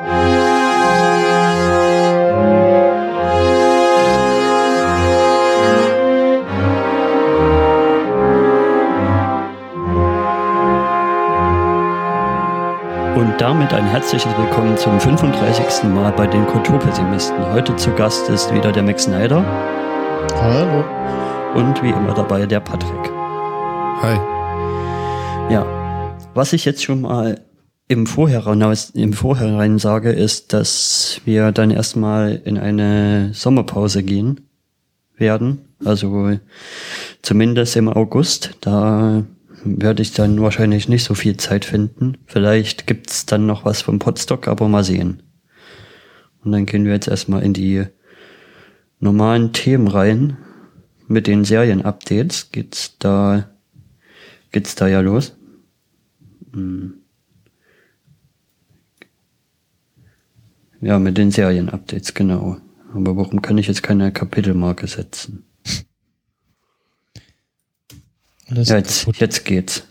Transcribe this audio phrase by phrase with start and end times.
[0.00, 0.08] Und
[13.38, 15.84] damit ein herzliches Willkommen zum 35.
[15.90, 17.52] Mal bei den Kulturpessimisten.
[17.52, 19.44] Heute zu Gast ist wieder der Max Snyder.
[20.40, 20.82] Hallo.
[21.54, 23.10] Und wie immer dabei der Patrick.
[24.00, 24.16] Hi.
[25.52, 25.66] Ja,
[26.32, 27.38] was ich jetzt schon mal
[27.90, 34.42] im Vorhinein, im Vorhinein sage, ist, dass wir dann erstmal in eine Sommerpause gehen
[35.16, 35.62] werden.
[35.84, 36.38] Also
[37.20, 38.56] zumindest im August.
[38.60, 39.24] Da
[39.64, 42.18] werde ich dann wahrscheinlich nicht so viel Zeit finden.
[42.26, 45.24] Vielleicht gibt's dann noch was vom Podstock, aber mal sehen.
[46.44, 47.86] Und dann gehen wir jetzt erstmal in die
[49.00, 50.36] normalen Themen rein.
[51.08, 53.48] Mit den Serien-Updates geht's da,
[54.52, 55.36] geht's da ja los.
[56.52, 56.99] Hm.
[60.80, 62.56] Ja, mit den Serien-Updates, genau.
[62.94, 65.44] Aber warum kann ich jetzt keine Kapitelmarke setzen?
[68.48, 69.84] ja, jetzt, jetzt geht's.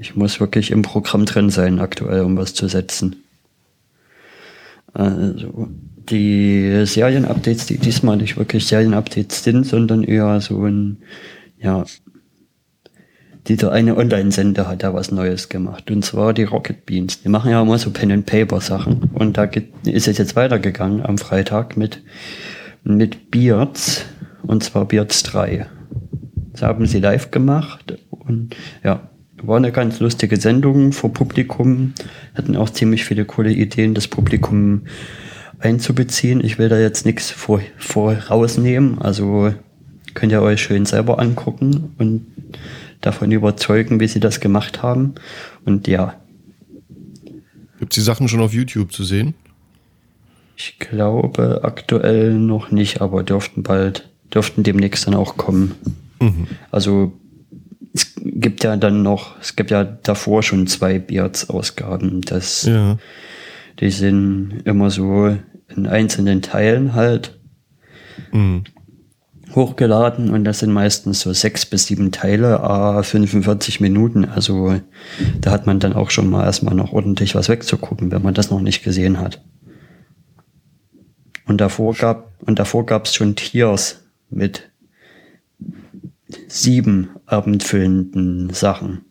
[0.00, 3.16] Ich muss wirklich im Programm drin sein, aktuell, um was zu setzen.
[4.92, 5.68] Also,
[6.08, 10.98] die Serien-Updates, die diesmal nicht wirklich Serien-Updates sind, sondern eher so ein,
[11.58, 11.84] ja,
[13.46, 15.90] dieser eine Online-Sender hat da was Neues gemacht.
[15.90, 17.22] Und zwar die Rocket Beans.
[17.22, 19.10] Die machen ja immer so Pen-and-Paper-Sachen.
[19.12, 19.44] Und da
[19.84, 22.02] ist es jetzt weitergegangen am Freitag mit,
[22.84, 24.06] mit Beards.
[24.42, 25.66] Und zwar Beards 3.
[26.52, 27.98] Das haben sie live gemacht.
[28.10, 29.10] Und ja,
[29.42, 31.92] war eine ganz lustige Sendung vor Publikum.
[32.34, 34.82] Hatten auch ziemlich viele coole Ideen, das Publikum
[35.58, 36.42] einzubeziehen.
[36.42, 38.98] Ich will da jetzt nichts vor, vorausnehmen.
[39.00, 39.52] Also
[40.14, 42.26] könnt ihr euch schön selber angucken und
[43.04, 45.14] davon überzeugen, wie sie das gemacht haben.
[45.64, 46.14] Und ja.
[47.78, 49.34] Gibt es die Sachen schon auf YouTube zu sehen?
[50.56, 55.74] Ich glaube aktuell noch nicht, aber dürften bald, dürften demnächst dann auch kommen.
[56.20, 56.46] Mhm.
[56.70, 57.12] Also
[57.92, 62.22] es gibt ja dann noch, es gibt ja davor schon zwei Beards-Ausgaben.
[62.22, 62.98] Das, ja.
[63.80, 65.36] Die sind immer so
[65.68, 67.38] in einzelnen Teilen halt.
[68.32, 68.64] Mhm
[69.54, 74.24] hochgeladen und das sind meistens so sechs bis sieben Teile, a 45 Minuten.
[74.24, 74.80] Also
[75.40, 78.50] da hat man dann auch schon mal erstmal noch ordentlich was wegzugucken, wenn man das
[78.50, 79.42] noch nicht gesehen hat.
[81.46, 84.70] Und davor gab und davor gab es schon Tiers mit
[86.48, 89.02] sieben abendfüllenden Sachen.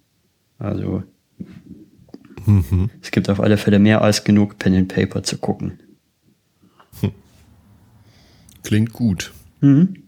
[0.57, 1.03] Also
[2.45, 2.89] mhm.
[3.01, 5.79] es gibt auf alle Fälle mehr als genug Pen and Paper zu gucken.
[8.63, 9.33] Klingt gut.
[9.61, 10.02] Mhm.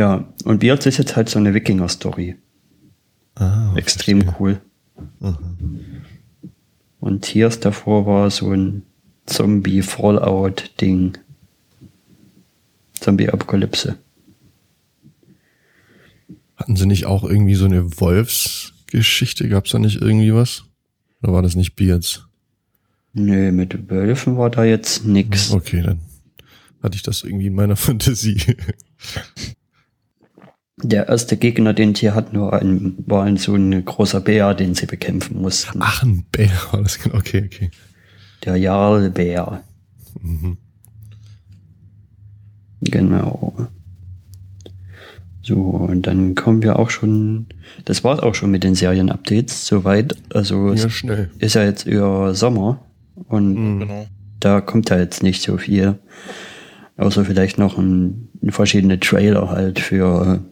[0.00, 2.36] Ja, und Beards ist jetzt halt so eine Wikinger-Story.
[3.34, 4.40] Ah, Extrem verstehe.
[4.40, 4.60] cool.
[5.20, 6.02] Mhm.
[7.00, 8.82] Und Tears davor war so ein
[9.26, 11.18] Zombie-Fallout-Ding.
[12.98, 13.98] Zombie-Apokalypse.
[16.56, 19.50] Hatten sie nicht auch irgendwie so eine Wolfsgeschichte?
[19.50, 20.64] Gab es da nicht irgendwie was?
[21.22, 22.26] Oder war das nicht Beards?
[23.12, 25.50] Nö, mit Wölfen war da jetzt nix.
[25.50, 26.00] Okay, dann
[26.82, 28.40] hatte ich das irgendwie in meiner Fantasie.
[30.82, 34.74] Der erste Gegner, den sie hatten, war ein, war ein so ein großer Bär, den
[34.74, 35.80] sie bekämpfen mussten.
[35.82, 37.16] Ach, ein Bär, alles genau.
[37.16, 37.70] Okay, okay.
[38.44, 39.62] Der Jarlbär.
[40.20, 40.56] Mhm.
[42.82, 43.68] Genau.
[45.42, 47.46] So, und dann kommen wir auch schon,
[47.84, 50.16] das war's auch schon mit den Serien-Updates, soweit.
[50.32, 51.30] Also ja, schnell.
[51.38, 52.84] ist ja jetzt eher Sommer
[53.28, 53.80] und mhm.
[53.80, 54.06] Genau.
[54.38, 55.98] da kommt ja jetzt nicht so viel.
[56.96, 60.44] Außer vielleicht noch ein, verschiedene Trailer halt für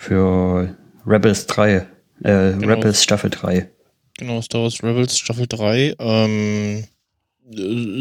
[0.00, 0.74] für
[1.06, 1.82] Rebels 3, äh,
[2.22, 2.68] genau.
[2.68, 3.68] Rebels Staffel 3.
[4.16, 6.84] Genau, Star Wars Rebels Staffel 3 ähm,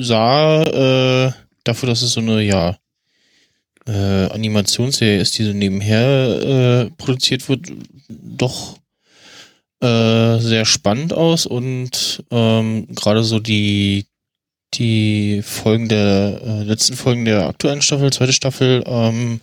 [0.02, 1.32] sah äh,
[1.66, 2.78] dafür, dass es so eine, ja,
[3.86, 7.68] äh, Animationsserie ist, die so nebenher äh, produziert wird,
[8.08, 8.78] doch
[9.82, 14.06] äh, sehr spannend aus und ähm, gerade so die
[14.76, 19.42] die Folgen der äh, letzten Folgen der aktuellen Staffel, zweite Staffel, ähm,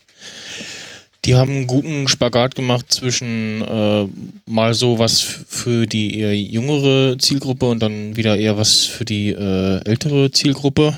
[1.27, 4.07] die haben einen guten Spagat gemacht zwischen äh,
[4.47, 9.31] mal so was für die eher jüngere Zielgruppe und dann wieder eher was für die
[9.31, 10.97] äh, ältere Zielgruppe.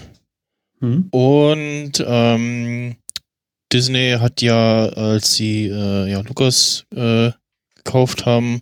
[0.80, 1.08] Mhm.
[1.10, 2.96] Und ähm,
[3.72, 7.30] Disney hat ja, als sie äh, ja, Lucas äh,
[7.74, 8.60] gekauft haben,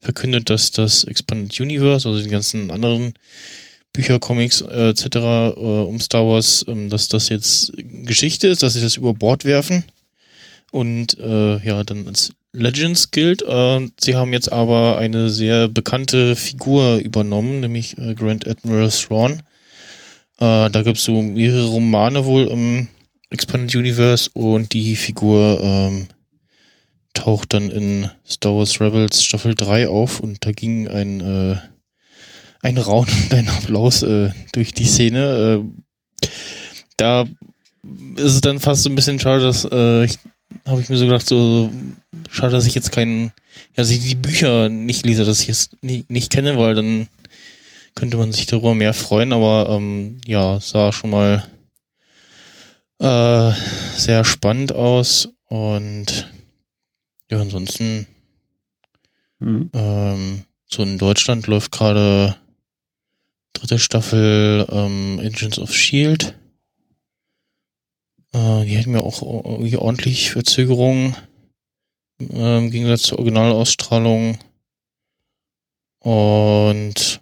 [0.00, 3.14] verkündet, dass das Expanded Universe, also die ganzen anderen
[3.92, 5.16] Bücher, Comics äh, etc.
[5.16, 9.44] Äh, um Star Wars, ähm, dass das jetzt Geschichte ist, dass sie das über Bord
[9.44, 9.84] werfen
[10.70, 13.42] und äh, ja dann als Legends gilt.
[13.42, 19.42] Äh, sie haben jetzt aber eine sehr bekannte Figur übernommen, nämlich äh, Grand Admiral Thrawn.
[20.38, 22.88] Äh, da gibt es so mehrere Romane wohl im
[23.30, 26.08] Expanded Universe und die Figur ähm,
[27.14, 31.56] taucht dann in Star Wars Rebels Staffel 3 auf und da ging ein, äh,
[32.62, 35.62] ein Raunen und ein Applaus äh, durch die Szene.
[35.62, 36.28] Äh,
[36.96, 37.26] da
[38.16, 40.18] ist es dann fast so ein bisschen schade, dass äh, ich
[40.70, 41.70] habe ich mir so gedacht, so
[42.30, 43.30] schade, dass ich jetzt keinen, ja,
[43.76, 47.08] dass ich die Bücher nicht lese, dass ich es nicht, nicht kenne, weil dann
[47.94, 51.46] könnte man sich darüber mehr freuen, aber ähm, ja, sah schon mal
[52.98, 53.52] äh,
[53.96, 56.30] sehr spannend aus und
[57.30, 58.06] ja, ansonsten
[59.40, 59.70] Mhm.
[59.72, 62.36] ähm, so in Deutschland läuft gerade
[63.54, 66.34] dritte Staffel ähm, Agents of Shield.
[68.32, 71.16] Äh, die hatten mir auch irgendwie ordentlich Verzögerungen
[72.20, 74.38] ähm, im Gegensatz zur Originalausstrahlung.
[76.00, 77.20] Und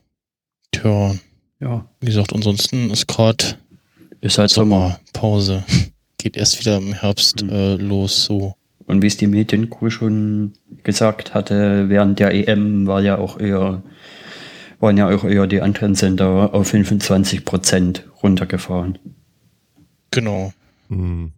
[0.72, 1.14] tja,
[1.60, 3.58] Ja, wie gesagt, ansonsten ist gerade
[4.20, 5.00] ist halt Sommer.
[5.14, 5.64] Sommerpause.
[6.18, 7.50] Geht erst wieder im Herbst Mhm.
[7.50, 8.54] äh, los, so.
[8.86, 13.82] Und wie es die Mediencrew schon gesagt hatte, während der EM war ja auch eher,
[14.80, 18.98] waren ja auch eher die anderen Sender auf 25 Prozent runtergefahren.
[20.10, 20.52] Genau.
[20.88, 21.32] Hm.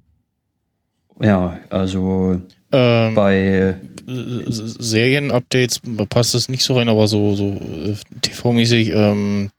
[1.20, 2.40] Ja, also
[2.72, 3.76] Ähm, bei,
[4.06, 9.50] S- Serien-Updates passt es nicht so rein, aber so, so äh, TV-mäßig, ähm,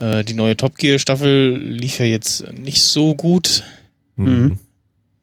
[0.00, 3.62] äh, die neue Top Gear-Staffel lief ja jetzt nicht so gut.
[4.16, 4.58] Mhm.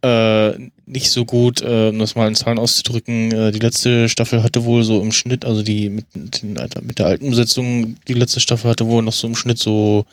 [0.03, 0.53] Äh,
[0.85, 3.31] nicht so gut, äh, um das mal in Zahlen auszudrücken.
[3.31, 7.05] Äh, die letzte Staffel hatte wohl so im Schnitt, also die mit, den, mit der
[7.05, 10.05] alten Besetzung, die letzte Staffel hatte wohl noch so im Schnitt so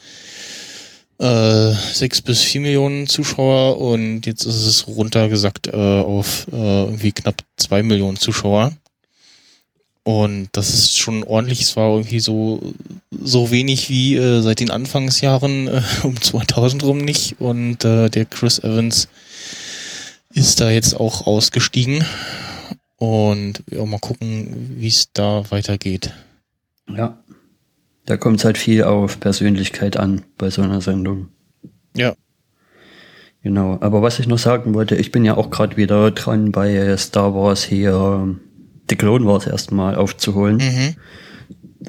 [1.21, 7.13] äh, sechs bis vier Millionen Zuschauer und jetzt ist es runtergesackt äh, auf äh, irgendwie
[7.13, 8.73] knapp zwei Millionen Zuschauer.
[10.03, 11.61] Und das ist schon ordentlich.
[11.61, 12.73] Es war irgendwie so,
[13.11, 17.39] so wenig wie äh, seit den Anfangsjahren äh, um 2000 rum nicht.
[17.39, 19.09] Und äh, der Chris Evans
[20.33, 22.03] ist da jetzt auch ausgestiegen.
[22.97, 26.13] Und ja, mal gucken, wie es da weitergeht.
[26.89, 27.19] ja,
[28.11, 31.29] da kommt es halt viel auf Persönlichkeit an bei so einer Sendung.
[31.97, 32.15] Ja.
[33.45, 36.97] Genau, aber was ich noch sagen wollte, ich bin ja auch gerade wieder dran bei
[36.97, 38.37] Star Wars hier
[38.89, 40.57] The Clone Wars erstmal aufzuholen.
[40.57, 40.97] Mhm.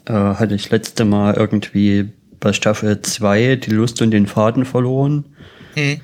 [0.06, 2.10] Äh, hatte ich letzte Mal irgendwie
[2.40, 5.26] bei Staffel 2 die Lust und den Faden verloren,
[5.76, 6.02] Mhm.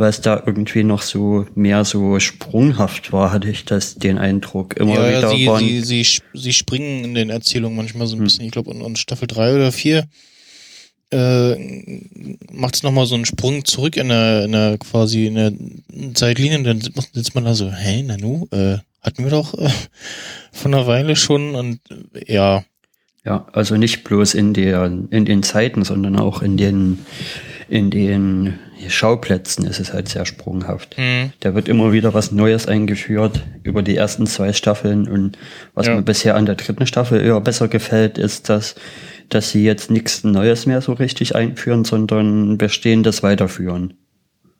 [0.00, 4.76] Weil es da irgendwie noch so mehr so sprunghaft war, hatte ich das den Eindruck.
[4.76, 8.20] Immer Ja, wieder sie, waren, sie, sie, sie springen in den Erzählungen manchmal so ein
[8.20, 8.24] Hm.
[8.24, 8.44] bisschen.
[8.46, 10.04] Ich glaube, in, in Staffel 3 oder 4
[11.12, 12.00] äh,
[12.52, 15.52] macht es nochmal so einen Sprung zurück in der, in der quasi in der
[16.14, 19.68] Zeitlinie und dann sitzt- sitzt man da so, hey, Nanu, äh, hatten wir doch äh,
[20.52, 21.80] von einer Weile schon und
[22.14, 22.64] äh, ja,
[23.22, 27.00] ja, also nicht bloß in der, in den Zeiten, sondern auch in den,
[27.70, 28.58] in den
[28.88, 30.96] Schauplätzen ist es halt sehr sprunghaft.
[30.96, 35.38] hm, Da wird immer wieder was Neues eingeführt über die ersten zwei Staffeln und
[35.74, 35.94] was Ja.
[35.94, 38.74] mir bisher an der dritten Staffel eher besser gefällt, ist, dass,
[39.28, 43.94] dass sie jetzt nichts Neues mehr so richtig einführen, sondern Bestehendes weiterführen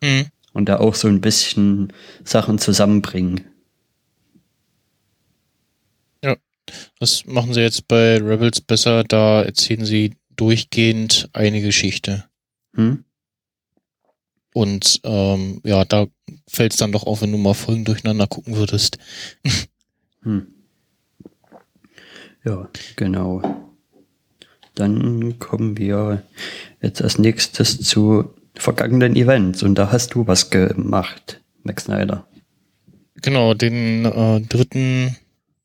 [0.03, 1.91] hm, und da auch so ein bisschen
[2.23, 3.41] Sachen zusammenbringen.
[7.01, 12.25] das machen sie jetzt bei Rebels besser, da erzählen sie durchgehend eine Geschichte.
[12.75, 13.03] Hm?
[14.53, 16.07] Und ähm, ja, da
[16.47, 18.97] fällt es dann doch auf, wenn du mal Folgen durcheinander gucken würdest.
[20.23, 20.45] Hm.
[22.45, 23.41] Ja, genau.
[24.75, 26.21] Dann kommen wir
[26.79, 32.27] jetzt als nächstes zu vergangenen Events und da hast du was gemacht, Max Snyder.
[33.15, 35.17] Genau, den äh, dritten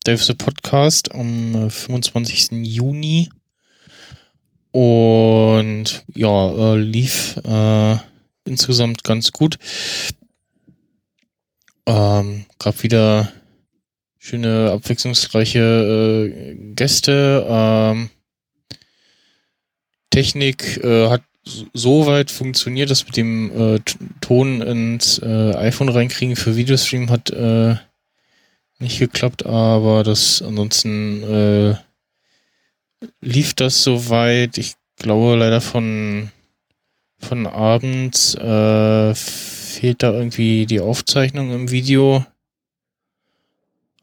[0.05, 2.53] Dave the Podcast am äh, 25.
[2.65, 3.29] Juni.
[4.71, 7.97] Und ja, äh, lief äh,
[8.47, 9.59] insgesamt ganz gut.
[11.87, 13.33] Ähm, gab wieder
[14.19, 15.61] schöne, abwechslungsreiche
[16.33, 17.47] äh, Gäste.
[17.49, 18.11] Ähm,
[20.11, 21.23] Technik äh, hat
[21.75, 23.81] so- weit funktioniert, dass mit dem äh,
[24.21, 27.77] Ton ins äh, iPhone reinkriegen für Videostream hat äh,
[28.79, 31.77] nicht geklappt, aber das ansonsten äh,
[33.21, 34.59] lief das soweit.
[34.59, 36.31] Ich glaube leider von
[37.19, 42.25] von abends äh, fehlt da irgendwie die Aufzeichnung im Video.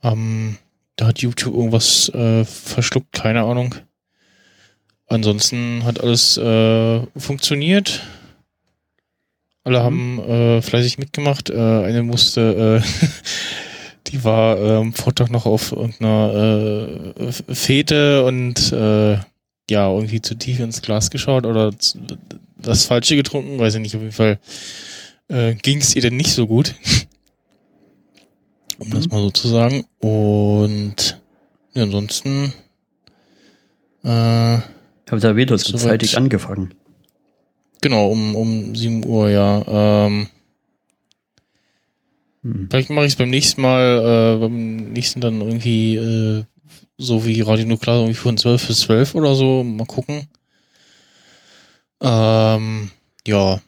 [0.03, 0.57] Ähm,
[0.95, 3.75] da hat YouTube irgendwas äh, verschluckt, keine Ahnung.
[5.07, 8.01] Ansonsten hat alles äh, funktioniert.
[9.63, 9.83] Alle Mhm.
[9.83, 11.49] haben äh, fleißig mitgemacht.
[11.49, 12.87] Äh, eine musste äh,
[14.07, 19.17] Die war äh, am Vortag noch auf irgendeiner äh, Fete und äh,
[19.69, 21.71] ja, irgendwie zu tief ins Glas geschaut oder
[22.57, 24.39] das Falsche getrunken, weiß ich nicht, auf jeden Fall
[25.29, 26.75] äh, ging es ihr denn nicht so gut.
[28.79, 28.93] um mhm.
[28.93, 29.85] das mal so zu sagen.
[29.99, 31.21] Und
[31.73, 32.53] ja, ansonsten
[34.03, 36.73] äh, habe da wieder so zeitig angefangen.
[37.81, 40.05] Genau, um, um 7 Uhr, ja.
[40.05, 40.27] Ähm,
[42.43, 42.67] hm.
[42.69, 46.43] Vielleicht mache ich es beim nächsten Mal, äh, beim nächsten dann irgendwie äh,
[47.03, 49.63] so wie Radio Nuklear, irgendwie von 12 bis 12 oder so.
[49.63, 50.27] Mal gucken.
[52.01, 52.91] Ähm,
[53.27, 53.61] ja.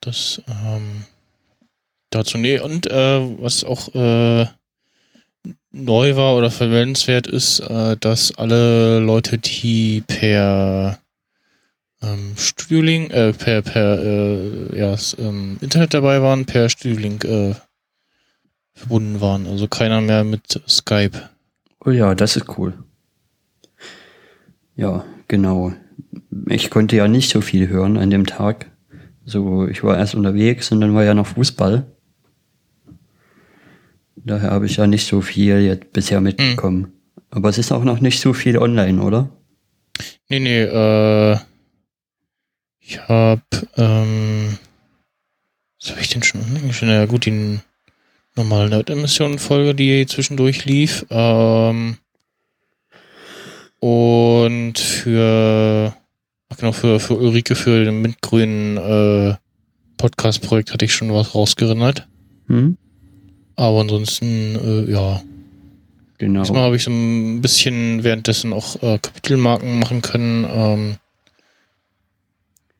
[0.00, 1.04] Das, ähm,
[2.10, 4.46] dazu, nee, und äh, was auch äh,
[5.70, 10.98] neu war oder verwendenswert ist, äh, dass alle Leute, die per
[12.02, 17.54] ähm, Studiolink, äh, per, per äh, ja, ähm, Internet dabei waren, per Studiolink äh,
[18.72, 19.46] verbunden waren.
[19.46, 21.28] Also keiner mehr mit Skype.
[21.84, 22.74] Oh ja, das ist cool.
[24.76, 25.72] Ja, genau.
[26.48, 28.70] Ich konnte ja nicht so viel hören an dem Tag.
[29.24, 31.86] So, ich war erst unterwegs und dann war ja noch Fußball.
[34.16, 36.84] Daher habe ich ja nicht so viel jetzt bisher mitbekommen.
[36.84, 36.92] Hm.
[37.30, 39.28] Aber es ist auch noch nicht so viel online, oder?
[40.28, 41.38] Nee, nee, äh,
[42.80, 43.42] ich hab,
[43.76, 44.58] ähm,
[45.80, 46.40] was habe ich denn schon?
[46.80, 47.58] Ja gut, die
[48.38, 51.04] normale Nerd-Emission-Folge, die zwischendurch lief.
[51.10, 51.98] Ähm,
[53.80, 55.94] und für,
[56.48, 59.36] ach genau, für, für Ulrike, für den mintgrünen äh,
[59.98, 62.08] Podcast-Projekt hatte ich schon was rausgerinnert.
[62.46, 62.78] Hm?
[63.56, 65.22] Aber ansonsten, äh, ja.
[66.18, 66.42] Genau.
[66.42, 70.46] Diesmal habe ich so ein bisschen währenddessen auch äh, Kapitelmarken machen können.
[70.48, 70.96] Ähm,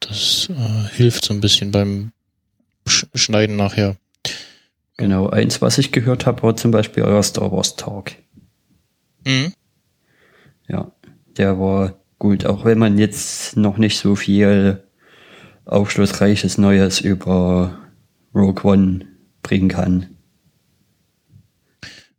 [0.00, 2.12] das äh, hilft so ein bisschen beim
[2.86, 3.96] Sch Schneiden nachher.
[4.98, 8.12] Genau, eins, was ich gehört habe, war zum Beispiel euer Star Wars Talk.
[9.24, 9.54] Mhm.
[10.68, 10.92] Ja,
[11.36, 14.82] der war gut, auch wenn man jetzt noch nicht so viel
[15.64, 17.78] aufschlussreiches Neues über
[18.34, 19.06] Rogue One
[19.42, 20.16] bringen kann.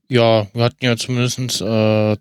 [0.08, 2.18] Ja, wir hatten ja zumindest äh,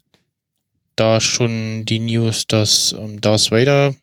[0.96, 3.94] da schon die News, dass ähm, Darth Vader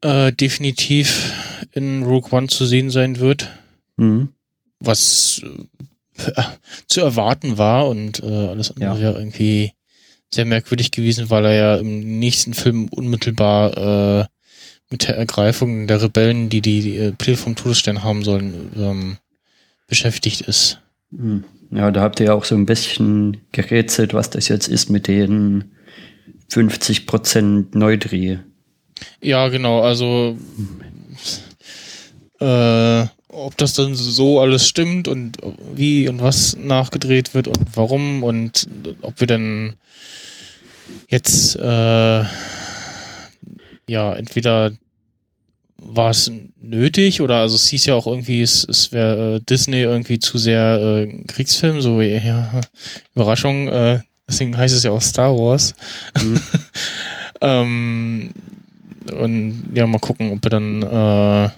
[0.00, 1.32] äh, definitiv
[1.72, 3.48] in Rogue One zu sehen sein wird.
[3.96, 4.33] Mhm.
[4.84, 5.42] Was
[6.16, 6.42] äh,
[6.88, 9.12] zu erwarten war und äh, alles andere ja.
[9.12, 9.72] irgendwie
[10.32, 13.76] sehr merkwürdig gewesen, weil er ja im nächsten Film unmittelbar
[14.22, 14.24] äh,
[14.90, 19.16] mit der Ergreifung der Rebellen, die die, äh, Pläne vom Todesstern haben sollen, ähm,
[19.86, 20.80] beschäftigt ist.
[21.10, 21.44] Mhm.
[21.70, 25.08] Ja, da habt ihr ja auch so ein bisschen gerätselt, was das jetzt ist mit
[25.08, 25.72] den
[26.50, 28.38] 50% Neudreh.
[29.20, 30.38] Ja, genau, also
[32.38, 35.38] äh, ob das dann so alles stimmt und
[35.74, 38.68] wie und was nachgedreht wird und warum und
[39.02, 39.74] ob wir dann
[41.08, 42.24] jetzt äh,
[43.86, 44.72] ja entweder
[45.86, 49.82] war es nötig oder also es hieß ja auch irgendwie, es, es wäre äh, Disney
[49.82, 52.60] irgendwie zu sehr äh, Kriegsfilm, so ja,
[53.14, 55.74] Überraschung, äh, deswegen heißt es ja auch Star Wars.
[56.22, 56.40] Mhm.
[57.42, 58.30] ähm,
[59.12, 61.50] und ja, mal gucken, ob wir dann äh,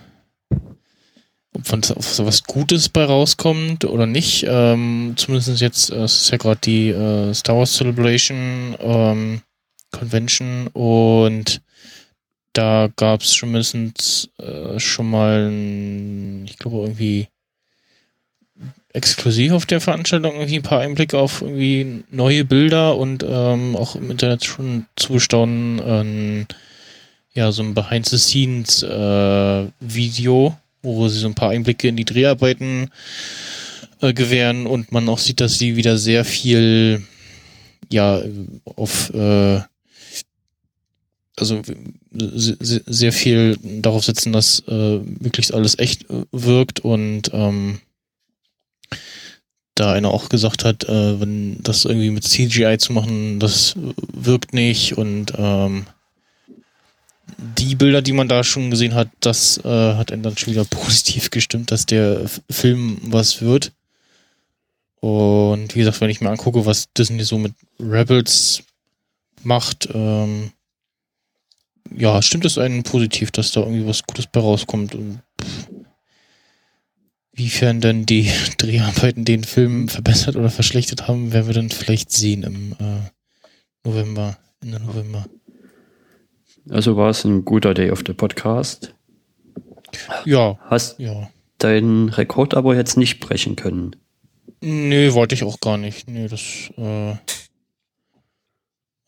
[1.57, 4.47] ob von sowas Gutes bei rauskommt oder nicht.
[4.49, 9.41] Ähm, zumindest jetzt, äh, ist ja gerade die äh, Star Wars Celebration ähm,
[9.91, 11.61] Convention und
[12.53, 15.51] da gab es schon mindestens äh, schon mal,
[16.47, 17.29] ich glaube irgendwie
[18.93, 23.95] exklusiv auf der Veranstaltung irgendwie ein paar Einblicke auf irgendwie neue Bilder und ähm, auch
[23.95, 26.47] im Internet schon zustaunen, ähm,
[27.35, 32.91] ja, so ein Behind-the-Scenes-Video, äh, wo sie so ein paar Einblicke in die Dreharbeiten
[34.01, 37.03] äh, gewähren und man auch sieht, dass sie wieder sehr viel
[37.91, 38.21] ja
[38.65, 39.61] auf äh,
[41.39, 41.61] also
[42.11, 47.81] sehr viel darauf setzen, dass äh, möglichst alles echt äh, wirkt und ähm,
[49.75, 53.75] da einer auch gesagt hat, äh, wenn das irgendwie mit CGI zu machen, das
[54.15, 55.87] wirkt nicht und ähm,
[57.39, 60.65] die Bilder, die man da schon gesehen hat, das äh, hat einen dann schon wieder
[60.71, 63.73] positiv gestimmt, dass der Film was wird.
[65.01, 68.63] Und wie gesagt, wenn ich mir angucke, was Disney so mit Rebels
[69.43, 70.51] macht, ähm,
[71.95, 74.95] ja, stimmt es einen positiv, dass da irgendwie was Gutes bei rauskommt.
[74.95, 75.21] Und
[77.33, 82.43] wiefern denn die Dreharbeiten den Film verbessert oder verschlechtert haben, werden wir dann vielleicht sehen
[82.43, 83.11] im äh,
[83.85, 85.27] November, Ende November.
[86.71, 88.95] Also war es ein guter Day of the Podcast.
[90.25, 90.59] Ja.
[90.65, 91.31] Hast ja.
[91.59, 93.97] deinen Rekord aber jetzt nicht brechen können.
[94.61, 96.09] Nö, wollte ich auch gar nicht.
[96.09, 97.15] Nö, das, äh,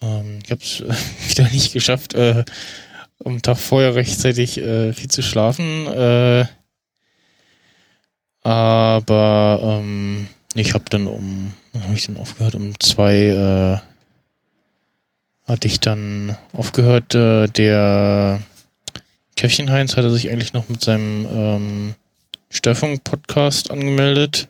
[0.00, 0.94] ähm, ich hab's äh,
[1.28, 2.44] wieder nicht geschafft, äh,
[3.24, 5.86] am Tag vorher rechtzeitig äh, viel zu schlafen.
[5.86, 6.44] Äh,
[8.42, 12.54] aber ähm, ich habe dann um, wann habe ich denn aufgehört?
[12.54, 13.87] Um zwei äh,
[15.48, 17.14] hatte ich dann aufgehört.
[17.14, 18.40] Äh, der
[19.36, 21.94] Käffchen Heinz hatte sich eigentlich noch mit seinem ähm,
[22.50, 24.48] Störfunk-Podcast angemeldet,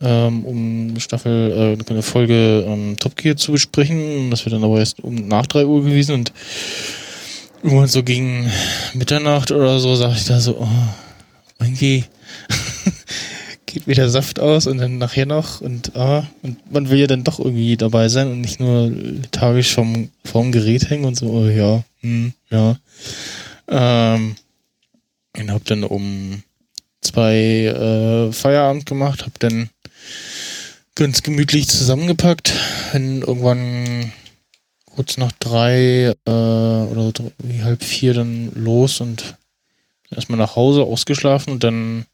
[0.00, 4.30] ähm, um Staffel, äh, eine Folge ähm, Top Gear zu besprechen.
[4.30, 6.32] Das wird dann aber erst um nach drei Uhr gewesen und
[7.62, 8.50] irgendwann so gegen
[8.94, 10.68] Mitternacht oder so sagte ich da so, oh,
[11.60, 12.04] irgendwie
[13.72, 17.24] geht wieder Saft aus und dann nachher noch und ah, und man will ja dann
[17.24, 21.46] doch irgendwie dabei sein und nicht nur lethargisch vom, vom Gerät hängen und so, oh
[21.46, 22.78] ja, hm, ja.
[23.68, 24.36] Ähm,
[25.38, 26.42] und hab dann um
[27.00, 29.70] zwei äh, Feierabend gemacht, hab dann
[30.94, 32.52] ganz gemütlich zusammengepackt,
[32.92, 34.12] wenn irgendwann
[34.94, 37.30] kurz nach drei äh, oder drei,
[37.62, 39.36] halb vier dann los und
[40.10, 42.06] erstmal nach Hause ausgeschlafen und dann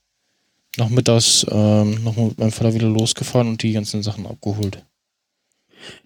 [0.79, 4.85] nachmittags ähm, noch mit meinem Vater wieder losgefahren und die ganzen Sachen abgeholt.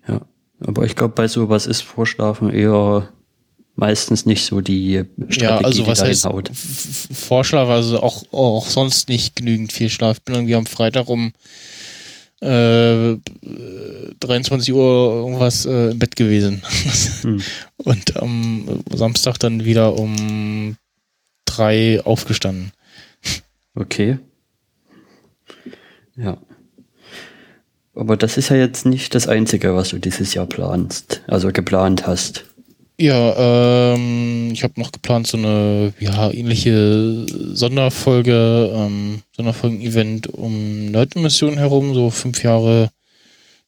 [0.07, 0.23] Ja,
[0.61, 3.09] aber ich glaube, bei sowas ist Vorschlafen eher
[3.77, 6.51] meistens nicht so die Strategie, ja, also was die heißt hinhaut.
[6.55, 10.19] Vorschlaf, also auch, auch sonst nicht genügend viel Schlaf.
[10.19, 11.33] Ich bin irgendwie am Freitag um
[12.41, 13.17] äh,
[14.21, 16.63] 23 Uhr irgendwas äh, im Bett gewesen.
[17.23, 17.43] hm.
[17.79, 20.77] Und am Samstag dann wieder um
[21.47, 22.73] drei aufgestanden.
[23.75, 24.19] Okay.
[26.21, 26.39] Ja.
[27.95, 32.07] Aber das ist ja jetzt nicht das Einzige, was du dieses Jahr planst, also geplant
[32.07, 32.45] hast.
[32.99, 37.25] Ja, ähm, ich habe noch geplant, so eine ja, ähnliche
[37.55, 42.91] Sonderfolge, ähm, Sonderfolgen-Event um Nerd-Emissionen herum, so fünf Jahre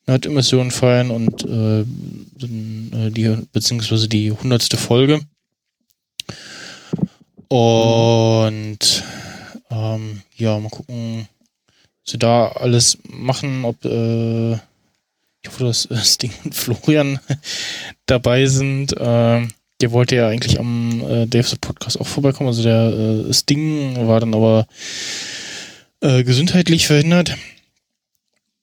[0.07, 5.21] Nerd-Emissionen feiern und äh, äh, die, beziehungsweise die hundertste Folge.
[7.49, 9.05] Und
[9.71, 11.27] ähm, ja, mal gucken,
[12.05, 17.19] sie da alles machen, ob äh, ich hoffe, dass äh, Sting und Florian
[18.07, 18.93] dabei sind.
[18.97, 19.47] Äh,
[19.81, 22.49] der wollte ja eigentlich am äh, Dave's Podcast auch vorbeikommen.
[22.49, 24.67] Also der äh, Sting war dann aber
[26.01, 27.37] äh, gesundheitlich verhindert.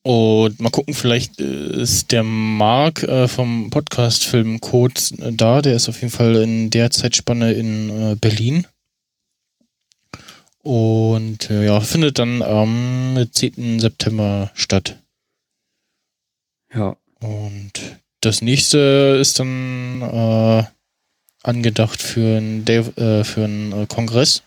[0.01, 5.61] Und mal gucken, vielleicht äh, ist der Mark äh, vom Podcast-Film Code äh, da.
[5.61, 8.65] Der ist auf jeden Fall in der Zeitspanne in äh, Berlin.
[10.61, 13.79] Und äh, ja, findet dann am 10.
[13.79, 14.99] September statt.
[16.73, 16.97] Ja.
[17.21, 17.73] Und
[18.21, 20.63] das nächste ist dann äh,
[21.43, 24.43] angedacht für einen äh, für einen äh, Kongress.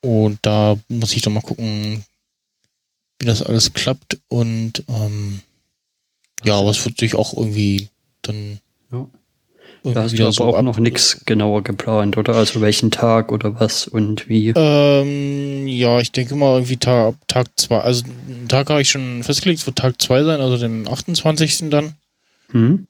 [0.00, 2.04] Und da muss ich doch mal gucken,
[3.18, 4.18] wie das alles klappt.
[4.28, 5.40] Und ähm,
[6.44, 7.88] ja, aber es wird sich auch irgendwie
[8.20, 8.60] dann
[8.92, 9.06] ja.
[9.92, 12.34] Da hast du aber so auch noch nichts genauer geplant, oder?
[12.34, 14.54] Also welchen Tag oder was und wie?
[14.56, 17.80] Ähm, ja, ich denke mal irgendwie Tag, Tag zwei.
[17.80, 21.68] Also einen Tag habe ich schon festgelegt, es wird Tag zwei sein, also den 28.
[21.68, 21.96] dann.
[22.50, 22.86] Hm.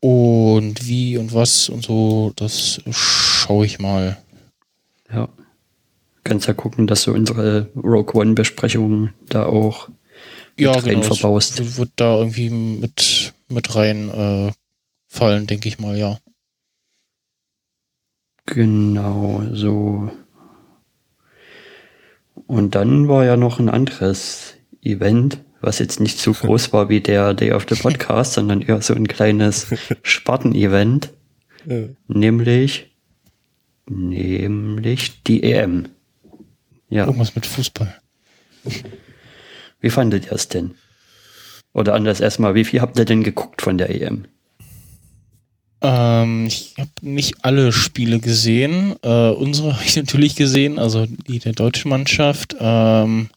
[0.00, 4.18] Und wie und was und so, das schaue ich mal.
[5.10, 5.30] Ja.
[6.22, 9.88] Kannst ja gucken, dass du unsere Rogue One Besprechung da auch
[10.58, 11.58] ja, genau, verbaust.
[11.58, 14.52] Du wird da irgendwie mit, mit rein äh,
[15.08, 16.18] fallen, denke ich mal, ja.
[18.46, 20.10] Genau, so.
[22.46, 27.00] Und dann war ja noch ein anderes Event, was jetzt nicht so groß war wie
[27.00, 29.66] der Day of the Podcast, sondern eher so ein kleines
[30.02, 31.12] Sparten-Event.
[31.66, 31.88] Ja.
[32.06, 32.96] Nämlich,
[33.86, 35.88] nämlich die EM.
[36.88, 37.04] Ja.
[37.04, 38.00] Irgendwas mit Fußball.
[39.80, 40.74] Wie fandet ihr es denn?
[41.74, 44.26] Oder anders erstmal, wie viel habt ihr denn geguckt von der EM?
[45.80, 48.96] Ähm, ich habe nicht alle Spiele gesehen.
[49.02, 52.56] Äh, unsere habe ich natürlich gesehen, also die der deutschen Mannschaft.
[52.58, 53.30] Ähm,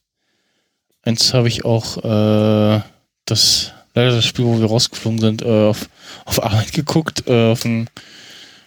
[1.03, 2.81] eins habe ich auch äh,
[3.25, 5.89] das leider das Spiel, wo wir rausgeflogen sind, äh, auf,
[6.25, 7.87] auf Arbeit geguckt, äh, auf einem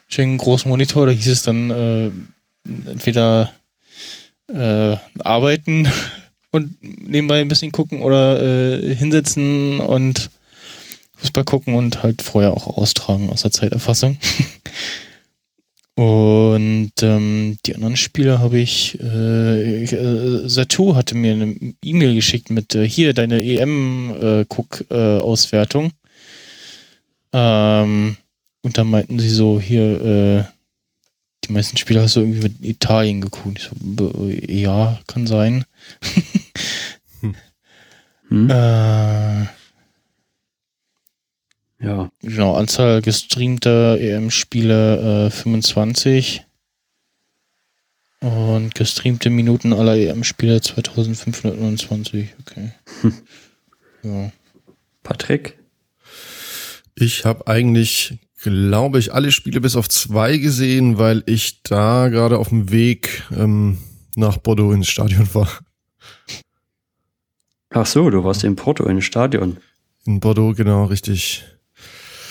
[0.08, 1.06] schönen großen Monitor.
[1.06, 2.10] Da hieß es dann äh,
[2.64, 3.52] entweder
[4.48, 5.88] äh, arbeiten
[6.50, 10.30] und nebenbei ein bisschen gucken oder äh, hinsetzen und
[11.16, 14.18] Fußball gucken und halt vorher auch austragen aus der Zeiterfassung.
[15.94, 22.48] und ähm, die anderen Spiele habe ich, äh, äh, Satu hatte mir eine E-Mail geschickt
[22.50, 25.92] mit äh, hier deine EM-Guck-Auswertung.
[27.32, 28.16] Äh, ähm,
[28.62, 30.44] und dann meinten sie so, hier, äh,
[31.44, 33.58] die meisten Spiele hast du irgendwie mit Italien geguckt.
[33.58, 35.66] Ich so, ja, kann sein.
[38.28, 38.50] Hm?
[38.50, 39.46] Äh,
[41.84, 42.10] Ja.
[42.22, 46.44] genau, Anzahl gestreamter EM-Spiele äh, 25.
[48.20, 52.34] Und gestreamte Minuten aller EM-Spiele 2529.
[52.40, 52.72] Okay.
[54.04, 54.30] Ja.
[55.02, 55.58] Patrick?
[56.94, 62.38] Ich habe eigentlich, glaube ich, alle Spiele bis auf zwei gesehen, weil ich da gerade
[62.38, 63.78] auf dem Weg ähm,
[64.14, 65.48] nach Bordeaux ins Stadion war.
[67.70, 69.56] Ach so, du warst in Porto im Stadion.
[70.04, 71.44] In Bordeaux, genau, richtig.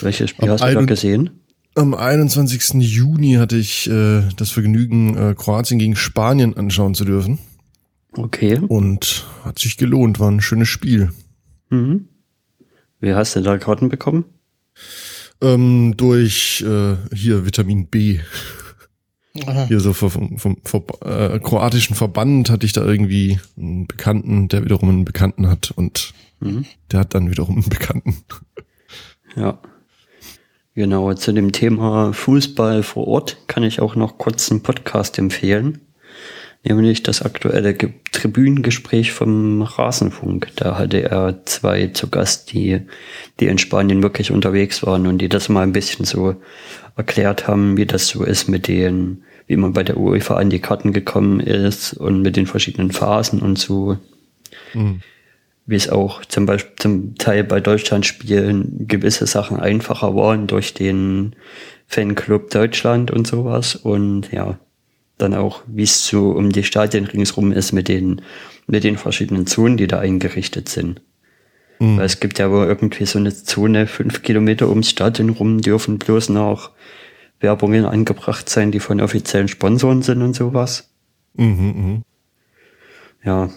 [0.04, 1.30] Welches Spiel Am hast du da gesehen?
[1.76, 2.74] Am 21.
[2.82, 7.40] Juni hatte ich äh, das Vergnügen, äh, Kroatien gegen Spanien anschauen zu dürfen.
[8.16, 8.60] Okay.
[8.60, 11.12] Und hat sich gelohnt, war ein schönes Spiel.
[11.70, 12.08] Mhm.
[13.00, 14.26] Wie hast du da Karten bekommen?
[15.42, 18.20] Ähm, durch äh, hier Vitamin B.
[19.48, 19.66] Aha.
[19.68, 24.64] Hier so vom, vom, vom äh, kroatischen Verband hatte ich da irgendwie einen Bekannten, der
[24.64, 26.14] wiederum einen Bekannten hat und
[26.44, 26.66] Mhm.
[26.92, 28.18] der hat dann wiederum einen Bekannten.
[29.36, 29.60] Ja.
[30.76, 35.82] Genau, zu dem Thema Fußball vor Ort kann ich auch noch kurz einen Podcast empfehlen.
[36.64, 40.48] Nämlich das aktuelle Ge Tribünengespräch vom Rasenfunk.
[40.56, 42.82] Da hatte er zwei zu Gast, die,
[43.40, 46.36] die in Spanien wirklich unterwegs waren und die das mal ein bisschen so
[46.96, 50.62] erklärt haben, wie das so ist mit den, wie man bei der UEFA an die
[50.62, 53.98] Karten gekommen ist und mit den verschiedenen Phasen und so
[55.66, 61.36] wie es auch zum Beispiel zum Teil bei Deutschlandspielen gewisse Sachen einfacher waren durch den
[61.88, 64.60] Fanclub Deutschland und sowas und ja,
[65.18, 68.22] dann auch, wie es so um die Stadien ringsrum ist mit den,
[68.68, 71.02] mit den verschiedenen Zonen, die da eingerichtet sind.
[71.80, 71.98] Mhm.
[71.98, 76.00] Weil es gibt ja wohl irgendwie so eine Zone, fünf Kilometer ums Stadion rum dürfen
[76.00, 76.72] bloß noch
[77.40, 80.90] Werbungen angebracht sein, die von offiziellen Sponsoren sind und sowas.
[81.36, 82.02] Mhm, mhm.
[83.24, 83.50] Ja.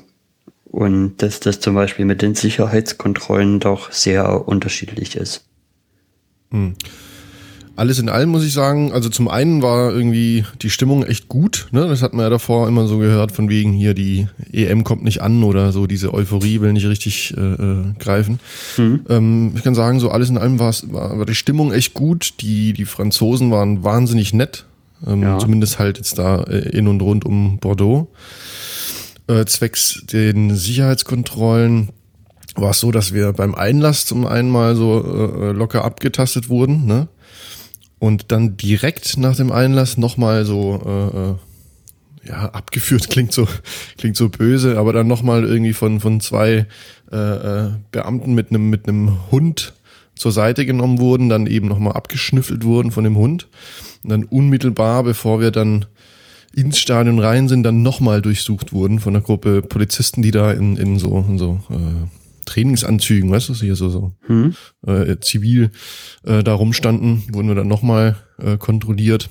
[0.77, 5.47] Und dass das zum Beispiel mit den Sicherheitskontrollen doch sehr unterschiedlich ist.
[7.77, 11.69] Alles in allem muss ich sagen, also zum einen war irgendwie die Stimmung echt gut,
[11.73, 11.89] ne?
[11.89, 15.23] Das hat man ja davor immer so gehört, von wegen hier die EM kommt nicht
[15.23, 18.39] an oder so, diese Euphorie will nicht richtig äh, äh, greifen.
[19.09, 22.35] Ähm, ich kann sagen, so alles in allem war, war die Stimmung echt gut.
[22.43, 24.67] Die, die Franzosen waren wahnsinnig nett.
[25.07, 25.39] Ähm, Ja.
[25.39, 28.09] Zumindest halt jetzt da äh, in und rund um Bordeaux.
[29.29, 31.91] Äh, zwecks den Sicherheitskontrollen
[32.55, 36.87] war es so, dass wir beim Einlass zum einen mal so äh, locker abgetastet wurden,
[36.87, 37.09] ne?
[37.99, 43.49] Und dann direkt nach dem Einlass nochmal so, äh, äh, ja, abgeführt klingt so,
[43.97, 46.67] klingt so böse, aber dann nochmal irgendwie von, von zwei
[47.11, 49.75] äh, äh, Beamten mit einem mit einem Hund
[50.15, 53.49] zur Seite genommen wurden, dann eben nochmal abgeschnüffelt wurden von dem Hund.
[54.03, 55.85] Und dann unmittelbar, bevor wir dann
[56.57, 60.77] ins Stadion rein sind, dann nochmal durchsucht wurden von einer Gruppe Polizisten, die da in,
[60.77, 62.09] in so, in so äh,
[62.47, 64.55] Trainingsanzügen, weißt du, so hier so, so Hm?
[64.87, 65.71] äh, zivil
[66.25, 69.29] äh, da rumstanden, wurden wir dann nochmal äh, kontrolliert.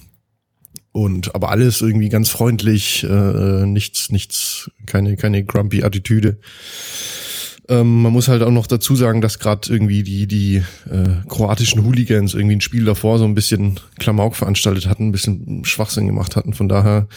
[0.92, 6.38] Und aber alles irgendwie ganz freundlich, äh, nichts, nichts, keine, keine grumpy Attitüde.
[7.68, 10.58] Ähm, man muss halt auch noch dazu sagen, dass gerade irgendwie die, die
[10.90, 15.66] äh, kroatischen Hooligans irgendwie ein Spiel davor so ein bisschen Klamauk veranstaltet hatten, ein bisschen
[15.66, 16.54] Schwachsinn gemacht hatten.
[16.54, 17.08] Von daher,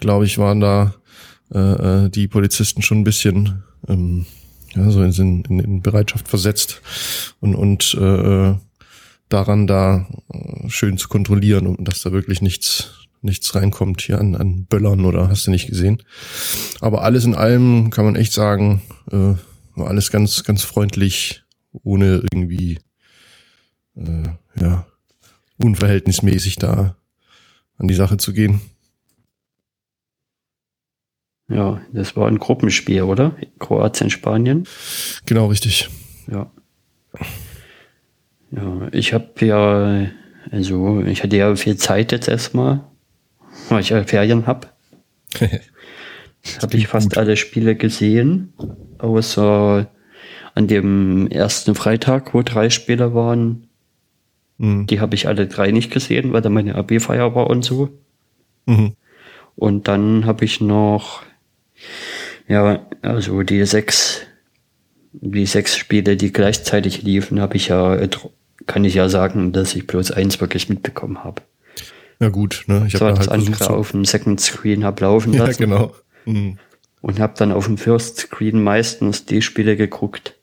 [0.00, 0.94] glaube ich, waren da
[1.54, 1.58] äh,
[2.04, 4.26] äh, die Polizisten schon ein bisschen ähm,
[4.74, 6.80] ja, so in, in, in Bereitschaft versetzt
[7.40, 8.54] und, und äh,
[9.28, 14.34] daran da äh, schön zu kontrollieren und dass da wirklich nichts nichts reinkommt hier an,
[14.34, 16.02] an Böllern oder hast du nicht gesehen.
[16.80, 19.34] Aber alles in allem kann man echt sagen, äh,
[19.74, 21.42] war alles ganz, ganz freundlich,
[21.82, 22.78] ohne irgendwie
[23.96, 24.28] äh,
[24.60, 24.86] ja,
[25.58, 26.96] unverhältnismäßig da
[27.78, 28.60] an die Sache zu gehen.
[31.48, 33.36] Ja, das war ein Gruppenspiel, oder?
[33.58, 34.66] Kroatien, Spanien.
[35.26, 35.90] Genau, richtig.
[36.30, 36.50] Ja.
[38.50, 40.06] Ja, ich habe ja,
[40.50, 42.84] also ich hatte ja viel Zeit jetzt erstmal,
[43.68, 44.76] weil ich ja Ferien hab.
[46.62, 48.52] habe ich fast alle Spiele gesehen,
[49.02, 49.86] außer
[50.54, 53.68] an dem ersten Freitag, wo drei Spiele waren.
[54.58, 54.86] Mhm.
[54.86, 57.88] Die habe ich alle drei nicht gesehen, weil da meine AB-Feier war und so.
[58.66, 58.94] Mhm.
[59.56, 61.22] Und dann habe ich noch,
[62.48, 64.22] ja, also die sechs,
[65.12, 67.98] die sechs Spiele, die gleichzeitig liefen, habe ich ja,
[68.66, 71.42] kann ich ja sagen, dass ich bloß eins wirklich mitbekommen habe.
[72.20, 72.84] Ja gut, ne?
[72.86, 73.76] Ich habe das da halt andere versucht.
[73.76, 75.92] Auf dem Second Screen hab laufen ja, lassen genau.
[76.24, 76.58] Mhm.
[77.02, 80.38] Und habe dann auf dem First Screen meistens die Spiele geguckt.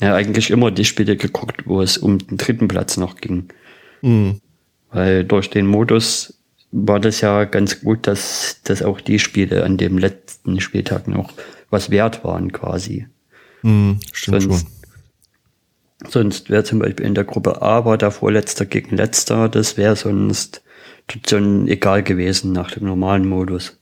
[0.00, 3.48] Ja, eigentlich immer die Spiele geguckt, wo es um den dritten Platz noch ging.
[4.02, 4.40] Mhm.
[4.90, 6.38] Weil durch den Modus
[6.70, 11.32] war das ja ganz gut, dass, dass auch die Spiele an dem letzten Spieltag noch
[11.70, 13.06] was wert waren quasi.
[13.62, 14.70] Hm, stimmt Sonst- schon.
[16.08, 19.96] Sonst wäre zum Beispiel in der Gruppe A war der Vorletzter gegen Letzter, das wäre
[19.96, 20.62] sonst
[21.26, 23.78] schon egal gewesen nach dem normalen Modus.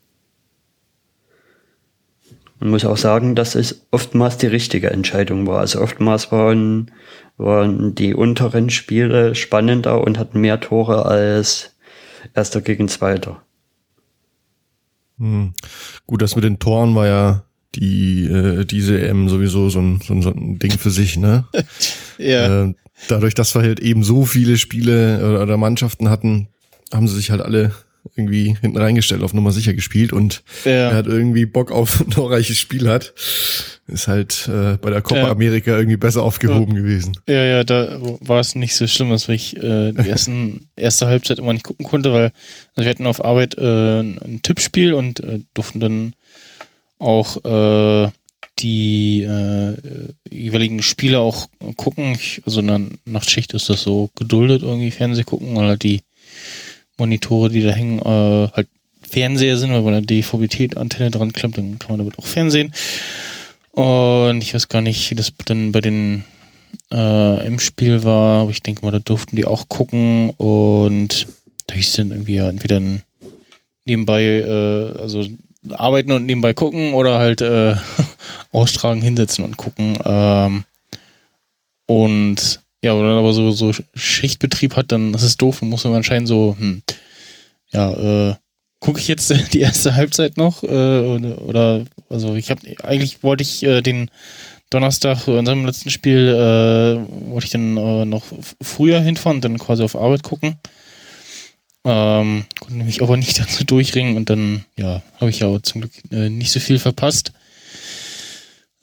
[2.65, 5.59] Man muss auch sagen, dass es oftmals die richtige Entscheidung war.
[5.59, 6.91] Also oftmals waren,
[7.37, 11.77] waren die unteren Spiele spannender und hatten mehr Tore als
[12.33, 13.43] Erster gegen Zweiter.
[15.19, 15.53] Hm.
[16.07, 20.15] Gut, das mit den Toren war ja die äh, diese EM sowieso so ein, so
[20.15, 21.45] ein, so ein Ding für sich, ne?
[22.17, 22.63] Ja.
[22.63, 22.75] Äh,
[23.09, 26.49] dadurch, dass wir halt eben so viele Spiele oder, oder Mannschaften hatten,
[26.91, 27.73] haben sie sich halt alle
[28.17, 30.71] irgendwie hinten reingestellt, auf Nummer sicher gespielt und Ja.
[30.91, 33.15] wer halt irgendwie Bock auf ein torreiches Spiel hat,
[33.87, 35.31] ist halt äh, bei der Copa Ja.
[35.31, 37.17] America irgendwie besser aufgehoben gewesen.
[37.29, 41.39] Ja, ja, da war es nicht so schlimm, dass ich äh, die ersten, erste Halbzeit
[41.39, 42.33] immer nicht gucken konnte, weil
[42.75, 46.13] also wir hatten auf Arbeit äh, ein Tippspiel und äh, durften dann
[46.99, 48.11] auch äh,
[48.61, 49.75] die äh,
[50.31, 52.13] jeweiligen Spiele auch gucken.
[52.13, 56.03] Ich, also in der Nachtschicht ist das so geduldet, irgendwie Fernseh gucken, halt die
[56.99, 58.69] Monitore, die da hängen, äh, halt
[59.03, 62.73] Fernseher sind, weil bei der DVB-Antenne dran klemmt, dann kann man damit auch Fernsehen.
[63.73, 66.25] Und ich weiß gar nicht, wie das dann bei den
[66.93, 71.27] äh, im Spiel war, aber ich denke mal, da durften die auch gucken und
[71.67, 72.81] da hieß dann irgendwie ja entweder
[73.85, 75.27] nebenbei, äh, also
[75.71, 77.77] arbeiten und nebenbei gucken oder halt äh,
[78.53, 79.99] austragen, hinsetzen und gucken.
[80.05, 80.65] Ähm,
[81.87, 85.85] und ja, wenn man aber so, so Schichtbetrieb hat, dann ist es doof und muss
[85.85, 86.83] man anscheinend so, hm,
[87.73, 88.35] ja, äh,
[88.79, 93.63] gucke ich jetzt die erste Halbzeit noch äh, oder, also ich habe eigentlich wollte ich
[93.63, 94.11] äh, den
[94.71, 98.25] Donnerstag in unserem letzten Spiel äh, wollte ich dann äh, noch
[98.61, 100.57] früher hinfahren dann quasi auf Arbeit gucken.
[101.87, 105.93] Ähm, konnte mich aber nicht dazu durchringen und dann, ja, habe ich ja zum Glück
[106.11, 107.33] äh, nicht so viel verpasst.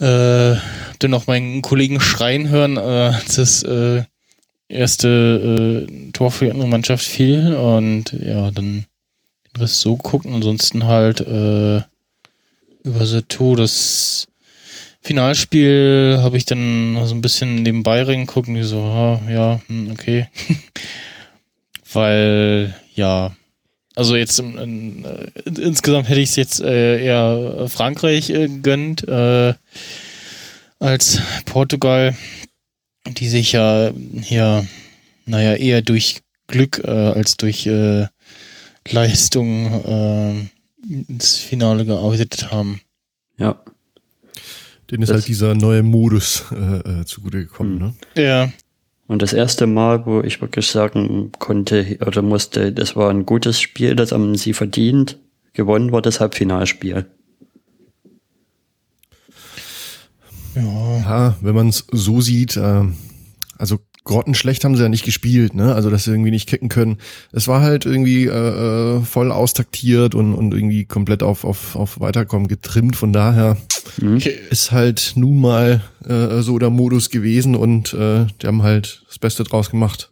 [0.01, 0.57] Äh,
[0.97, 4.03] dann noch meinen Kollegen schreien hören, äh, als das äh,
[4.67, 8.85] erste äh, Tor für die andere Mannschaft fiel und ja, dann
[9.53, 10.33] den Rest so gucken.
[10.33, 11.81] Ansonsten halt äh,
[12.83, 14.27] über Sato das
[15.01, 20.27] Finalspiel habe ich dann so ein bisschen nebenbei reingeguckt und so, ah, ja, hm, okay.
[21.93, 23.35] Weil, ja,
[23.95, 29.07] also jetzt im, in, äh, insgesamt hätte ich es jetzt äh, eher Frankreich äh, gönnt
[29.07, 29.53] äh,
[30.79, 32.15] als Portugal,
[33.07, 34.65] die sich ja hier,
[35.25, 38.07] naja, eher durch Glück äh, als durch äh,
[38.89, 40.49] Leistung
[40.89, 42.81] äh, ins Finale gearbeitet haben.
[43.37, 43.61] Ja.
[44.89, 46.55] Den ist Das- halt dieser neue Modus äh,
[47.01, 47.93] äh, zugute gekommen, Hm.
[48.15, 48.21] ne?
[48.23, 48.51] Ja,
[49.07, 53.59] Und das erste Mal, wo ich wirklich sagen konnte oder musste, das war ein gutes
[53.59, 55.19] Spiel, das haben sie verdient.
[55.53, 57.05] Gewonnen war das Halbfinalspiel.
[60.55, 62.95] ja, Ja, wenn man es so sieht, ähm,
[63.57, 65.75] also grottenschlecht haben sie ja nicht gespielt, ne?
[65.75, 66.97] Also dass sie irgendwie nicht kicken können.
[67.31, 68.29] Es war halt irgendwie äh,
[68.97, 72.95] äh, voll austaktiert und, und irgendwie komplett auf, auf, auf Weiterkommen getrimmt.
[72.95, 73.57] Von daher
[73.99, 74.21] Mhm.
[74.49, 79.19] ist halt nun mal äh, so der Modus gewesen und äh, die haben halt das
[79.19, 80.11] Beste draus gemacht.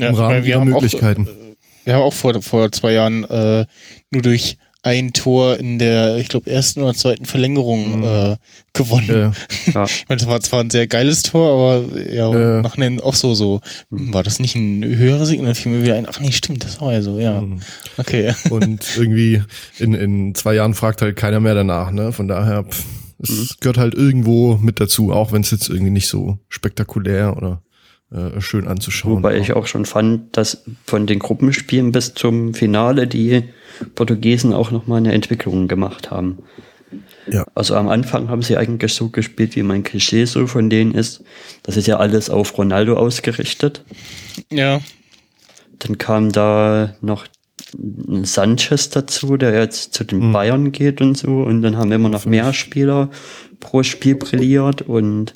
[0.00, 1.26] Ja, Im Rahmen ihrer haben auch, Möglichkeiten.
[1.26, 3.66] äh, wir haben auch vor, vor zwei Jahren äh,
[4.10, 8.04] nur durch ein Tor in der, ich glaube, ersten oder zweiten Verlängerung Mhm.
[8.04, 8.36] äh,
[8.72, 9.10] gewonnen.
[9.10, 9.30] Äh,
[9.74, 9.84] Ja.
[9.84, 11.52] Ich meine, das war zwar ein sehr geiles Tor,
[11.90, 12.62] aber ja, Ja.
[12.62, 13.60] nachher auch so, so,
[13.90, 15.46] hm, war das nicht ein höheres Signal?
[15.46, 17.40] Dann fiel mir wieder ein, ach nee, stimmt, das war ja so, ja.
[17.40, 17.60] Mhm.
[17.96, 18.32] Okay.
[18.50, 19.42] und irgendwie
[19.78, 22.12] in, in zwei Jahren fragt halt keiner mehr danach, ne?
[22.12, 22.84] Von daher, pff,
[23.20, 23.48] es Mhm.
[23.60, 27.62] gehört halt irgendwo mit dazu, auch wenn es jetzt irgendwie nicht so spektakulär oder
[28.12, 29.40] äh, schön anzuschauen Wobei war.
[29.40, 33.42] ich auch schon fand, dass von den Gruppenspielen bis zum Finale die
[33.94, 36.38] Portugiesen auch nochmal eine Entwicklung gemacht haben.
[37.30, 37.44] Ja.
[37.54, 41.22] Also am Anfang haben sie eigentlich so gespielt, wie mein Klischee so von denen ist.
[41.62, 43.84] Das ist ja alles auf Ronaldo ausgerichtet.
[44.50, 44.80] Ja,
[45.80, 47.26] Dann kam da noch
[47.76, 50.32] ein Sanchez dazu, der jetzt zu den Mhm.
[50.32, 51.42] Bayern geht und so.
[51.42, 53.10] Und dann haben immer noch mehr Spieler
[53.60, 55.32] pro Spiel brilliert und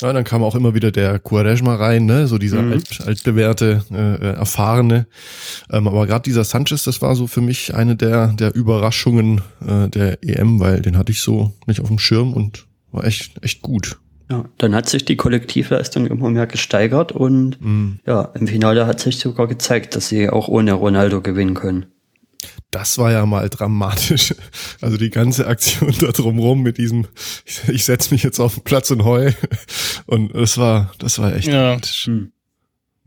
[0.00, 2.26] Ja, dann kam auch immer wieder der Quaresma rein, ne?
[2.26, 2.72] So dieser Mhm.
[2.72, 5.06] alt, altbewährte, äh, äh, erfahrene.
[5.70, 9.88] Ähm, aber gerade dieser Sanchez, das war so für mich eine der, der Überraschungen äh,
[9.88, 13.62] der EM, weil den hatte ich so nicht auf dem Schirm und war echt, echt
[13.62, 13.98] gut.
[14.30, 18.00] ja, dann hat sich die Kollektivleistung immer mehr gesteigert und Mhm.
[18.06, 21.86] ja, im Finale hat sich sogar gezeigt, dass sie auch ohne Ronaldo gewinnen können.
[22.70, 24.34] Das war ja mal dramatisch.
[24.82, 27.06] Also die ganze Aktion da drumrum mit diesem,
[27.44, 29.34] ich, ich setz mich jetzt auf den Platz und heul.
[30.06, 31.48] Und das war, das war echt.
[31.48, 31.68] Ja.
[31.68, 32.06] dramatisch.
[32.06, 32.32] Hm.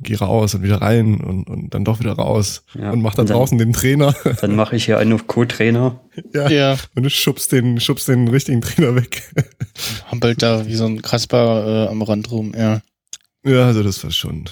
[0.02, 2.64] Geh raus und wieder rein und, und dann doch wieder raus.
[2.74, 2.92] Ja.
[2.92, 4.16] Und mach da Und dann- draußen den Trainer.
[4.42, 6.00] Dann mache ich hier einen auf Co-Trainer.
[6.34, 6.50] ja.
[6.50, 9.24] ja, Und du schubst den, schubst den richtigen Trainer weg.
[10.10, 12.82] Hampelt da wie so ein Kasper äh, am Rand rum, ja.
[13.46, 14.46] Ja, also das war schon.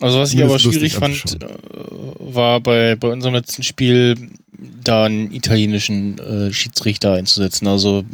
[0.00, 1.46] Also was ich aber schwierig fand, äh,
[2.18, 4.16] war bei, bei unserem letzten Spiel
[4.82, 7.66] da einen italienischen äh, Schiedsrichter einzusetzen.
[7.66, 8.04] Also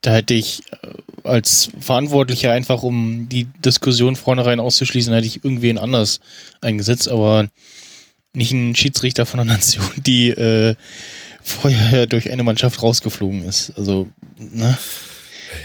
[0.00, 0.88] da hätte ich äh,
[1.24, 6.20] als Verantwortlicher einfach, um die Diskussion vornherein auszuschließen, hätte ich irgendwen anders
[6.60, 7.48] eingesetzt, aber
[8.32, 10.76] nicht einen Schiedsrichter von einer Nation, die äh,
[11.42, 13.72] vorher durch eine Mannschaft rausgeflogen ist.
[13.76, 14.78] Also, ne?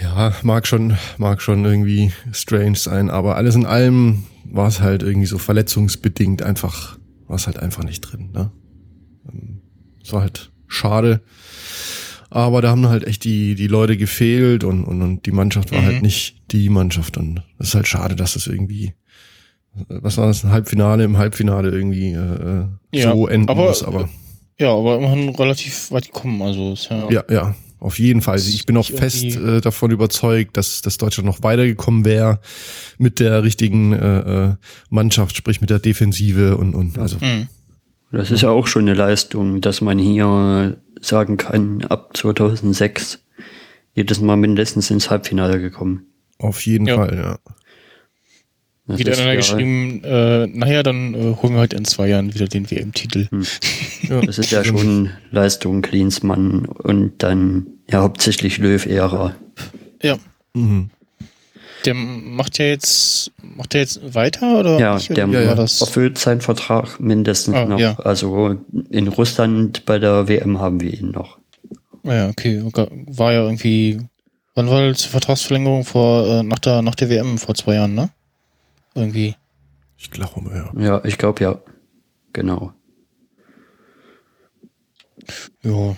[0.02, 5.02] Ja, mag schon, mag schon irgendwie strange sein, aber alles in allem war es halt
[5.02, 8.50] irgendwie so verletzungsbedingt einfach, war es halt einfach nicht drin, ne?
[9.30, 9.60] Ähm,
[10.02, 11.22] Es war halt schade.
[12.30, 15.80] Aber da haben halt echt die, die Leute gefehlt und, und, und die Mannschaft war
[15.80, 15.86] Mhm.
[15.86, 17.16] halt nicht die Mannschaft.
[17.16, 18.86] Und es ist halt schade, dass es irgendwie,
[19.76, 23.82] äh, was war das, ein Halbfinale im Halbfinale irgendwie äh, Ja, so enden aber- muss.
[23.84, 24.08] Aber
[24.58, 26.42] Ja, aber immerhin relativ weit gekommen.
[26.42, 27.54] Also ist ja, ja, ja,
[27.84, 28.32] auf jeden Fall.
[28.32, 32.40] Also ich bin auch fest äh, davon überzeugt, dass, dass Deutschland noch weitergekommen wäre
[32.96, 34.54] mit der richtigen äh, äh,
[34.88, 37.48] Mannschaft, sprich mit der Defensive und, und also Hm.
[38.10, 43.18] Das ist ja auch schon eine Leistung, dass man hier sagen kann, ab 2006
[43.92, 46.06] jedes Mal mindestens ins Halbfinale gekommen.
[46.38, 46.96] auf jeden Ja.
[46.96, 47.38] Fall, ja.
[48.86, 52.46] Das Wieder einer geschrieben, äh, naja, dann äh, holen wir halt in zwei Jahren wieder
[52.46, 53.28] den WM-Titel.
[54.02, 54.20] ja.
[54.20, 59.34] Das ist ja schon Leistung Klinsmann und dann ja hauptsächlich Löw-Ära.
[60.02, 60.16] Ja.
[60.54, 60.90] Mhm.
[61.84, 64.78] Der macht ja jetzt, macht der jetzt weiter oder?
[64.78, 65.14] Ja, nicht?
[65.14, 67.78] der ja, erfüllt seinen Vertrag mindestens Ah, noch.
[67.78, 67.98] ja.
[67.98, 68.58] Also
[68.90, 71.38] in Russland bei der WM haben wir ihn noch.
[72.04, 72.62] Ah Ja, okay.
[72.64, 72.86] okay.
[73.06, 74.00] War ja irgendwie,
[74.54, 78.08] wann war die Vertragsverlängerung vor, äh, nach der, nach der WM vor zwei Jahren, ne?
[78.94, 79.34] Irgendwie.
[79.98, 80.80] Ich glaube, ja.
[80.82, 81.58] Ja, ich glaube ja.
[82.32, 82.72] Genau.
[85.62, 85.96] Ja.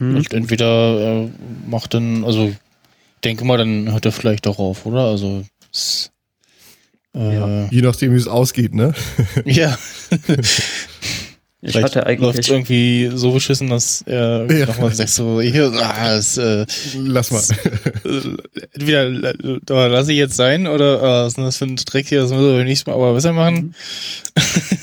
[0.00, 0.16] Hm.
[0.16, 1.28] Und entweder äh,
[1.68, 2.56] macht dann, also ich
[3.22, 5.04] denke mal, dann hört er vielleicht auch auf, oder?
[5.04, 6.10] Also es,
[7.14, 7.48] äh, Ja.
[7.48, 7.68] ja.
[7.70, 8.92] Je nachdem, wie es ausgeht, ne?
[11.62, 14.64] Ich Vielleicht hatte läuft eigentlich irgendwie so beschissen, dass er Ja.
[14.64, 16.64] nochmal sagt so, hier, ah, es, äh,
[16.96, 17.42] Lass mal.
[18.04, 18.36] äh,
[18.72, 22.22] entweder lasse ich jetzt sein oder äh, was ist denn das für ein Dreck hier,
[22.22, 23.74] das müssen wir beim nächsten Mal aber besser machen.
[24.36, 24.40] Mhm.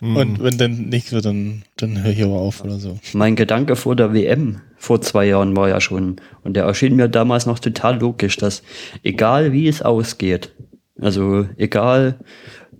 [0.00, 2.98] Und wenn dann nichts wird, dann, dann höre ich aber auf oder so.
[3.12, 7.08] mein Gedanke vor der WM vor zwei Jahren war ja schon, und der erschien mir
[7.08, 8.62] damals noch total logisch, dass
[9.02, 10.52] egal wie es ausgeht,
[10.98, 12.18] also egal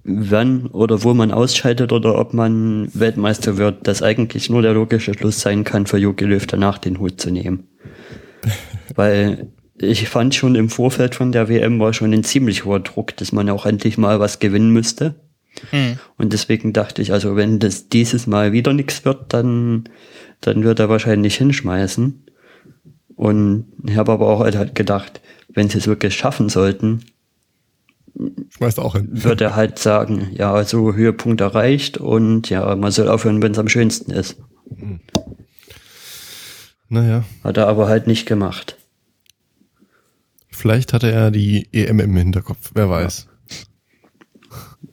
[0.02, 5.12] wann oder wo man ausscheidet oder ob man Weltmeister wird, dass eigentlich nur der logische
[5.12, 7.68] Schluss sein kann, für Jogi Löw danach den Hut zu nehmen.
[8.94, 13.16] Weil ich fand schon im Vorfeld von der WM war schon ein ziemlich hoher Druck,
[13.16, 15.14] dass man auch endlich mal was gewinnen müsste.
[15.70, 15.98] Hm.
[16.16, 19.84] Und deswegen dachte ich, also wenn das dieses Mal wieder nichts wird, dann,
[20.40, 22.24] dann wird er wahrscheinlich hinschmeißen.
[23.16, 27.02] Und ich habe aber auch halt gedacht, wenn sie es wirklich schaffen sollten,
[28.50, 29.08] Schmeißt auch hin.
[29.10, 33.58] wird er halt sagen, ja, also Höhepunkt erreicht und ja, man soll aufhören, wenn es
[33.58, 34.36] am schönsten ist.
[36.88, 38.76] Naja, Hat er aber halt nicht gemacht.
[40.50, 43.28] vielleicht hatte er die EM im Hinterkopf, wer weiß.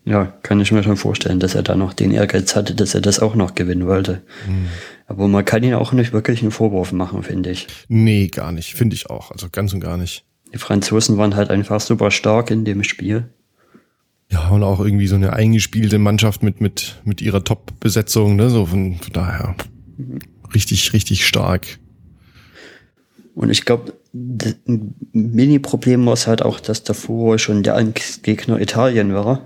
[0.08, 3.02] Ja, kann ich mir schon vorstellen, dass er da noch den Ehrgeiz hatte, dass er
[3.02, 4.22] das auch noch gewinnen wollte.
[5.06, 7.68] Aber man kann ihn auch nicht wirklich einen Vorwurf machen, finde ich.
[7.90, 8.74] Nee, gar nicht.
[8.74, 9.32] Finde ich auch.
[9.32, 10.24] Also ganz und gar nicht.
[10.54, 13.26] Die Franzosen waren halt einfach super stark in dem Spiel.
[14.32, 18.50] Ja, und auch irgendwie so eine eingespielte Mannschaft mit, mit, mit ihrer Top-Besetzung, ne?
[18.50, 19.56] So von, von daher.
[20.54, 21.80] Richtig, richtig stark.
[23.36, 29.14] Und ich glaube, ein Mini-Problem war es halt auch, dass davor schon der Angstgegner Italien
[29.14, 29.46] war.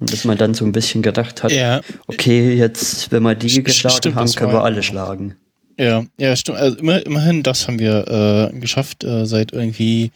[0.00, 3.48] Und dass man dann so ein bisschen gedacht hat, Ja, okay, jetzt, wenn wir die
[3.50, 5.36] St- geschlagen stimmt, haben, können wir alle schlagen.
[5.76, 6.58] ja, ja, stimmt.
[6.58, 10.12] Also immer, immerhin, das haben wir äh, geschafft, äh, seit irgendwie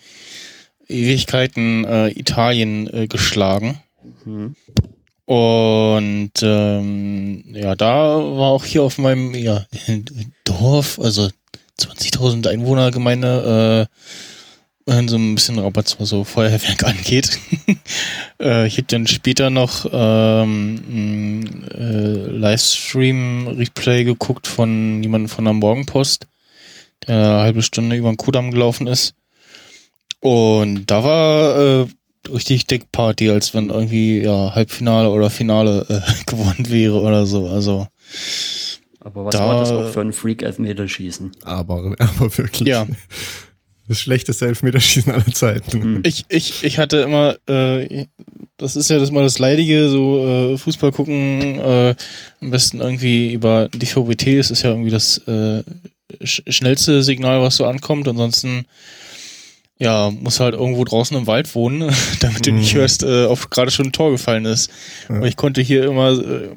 [0.89, 3.81] Ewigkeiten äh, Italien äh, geschlagen.
[4.25, 4.55] Mhm.
[5.25, 9.67] Und ähm, ja, da war auch hier auf meinem ja,
[10.45, 11.29] Dorf, also
[11.81, 14.32] 20.000 Einwohnergemeinde, äh,
[14.87, 17.39] so ein bisschen Rabatz, was so Feuerwerk angeht.
[18.41, 25.55] äh, ich hätte dann später noch ähm, ein äh, Livestream-Replay geguckt von jemandem von der
[25.55, 26.27] Morgenpost,
[27.07, 29.15] der eine halbe Stunde über den Kudamm gelaufen ist.
[30.21, 31.87] Und da war äh,
[32.33, 37.49] richtig dick Party, als wenn irgendwie ja Halbfinale oder Finale äh, gewonnen wäre oder so.
[37.49, 37.87] Also
[39.01, 41.33] Aber was Da- war das auch für ein Freak-Elfmeterschießen?
[41.45, 42.69] Aber, aber wirklich.
[42.69, 42.87] ja,
[43.93, 46.01] Das schlechteste Elfmeterschießen aller Zeiten.
[46.05, 48.07] ich ich ich hatte immer, äh,
[48.57, 51.95] das ist ja das mal das Leidige, so äh, Fußball gucken, äh,
[52.41, 54.29] am besten irgendwie über die VBT.
[54.39, 55.63] Es ist ja irgendwie das äh,
[56.25, 58.09] sch schnellste Signal, was so ankommt.
[58.09, 58.65] Ansonsten
[59.79, 62.79] ja, muss halt irgendwo draußen im Wald wohnen, damit du nicht Mhm.
[62.79, 64.71] hörst, äh, ob gerade schon ein Tor gefallen ist.
[65.09, 65.17] Ja.
[65.17, 66.49] Aber ich konnte hier immer, äh,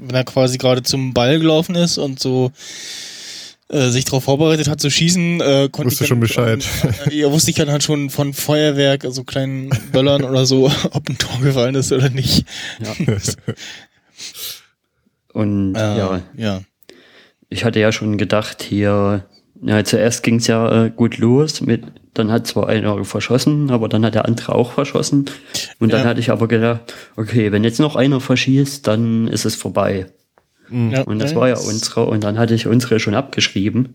[0.00, 2.50] wenn er quasi gerade zum Ball gelaufen ist und so
[3.68, 6.64] äh, sich darauf vorbereitet hat zu schießen, äh, konnte Wusste ich schon dann, Bescheid.
[7.10, 11.08] Äh, ja, wusste ich dann halt schon von Feuerwerk, also kleinen Böllern oder so, ob
[11.08, 12.44] ein Tor gefallen ist oder nicht.
[12.80, 13.14] Ja.
[15.32, 16.60] Und Äh, ja, ja.
[17.48, 19.26] ich hatte ja schon gedacht, hier,
[19.62, 21.82] ja, zuerst ging es ja äh, gut los mit,
[22.14, 25.26] dann hat zwar einer verschossen, aber dann hat der andere auch verschossen.
[25.78, 26.06] Und dann Ja.
[26.08, 30.06] hatte ich aber gedacht, okay, wenn jetzt noch einer verschießt, dann ist es vorbei.
[30.70, 31.02] Ja.
[31.02, 33.94] Und das war ja unsere, und dann hatte ich unsere schon abgeschrieben,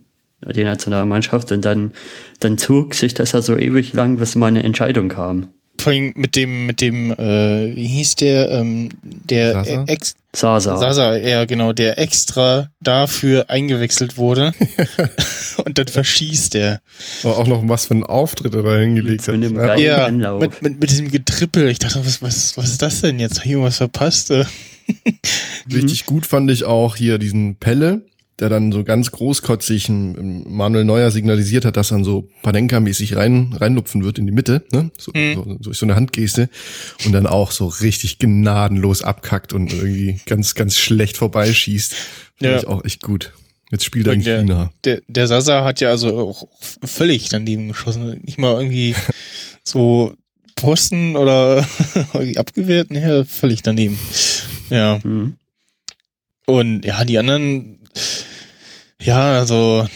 [0.56, 1.92] die Nationalmannschaft, und dann,
[2.40, 5.50] dann zog sich das ja so ewig lang, bis mal eine Entscheidung kam.
[5.82, 9.84] Vor allem mit dem, mit dem, äh, wie hieß der, ähm, der Sasa?
[9.88, 10.78] ex Sasa.
[10.78, 14.54] Sasa, ja genau, der extra dafür eingewechselt wurde
[15.66, 16.80] und dann verschießt er.
[17.24, 19.52] Aber auch noch was für einen Auftritt er da hingelegt Mit hat.
[19.52, 19.66] Ja.
[19.68, 20.42] geilen Ja, Anlauf.
[20.42, 21.68] mit, mit, mit diesem Getrippel.
[21.68, 23.40] Ich dachte, was, was, was ist das denn jetzt?
[23.40, 24.32] Hab ich irgendwas verpasst?
[25.74, 28.02] Richtig gut fand ich auch hier diesen Pelle,
[28.42, 34.04] der dann so ganz großkotzig Manuel Neuer signalisiert hat, dass er so Panenka-mäßig rein, reinlupfen
[34.04, 34.92] wird in die Mitte, ne?
[34.98, 35.34] So, Mhm.
[35.36, 36.50] so, durch so eine Handgeste.
[37.06, 41.94] Und dann auch so richtig gnadenlos abkackt und irgendwie ganz, ganz schlecht vorbeischießt.
[41.94, 42.58] Fand Ja.
[42.58, 43.32] ich auch echt gut.
[43.72, 44.72] Jetzt spielt er in der- China.
[44.84, 46.48] Der, der Sasa hat ja also auch
[46.84, 48.20] völlig daneben geschossen.
[48.26, 48.96] Nicht mal irgendwie
[49.64, 50.14] so
[50.56, 51.66] Posten oder
[52.14, 52.90] irgendwie abgewehrt.
[52.92, 53.98] Nee, völlig daneben.
[54.70, 55.00] Ja.
[55.04, 55.36] Mhm.
[56.46, 57.80] Und ja, die anderen,
[59.02, 59.88] ja, also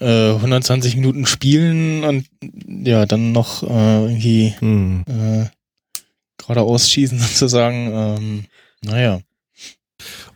[0.00, 2.26] äh, 120 Minuten spielen und
[2.86, 3.66] ja, dann noch äh,
[4.04, 5.04] irgendwie Hm.
[5.08, 5.46] äh,
[6.38, 7.90] geradeaus schießen sozusagen.
[7.92, 8.44] Ähm,
[8.84, 9.20] naja.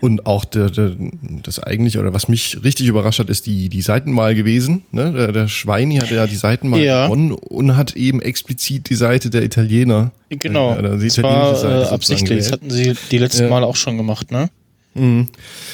[0.01, 0.97] Und auch der, der,
[1.45, 4.83] das eigentlich, oder was mich richtig überrascht hat, ist die, die Seitenwahl gewesen.
[4.91, 5.13] Ne?
[5.13, 7.05] Der, der Schweini hat ja die Seitenwahl Ja.
[7.07, 10.11] gewonnen und hat eben explizit die Seite der Italiener.
[10.31, 10.75] Genau.
[10.75, 12.39] Da die das italienische war Seite äh, absichtlich.
[12.41, 13.51] Das hatten sie die letzten Ja.
[13.51, 14.51] Mal auch schon gemacht, ne?
[14.95, 15.29] Mhm.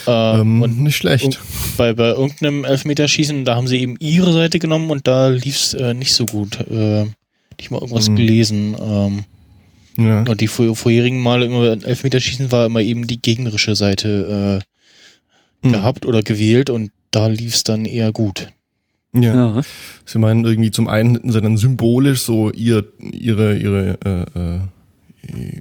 [0.06, 1.40] Äh, Ähm, und nicht schlecht.
[1.76, 5.94] bei, bei irgendeinem Elfmeterschießen, da haben sie eben ihre Seite genommen und da lief's äh,
[5.94, 6.60] nicht so gut.
[6.70, 7.06] Äh,
[7.58, 8.16] ich mal irgendwas Mhm.
[8.16, 8.76] gelesen.
[8.80, 9.24] Ähm,
[9.96, 10.20] ja.
[10.22, 15.72] und die vor, vorherigen Male immer Elfmeterschießen war immer eben die gegnerische Seite äh, Mhm.
[15.72, 18.48] gehabt oder gewählt und da lief's dann eher gut.
[19.12, 19.34] ja.
[19.56, 19.62] Ja.
[20.04, 24.60] Sie meinen irgendwie zum einen sie dann symbolisch so ihr, ihre, ihre, äh, äh,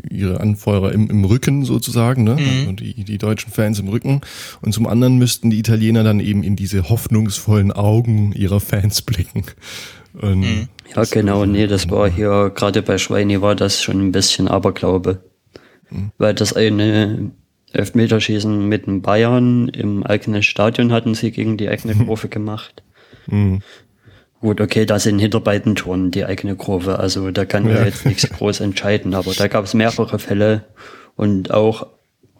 [0.10, 2.36] ihre Anfeuerer im, im Rücken sozusagen, ne?
[2.36, 2.68] Mhm.
[2.68, 4.22] Und die, die deutschen Fans im Rücken.
[4.62, 9.44] Und zum anderen müssten die Italiener dann eben in diese hoffnungsvollen Augen ihrer Fans blicken.
[10.14, 10.68] Und Mhm.
[10.96, 15.22] Ja, genau, nee, das war hier, gerade bei Schweini war das schon ein bisschen Aberglaube.
[16.18, 17.32] Weil das eine
[17.72, 22.84] Elfmeterschießen mit den Bayern im eigenen Stadion hatten sie gegen die eigene Kurve gemacht.
[23.28, 23.60] mh,
[24.42, 27.86] Gut, okay, da sind hinter beiden Toren die eigene Kurve, also da kann man Ja.
[27.86, 30.66] jetzt nichts groß entscheiden, aber da gab es mehrere Fälle
[31.16, 31.88] und auch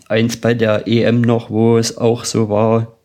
[0.08, 2.98] eins bei der EM noch, wo es auch so war.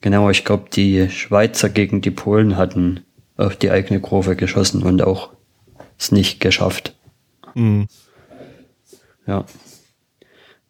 [0.00, 3.00] Genau, ich glaube, die Schweizer gegen die Polen hatten
[3.36, 5.30] auf die eigene Kurve geschossen und auch
[5.98, 6.94] es nicht geschafft.
[7.54, 7.86] mh.
[9.26, 9.44] Ja.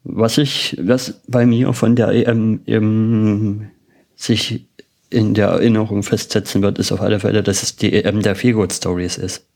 [0.04, 3.70] Was ich, was bei mir von der EM eben
[4.14, 4.66] sich
[5.10, 8.72] in der Erinnerung festsetzen wird, ist auf alle Fälle, dass es die EM der Feelgood
[8.72, 9.46] Stories ist.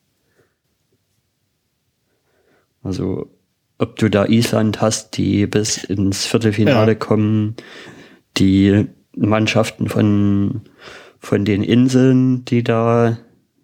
[2.83, 3.31] Also,
[3.79, 6.99] ob du da Island hast, die bis ins Viertelfinale Ja.
[6.99, 7.57] kommen,
[8.39, 8.87] die
[9.17, 10.63] Mannschaften von,
[11.19, 13.19] von den Inseln, die da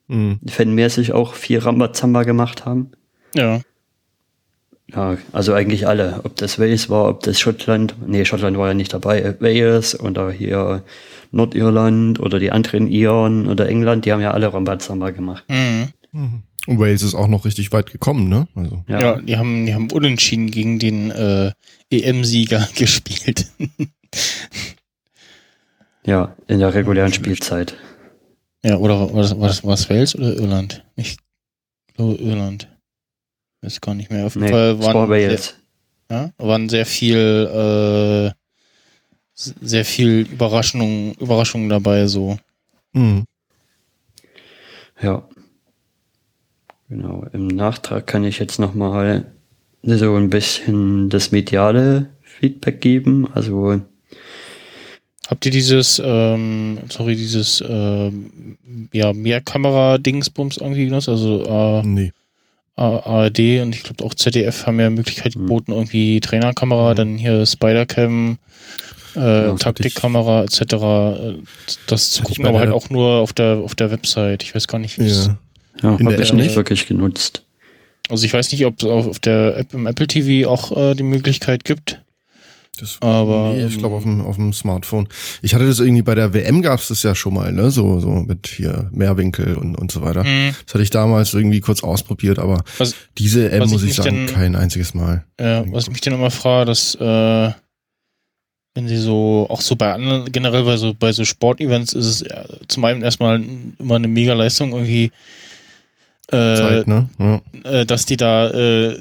[0.09, 0.37] mh.
[0.49, 2.91] fanmäßig auch viel Rambazamba gemacht haben.
[3.34, 3.61] Ja.
[4.93, 6.20] Ja, also eigentlich alle.
[6.24, 10.30] Ob das Wales war, ob das Schottland, nee, Schottland war ja nicht dabei, Wales oder
[10.30, 10.84] hier
[11.37, 15.45] Nordirland oder die anderen Iren oder England, die haben ja alle Rambazamba gemacht.
[15.49, 15.93] Mhm.
[16.66, 18.49] Und Wales ist auch noch richtig weit gekommen, ne?
[18.57, 18.82] Also.
[18.89, 19.20] Ja, Ja.
[19.20, 21.53] die haben, die haben unentschieden gegen den äh,
[21.91, 23.47] EM-Sieger gespielt.
[26.05, 27.76] ja in der regulären Spielzeit.
[28.64, 30.84] ja, oder war das, war das, war das Wales oder Irland?
[30.97, 31.16] Ich
[31.95, 32.68] glaube Irland.
[33.62, 34.26] Weiß gar nicht mehr.
[34.26, 35.55] Auf jeden Nee, Fall es war waren, sehr, Wales.
[36.11, 38.45] ja, waren sehr viel, äh,
[39.37, 42.39] sehr viel Überraschungen, Überraschungen dabei, so.
[42.93, 43.24] Mh.
[45.03, 45.28] Ja.
[46.89, 47.26] Genau.
[47.32, 49.26] Im Nachtrag kann ich jetzt nochmal
[49.82, 53.28] so ein bisschen das mediale Feedback geben.
[53.34, 53.80] Also,
[55.28, 58.57] Habt ihr dieses, ähm, sorry, dieses, ähm,
[58.93, 61.09] ja, Mehrkamera-Dingsbums irgendwie genutzt?
[61.09, 62.12] Also, äh, Nee.
[62.76, 65.41] ARD und ich glaube auch ZDF haben ja Möglichkeit Mhm.
[65.41, 68.39] geboten, irgendwie Trainerkamera, dann hier Spidercam,
[69.16, 70.60] äh, das Taktikkamera etc.
[70.60, 71.34] äh,
[71.86, 74.42] Das zu gucken, aber halt auch nur auf der auf der Website.
[74.42, 75.38] Ich weiß gar nicht, wie es Ja.
[75.82, 76.56] Ja, In der habe ich App nicht nicht?
[76.56, 77.42] wirklich genutzt.
[78.08, 80.94] Also ich weiß nicht, ob es auf auf der App im Apple TV auch äh,
[80.94, 82.00] die Möglichkeit gibt.
[82.78, 85.08] Das, Aber, nee, ich ähm, glaube auf dem, auf dem Smartphone.
[85.40, 87.70] Ich hatte das irgendwie bei der WM gab's das ja schon mal, ne?
[87.70, 90.24] So, so mit hier Mehrwinkel und, und so weiter.
[90.24, 94.26] Hm, Das hatte ich damals irgendwie kurz ausprobiert, aber Was- diese ich muss ich sagen,
[94.26, 95.24] denn- kein einziges Mal.
[95.38, 97.50] äh, was ich mich dann immer frage, dass äh,
[98.77, 102.22] wenn sie so, auch so bei anderen, generell bei so, bei so Sportevents ist es
[102.22, 103.43] äh, zum einen erstmal
[103.79, 105.11] immer eine mega Leistung irgendwie,
[106.29, 107.09] äh, Zeit, ne?
[107.18, 107.41] Ja.
[107.64, 108.99] äh, dass die da, äh,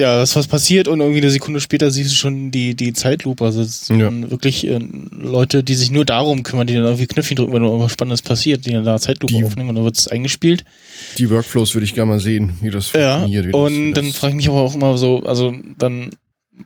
[0.00, 3.44] ja, dass was passiert und irgendwie eine Sekunde später siehst du schon die, die Zeitlupe.
[3.44, 4.10] Also es sind Ja.
[4.30, 4.80] wirklich äh,
[5.12, 8.66] Leute, die sich nur darum kümmern, die dann irgendwie Knöpfchen drücken, wenn irgendwas Spannendes passiert,
[8.66, 10.64] die dann da Zeitlupe Die- aufnehmen und dann wird es eingespielt.
[11.18, 13.46] Die Workflows würde ich gerne mal sehen, wie das Ja, funktioniert.
[13.48, 16.10] Wie das, und wie dann das, frage ich mich aber auch immer so, also dann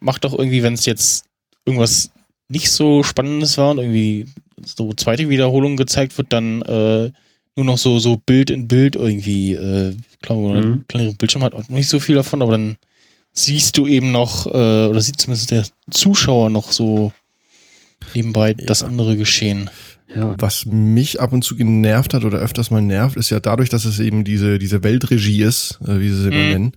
[0.00, 1.24] macht doch irgendwie, wenn es jetzt
[1.66, 2.10] irgendwas
[2.48, 4.26] nicht so Spannendes war und irgendwie
[4.64, 7.10] so zweite Wiederholung gezeigt wird, dann äh,
[7.56, 10.56] nur noch so so Bild in Bild irgendwie, äh, klar, man Mhm.
[10.56, 12.76] einen kleineren Bildschirm hat auch nicht so viel davon, aber dann
[13.32, 14.50] siehst du eben noch, äh,
[14.86, 17.12] oder sieht zumindest der Zuschauer noch so
[18.14, 19.70] nebenbei das andere Geschehen.
[20.14, 23.68] Ja, Was mich ab und zu genervt hat oder öfters mal nervt, ist ja dadurch,
[23.70, 26.48] dass es eben diese, diese Weltregie ist, äh, wie sie es immer Mhm.
[26.48, 26.72] nennen,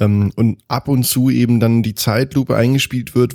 [0.00, 3.34] ähm, und ab und zu eben dann die Zeitlupe eingespielt wird,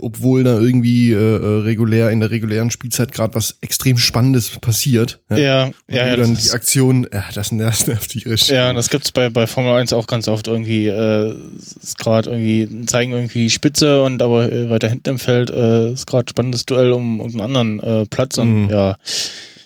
[0.00, 5.20] obwohl da irgendwie äh, äh, regulär in der regulären Spielzeit gerade was extrem Spannendes passiert.
[5.30, 8.48] Ja, ja, Und ja, dann ist- die Aktion, ja, das nervt, nervt tierisch.
[8.48, 11.34] Ja, das gibt's bei, bei Formel 1 auch ganz oft irgendwie, äh,
[11.82, 16.06] ist gerade irgendwie, zeigen irgendwie Spitze und aber äh, weiter hinten im Feld äh, ist
[16.06, 18.70] gerade spannendes Duell um, um einen anderen äh, Platz und Mhm.
[18.70, 18.96] ja,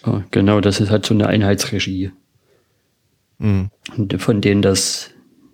[0.07, 2.11] ja, genau, das ist halt so eine Einheitsregie,
[3.39, 3.71] Mhm.
[3.97, 5.11] und von denen das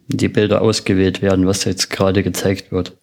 [0.08, 2.96] die Bilder ausgewählt werden, was jetzt gerade gezeigt wird.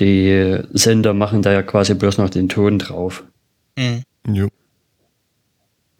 [0.00, 3.22] Die Sender machen da ja quasi bloß noch den Ton drauf.
[3.76, 4.48] mh, Jo.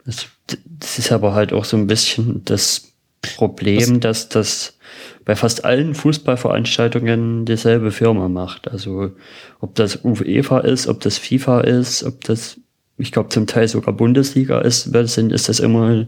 [0.05, 2.93] Das, das ist aber halt auch so ein bisschen das
[3.23, 4.79] Problem, dass das
[5.25, 8.69] bei fast allen Fußballveranstaltungen dieselbe Firma macht.
[8.69, 9.13] Also
[9.61, 12.59] ob das UEFA ist, ob das FIFA ist, ob das,
[12.97, 16.07] ich glaube zum Teil sogar Bundesliga ist, sind, ist das immer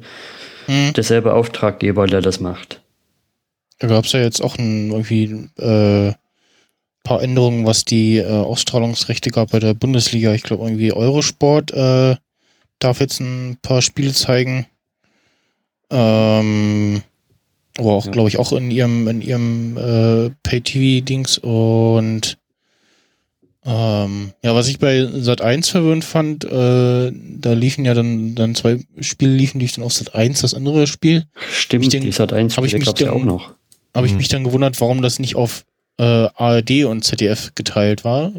[0.66, 0.93] mh.
[0.93, 2.80] derselbe Auftraggeber, der das macht.
[3.78, 6.12] Da gab's ja jetzt auch ein, irgendwie äh,
[7.05, 10.32] paar Änderungen, was die äh, Ausstrahlungsrechte gab bei der Bundesliga.
[10.34, 12.16] Ich glaube irgendwie Eurosport äh,
[12.78, 14.66] darf jetzt ein paar Spiele zeigen.
[15.90, 17.03] Ähm,
[17.78, 18.12] aber auch, Ja.
[18.12, 22.38] glaube ich, auch in ihrem, in ihrem äh, Pay-TV-Dings und
[23.64, 28.57] ähm, ja, was ich bei Sat 1 verwirrend fand, äh, da liefen ja dann, dann
[28.57, 31.26] zwei Spiele liefen, lief dann auf Sat 1 das andere Spiel.
[31.53, 33.55] Stimmt, Ich denk- die Sat 1 hab ich mich gab's ja dann- auch noch.
[33.94, 34.18] habe ich Mhm.
[34.18, 35.64] mich dann gewundert, warum das nicht auf
[35.99, 38.32] äh, ARD und ZDF geteilt war.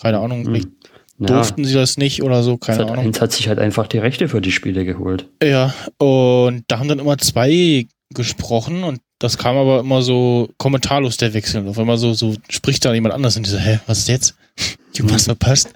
[0.00, 0.72] Keine Ahnung, Hm.
[1.20, 3.06] Ja, durften sie das nicht oder so, keine Sat Ahnung.
[3.06, 5.28] 1 hat sich halt einfach die Rechte für die Spiele geholt.
[5.42, 11.16] Ja, und da haben dann immer zwei gesprochen und das kam aber immer so kommentarlos
[11.16, 11.62] der Wechsel.
[11.62, 14.08] Und auf einmal so, so spricht da jemand anders und die so, hä, was ist
[14.08, 14.36] jetzt?
[14.94, 15.74] Ich hab was verpasst.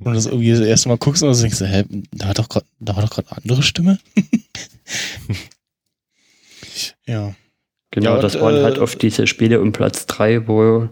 [0.00, 2.48] Und das irgendwie das erste Mal guckst und dann denkst du, hä, da hat doch
[2.48, 3.98] grad, da war doch gerade eine andere Stimme.
[7.06, 7.34] ja.
[7.92, 10.88] Genau, Ja, und, das waren äh, halt oft diese Spiele um Platz drei, wo,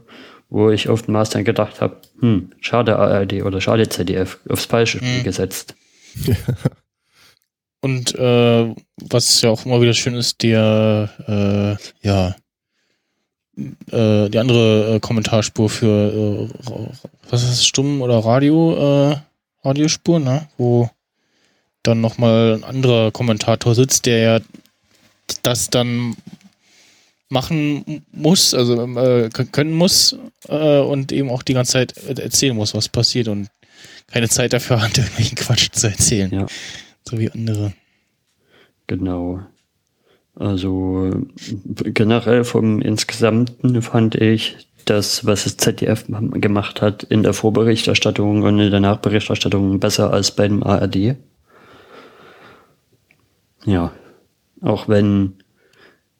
[0.48, 5.18] wo ich oftmals dann gedacht habe, hm, schade ARD oder schade ZDF, aufs falsche Spiel
[5.20, 5.24] Mhm.
[5.24, 5.74] gesetzt.
[7.82, 12.36] Und äh, was ja auch immer wieder schön ist, der äh, ja
[13.90, 16.70] äh, die andere äh, Kommentarspur für äh,
[17.30, 19.16] was ist das, Stumm oder Radio äh,
[19.64, 20.46] Radiospur, ne?
[20.58, 20.90] Wo
[21.82, 24.40] dann nochmal ein anderer Kommentator sitzt, der ja
[25.42, 26.16] das dann
[27.30, 30.16] machen muss, also äh, können muss
[30.48, 33.48] äh, und eben auch die ganze Zeit erzählen muss, was passiert und
[34.08, 36.30] keine Zeit dafür hat, irgendwelchen Quatsch zu erzählen.
[36.32, 36.46] Ja.
[37.08, 37.72] So wie andere.
[38.86, 39.40] Genau.
[40.34, 41.26] Also
[41.56, 48.58] generell vom Insgesamten fand ich das, was das ZDF gemacht hat in der Vorberichterstattung und
[48.58, 51.16] in der Nachberichterstattung besser als beim ARD.
[53.66, 53.92] Ja,
[54.62, 55.34] auch wenn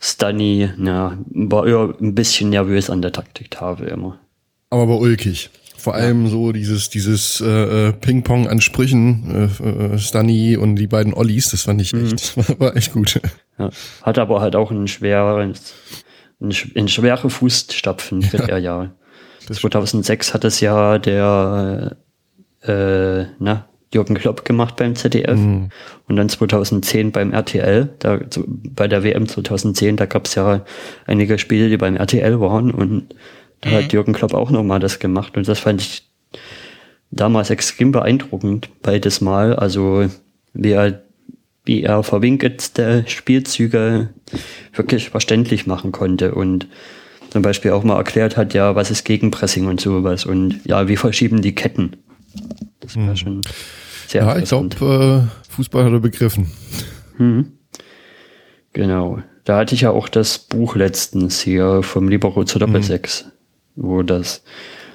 [0.03, 4.19] Stunny, ja, war eher ein bisschen nervös an der Taktiktafel immer.
[4.71, 5.51] Aber aber ulkig.
[5.77, 10.87] Vor allem so dieses, dieses äh, äh, Ping-Pong an Sprüchen, äh, äh, Stunny und die
[10.87, 13.21] beiden Ollis, das fand ich echt, das war, war echt gut.
[13.59, 13.71] Ja.
[14.03, 15.55] Hat aber halt auch einen schweren,
[16.41, 18.91] einen, sch- in schwere Fußstapfen tritt er ja.
[19.49, 21.97] Das 2006 hat es ja der,
[22.63, 25.69] äh, na, Jürgen Klopp gemacht beim ZDF Mhm.
[26.09, 27.89] und dann 2010 beim RTL.
[27.99, 30.65] Da, zu, bei der WM 2010, da gab es ja
[31.07, 33.15] einige Spiele, die beim RTL waren und
[33.63, 36.09] da hat Jürgen Klopp auch nochmal das gemacht und das fand ich
[37.11, 39.55] damals extrem beeindruckend, beides Mal.
[39.57, 40.07] Also
[40.55, 41.03] wie er,
[41.65, 44.11] wie er verwinkelste Spielzüge
[44.73, 46.69] wirklich verständlich machen konnte und
[47.31, 50.97] zum Beispiel auch mal erklärt hat, ja, was ist Gegenpressing und sowas und ja, wie
[50.97, 51.97] verschieben die Ketten.
[52.81, 53.43] Das war schon
[54.11, 54.29] sehr Mhm.
[54.29, 56.51] Ja, ich glaube, äh, Fußball hat er begriffen.
[58.73, 59.23] Genau.
[59.45, 63.27] Da hatte ich ja auch das Buch letztens hier vom Libero zur Doppelsechs,
[63.75, 64.45] wo das,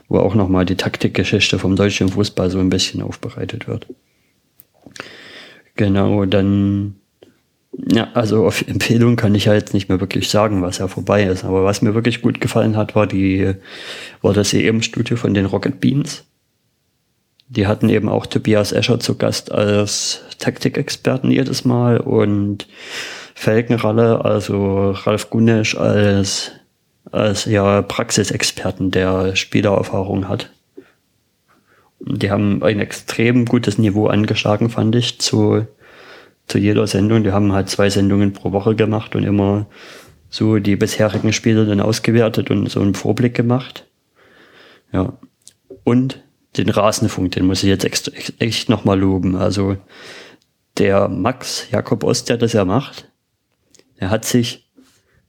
[0.08, 3.88] wo auch nochmal die Taktikgeschichte vom deutschen Fußball so ein bisschen aufbereitet wird.
[5.76, 6.96] Genau, dann,
[7.92, 11.24] ja, also auf Empfehlung kann ich ja jetzt nicht mehr wirklich sagen, was ja vorbei
[11.24, 11.44] ist.
[11.44, 13.56] Aber was mir wirklich gut gefallen hat, war die,
[14.22, 16.26] war das EM-Studio von den Rocket Beans.
[17.48, 22.68] Die hatten eben auch Tobias Escher zu Gast als Taktikexperten jedes Mal und
[23.36, 26.52] Felgenralle, also Ralf Gunesch als,
[27.12, 30.50] als ja Praxisexperten, der Spielererfahrung hat.
[32.00, 35.68] Die haben ein extrem gutes Niveau angeschlagen, fand ich, zu,
[36.48, 37.24] zu jeder Sendung.
[37.24, 39.68] Die haben halt zwei Sendungen pro Woche gemacht und immer
[40.30, 43.86] so die bisherigen Spiele dann ausgewertet und so einen Vorblick gemacht.
[44.92, 45.14] Ja.
[45.84, 46.25] Und
[46.58, 49.36] den Rasenfunk, den muss ich jetzt echt, echt nochmal loben.
[49.36, 49.78] Also
[50.78, 53.10] der Max Jakob Ost, der das ja macht,
[54.00, 54.66] der hat sich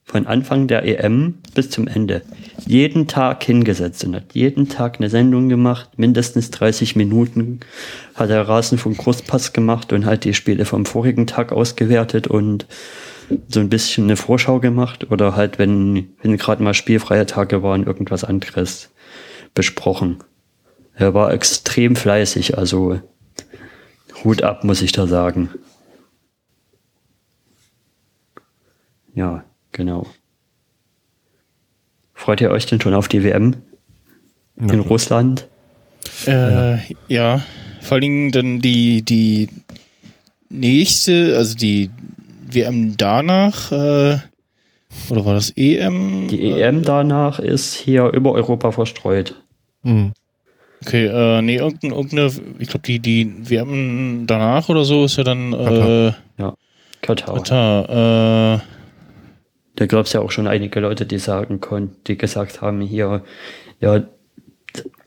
[0.07, 2.21] von Anfang der EM bis zum Ende
[2.65, 7.59] jeden Tag hingesetzt und hat jeden Tag eine Sendung gemacht, mindestens 30 Minuten
[8.15, 12.67] hat er Rasenfunk Großpass gemacht und halt die Spiele vom vorigen Tag ausgewertet und
[13.49, 17.85] so ein bisschen eine Vorschau gemacht oder halt, wenn, wenn gerade mal spielfreie Tage waren,
[17.85, 18.89] irgendwas anderes
[19.53, 20.19] besprochen.
[20.97, 22.99] Er war extrem fleißig, also
[24.23, 25.49] Hut ab, muss ich da sagen.
[29.13, 30.07] Ja, genau.
[32.15, 33.57] Freut ihr euch denn schon auf die WM
[34.59, 35.47] in Russland?
[36.25, 36.77] Äh,
[37.07, 37.43] ja,
[37.81, 39.49] vor allen Dingen dann die, die
[40.49, 41.91] nächste, also die
[42.49, 44.17] WM danach, äh,
[45.09, 46.27] oder war das EM?
[46.27, 49.35] Die EM danach ist hier über Europa verstreut.
[49.83, 50.13] Mhm.
[50.85, 55.23] Okay, äh, nee, irgendeine, irgendeine ich glaube, die, die WM danach oder so ist ja
[55.23, 56.53] dann äh, Ja,
[57.01, 57.35] Katar.
[57.35, 58.55] Katar.
[58.55, 58.59] Äh,
[59.75, 63.23] Da gab es ja auch schon einige Leute, die sagen konnten, die gesagt haben, hier,
[63.79, 64.03] ja,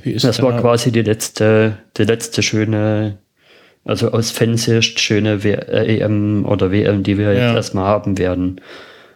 [0.05, 3.18] das war quasi die letzte, die letzte schöne,
[3.85, 7.47] also aus Fansicht schöne w äh, EM oder WM, die wir Ja.
[7.49, 8.61] jetzt erstmal haben werden.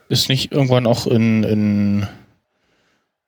[0.09, 2.07] Ist nicht irgendwann auch in, in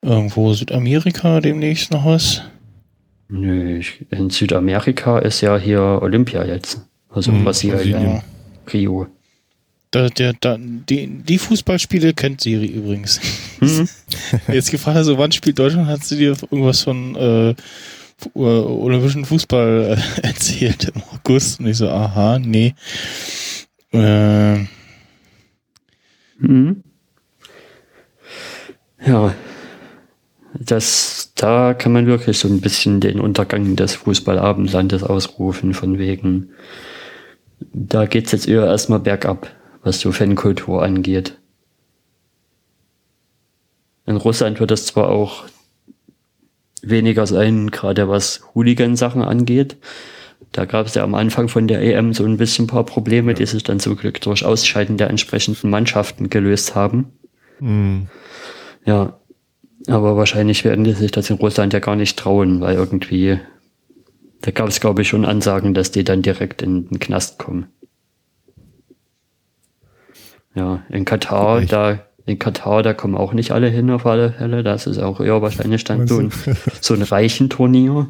[0.01, 2.43] irgendwo Südamerika demnächst noch was?
[3.29, 6.81] Nö, ich, in Südamerika ist ja hier Olympia jetzt.
[7.09, 8.21] Also Hm, Brasilien, Brasilien.
[8.73, 9.07] Rio.
[9.91, 13.21] Da, der, da, die, die Fußballspiele kennt Siri übrigens.
[13.61, 13.87] Mhm.
[14.53, 15.87] Jetzt gefragt, also wann spielt Deutschland?
[15.87, 17.55] Hat sie dir irgendwas von äh, äh,
[18.35, 21.61] Olympischen Fußball äh, erzählt im August?
[21.61, 22.75] Und ich so, aha, nee.
[23.93, 24.65] Äh,
[26.39, 26.83] Mhm.
[29.05, 29.33] Ja,
[30.59, 36.49] das, da kann man wirklich so ein bisschen den Untergang des Fußballabendlandes ausrufen, von wegen,
[37.73, 39.51] da geht's jetzt eher erstmal bergab,
[39.83, 41.37] was so Fankultur angeht.
[44.05, 45.45] In Russland wird es zwar auch
[46.81, 49.77] weniger sein, gerade was Hooligan-Sachen angeht.
[50.51, 53.33] Da gab es ja am Anfang von der EM so ein bisschen ein paar Probleme,
[53.33, 57.11] die sich dann zum Glück durch Ausscheiden der entsprechenden Mannschaften gelöst haben.
[57.59, 58.07] Mhm.
[58.85, 59.19] Ja,
[59.87, 63.39] aber wahrscheinlich werden die sich das in Russland ja gar nicht trauen, weil irgendwie,
[64.41, 67.67] da gab es glaube ich schon Ansagen, dass die dann direkt in den Knast kommen.
[70.55, 71.71] Ja, in Katar, Echt?
[71.71, 74.63] da, in Katar, da kommen auch nicht alle hin auf alle Fälle.
[74.63, 76.31] Das ist auch eher wahrscheinlich dann so ein,
[76.81, 78.07] so ein reichen Turnier.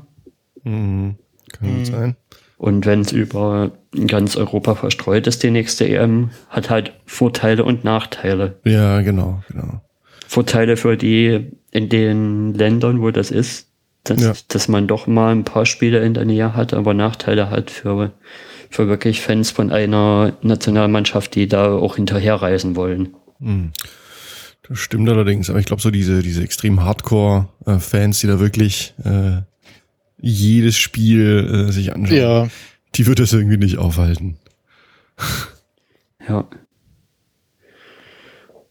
[0.63, 1.15] Mhm.
[1.51, 2.15] Kann gut sein.
[2.57, 3.71] Und wenn es über
[4.07, 8.59] ganz Europa verstreut ist, die nächste EM, hat halt Vorteile und Nachteile.
[8.63, 9.81] Ja, genau, genau.
[10.27, 13.67] Vorteile für die in den Ländern, wo das ist,
[14.03, 14.33] dass, Ja.
[14.49, 18.13] dass man doch mal ein paar Spiele in der Nähe hat, aber Nachteile hat für,
[18.69, 23.13] für wirklich Fans von einer Nationalmannschaft, die da auch hinterherreisen wollen.
[23.39, 23.71] Mhm.
[24.67, 29.41] Das stimmt allerdings, aber ich glaube so diese, diese extrem Hardcore-Fans, die da wirklich äh,
[30.19, 32.47] jedes Spiel äh, sich anschauen, ja,
[32.95, 34.37] die wird das irgendwie nicht aufhalten.
[36.27, 36.45] Ja.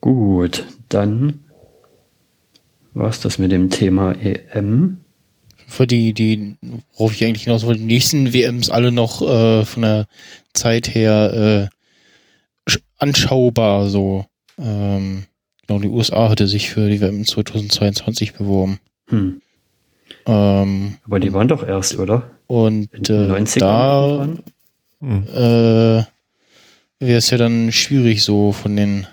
[0.01, 1.41] Gut, dann
[2.97, 4.99] war's das mit dem Thema EM.
[5.69, 6.57] für die, die,
[6.95, 10.07] worauf ich eigentlich hinaus wollte, die nächsten WMs alle noch äh, von der
[10.55, 11.69] Zeit her
[12.67, 14.27] äh, sch- anschaubar so.
[14.59, 15.25] Ähm,
[15.67, 18.79] genau, die USA hatte sich für die WM 2022 beworben.
[19.09, 19.41] Hm.
[20.27, 22.31] Ähm, Aber die waren doch erst, oder?
[22.47, 24.29] und In den äh, 90ern da?
[25.01, 25.23] Hm.
[25.35, 26.05] äh,
[27.01, 29.07] wäre es ja dann schwierig, so von den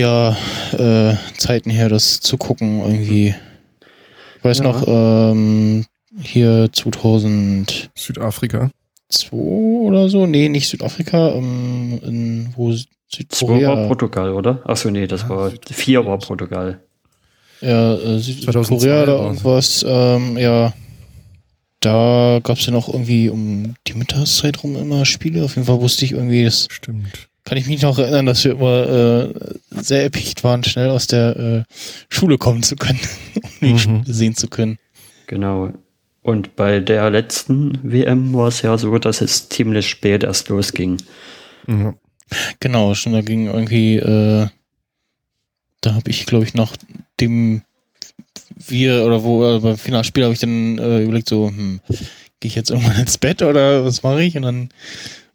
[0.00, 0.36] ja,
[0.72, 3.34] äh, Zeiten her das zu gucken irgendwie.
[4.38, 4.64] Ich weiß Ja.
[4.64, 5.84] noch, ähm,
[6.20, 8.70] hier 2002 Südafrika.
[9.30, 12.84] oder so, nee, nicht Südafrika, ähm, in, wo Zwei
[13.48, 14.60] war Südkorea, Portugal, oder?
[14.64, 16.80] Achso, nee, das war, Süd- vier war Portugal.
[17.60, 20.72] ja, äh, Süd 2002 Südkorea oder irgendwas, ähm, ja,
[21.80, 25.42] da gab's ja noch irgendwie um die Mittagszeit rum immer Spiele.
[25.44, 27.28] Auf jeden Fall wusste ich irgendwie, das Stimmt.
[27.50, 29.34] Kann ich mich noch erinnern, dass wir immer äh,
[29.72, 31.74] sehr erpicht waren, schnell aus der äh,
[32.08, 33.00] Schule kommen zu können,
[33.34, 34.04] um die Mhm.
[34.06, 34.78] Sehen zu können.
[35.26, 35.72] Genau.
[36.22, 40.98] Und bei der letzten WM war es ja so, dass es ziemlich spät erst losging.
[41.66, 41.92] Ja.
[42.60, 44.46] Genau, schon da ging irgendwie, äh,
[45.80, 46.76] da habe ich, glaube ich, nach
[47.18, 47.62] dem
[48.54, 51.80] wir oder wo äh, beim Finalspiel habe ich dann äh, überlegt, so, hm,
[52.38, 54.36] gehe ich jetzt irgendwann ins Bett oder was mache ich?
[54.36, 54.68] Und dann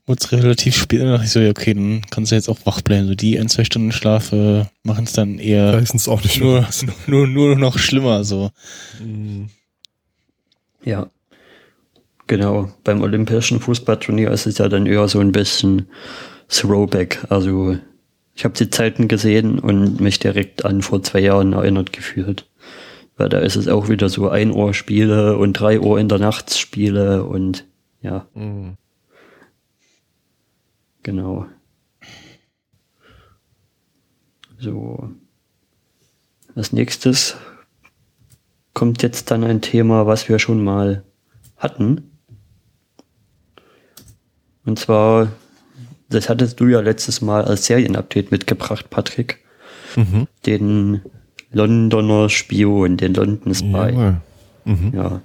[0.08, 2.49] wurde es relativ spät und dann dachte ich so, ja, okay, dann kannst du jetzt
[2.49, 3.08] auch wach bleiben.
[3.08, 6.68] So die ein, zwei Stunden Schlaf äh, machen es dann eher Meistens auch nicht nur,
[7.08, 8.24] nur, nur noch schlimmer.
[8.24, 8.51] So.
[8.99, 9.49] Hm.
[10.84, 11.10] Ja.
[12.28, 12.72] Genau.
[12.84, 15.88] Beim olympischen Fußballturnier ist es ja dann eher so ein bisschen
[16.49, 17.26] Throwback.
[17.30, 17.78] Also
[18.36, 22.47] ich habe die Zeiten gesehen und mich direkt an vor zwei Jahren erinnert gefühlt.
[23.18, 26.20] Weil da ist es auch wieder so ein Uhr Spiele und drei Uhr in der
[26.20, 27.66] Nacht Spiele und
[28.01, 28.78] ja, Hm.
[31.06, 31.45] Genau.
[34.58, 35.10] So.
[36.56, 37.36] Als nächstes
[38.74, 41.03] kommt jetzt dann ein Thema, was wir schon mal
[41.58, 42.12] hatten.
[44.66, 45.32] Und zwar,
[46.10, 49.43] das hattest du ja letztes Mal als Serienupdate mitgebracht, Patrick.
[49.95, 50.28] Mhm.
[50.45, 51.01] Den
[51.51, 54.16] Londoner Spion, den London Spy.
[54.66, 54.91] Mhm.
[54.95, 55.22] Ja,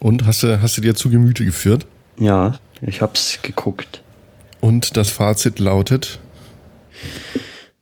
[0.00, 1.86] Und hast du, hast du dir zu Gemüte geführt?
[2.18, 3.99] ja, ich hab's geguckt.
[4.60, 6.18] Und das Fazit lautet,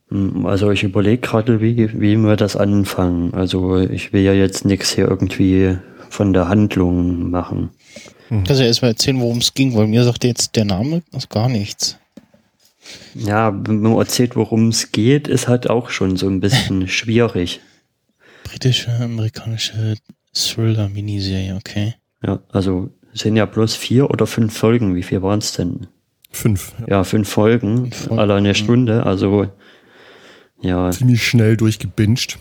[0.09, 3.33] Hm, Also ich überlege gerade, wie, wie wir das anfangen.
[3.33, 5.77] Also ich will ja jetzt nichts hier irgendwie
[6.09, 7.69] von der Handlung machen.
[8.29, 11.49] Kannst du ja erstmal erzählen, worum es ging, weil mir sagt jetzt der Name gar
[11.49, 11.97] nichts.
[13.13, 17.59] Ja, wenn man erzählt, worum es geht, ist halt auch schon so ein bisschen schwierig.
[18.43, 19.95] Britische, amerikanische
[20.33, 21.95] Thriller-Miniserie, okay.
[22.25, 24.95] Ja, also es sind ja bloß vier oder fünf Folgen.
[24.95, 25.87] Wie viel waren es denn?
[26.31, 26.73] Fünf.
[26.81, 26.87] Ja.
[26.97, 28.53] Ja, fünf Folgen, Fünf Folgen, alle eine mhm.
[28.55, 29.05] Stunde.
[29.05, 29.47] Also
[30.61, 32.37] ja, Ziemlich schnell durchgebinged.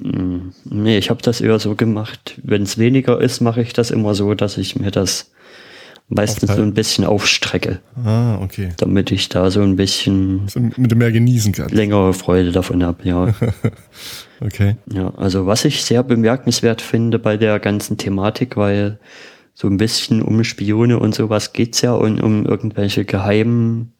[0.00, 2.38] mh, nee, ich habe das eher so gemacht.
[2.42, 5.30] Wenn es weniger ist, mache ich das immer so, dass ich mir das
[6.08, 6.68] meistens so Aufteilen.
[6.70, 8.74] ein bisschen aufstrecke, Ah, okay.
[8.76, 11.70] damit ich da so ein bisschen So mit mehr genießen kann.
[11.70, 13.34] längere Freude davon habe, ja.
[14.40, 14.76] Okay.
[14.92, 15.14] ja.
[15.16, 18.98] Also was ich sehr bemerkenswert finde bei der ganzen Thematik, weil
[19.54, 23.92] so ein bisschen um Spione und sowas geht's ja und um irgendwelche geheimen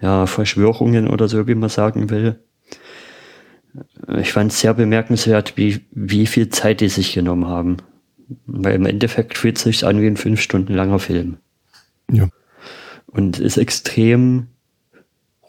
[0.00, 2.38] ja, Verschwörungen oder so, wie man sagen will.
[4.18, 7.78] Ich fand es sehr bemerkenswert, wie, wie viel Zeit die sich genommen haben.
[8.46, 11.38] Weil im Endeffekt fühlt es sich an wie ein fünf Stunden langer Film.
[12.10, 12.28] Ja.
[13.06, 14.48] Und ist extrem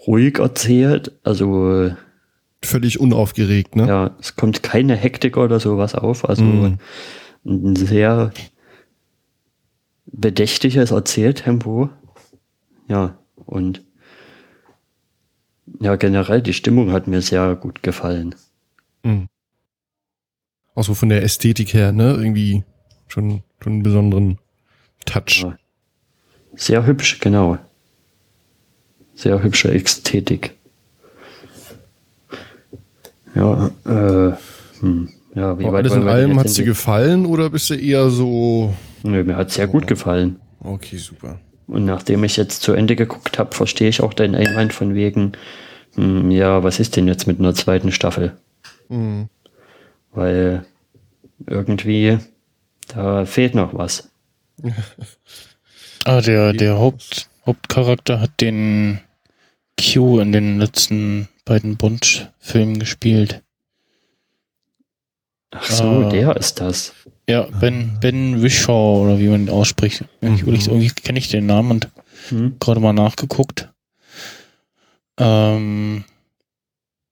[0.07, 1.11] ruhig erzählt.
[1.23, 1.91] Also
[2.63, 3.87] Völlig unaufgeregt, ne?
[3.87, 6.27] ja, es kommt keine Hektik oder sowas auf.
[6.27, 6.77] Also Mhm.
[7.45, 8.31] ein sehr
[10.13, 11.89] bedächtiges Erzähltempo.
[12.87, 13.81] Ja, und
[15.79, 18.35] ja, generell die Stimmung hat mir sehr gut gefallen.
[19.03, 19.27] Mhm.
[20.75, 22.13] Auch so von der Ästhetik her, ne?
[22.13, 22.63] Irgendwie
[23.07, 24.39] schon, schon einen besonderen
[25.05, 25.43] Touch.
[25.43, 25.57] Ja.
[26.55, 27.57] Sehr hübsch, genau.
[29.15, 30.55] Sehr hübsche Ästhetik.
[33.35, 34.35] Ja, äh,
[34.79, 36.65] hm, ja, wie Aber weit alles in allem dir hingehen?
[36.65, 38.73] gefallen oder bist du eher so,
[39.03, 40.39] Nö, mir hat sehr gut gefallen.
[40.59, 41.39] okay, super.
[41.67, 45.31] Und nachdem ich jetzt zu Ende geguckt habe, verstehe ich auch deinen Einwand von wegen,
[45.95, 48.33] hm, ja, was ist denn jetzt mit einer zweiten Staffel?
[48.89, 49.29] Mhm.
[50.11, 50.65] Weil
[51.47, 52.17] irgendwie,
[52.89, 54.09] da fehlt noch was.
[56.05, 58.99] Ah, der, der Haupt, Hauptcharakter hat den
[59.79, 63.41] Q in den letzten beiden Bond-Filmen gespielt.
[65.55, 66.09] Ach so, Ah.
[66.09, 66.93] der ist das.
[67.29, 70.03] Ja, Ben, Ben Wishaw oder wie man ihn ausspricht.
[70.21, 70.37] Ich Mhm.
[70.39, 71.89] überlegt, irgendwie kenne ich den Namen und
[72.29, 72.55] Hm?
[72.59, 73.69] gerade mal nachgeguckt.
[75.19, 76.03] Ähm,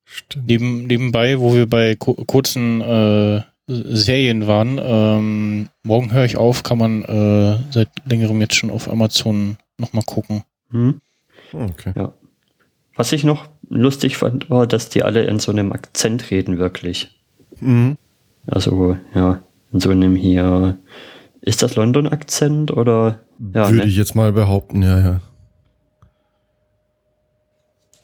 [0.06, 0.48] Stimmt.
[0.48, 4.80] neben, nebenbei, wo wir bei ku- kurzen äh, Serien waren.
[4.84, 10.04] Ähm, morgen höre ich auf, kann man äh, seit längerem jetzt schon auf Amazon nochmal
[10.06, 10.44] gucken.
[10.72, 11.00] Hm?
[11.54, 11.94] Oh, Okay.
[11.96, 12.14] Ja.
[12.96, 17.10] Was ich noch lustig fand, war, dass die alle in so einem Akzent reden, wirklich.
[17.62, 17.98] Mhm.
[18.48, 20.78] Also, ja, in so einem hier.
[21.42, 23.22] Ist das London-Akzent oder?
[23.40, 23.86] Ja, Würde ne?
[23.86, 25.22] ich jetzt mal behaupten, ja, ja.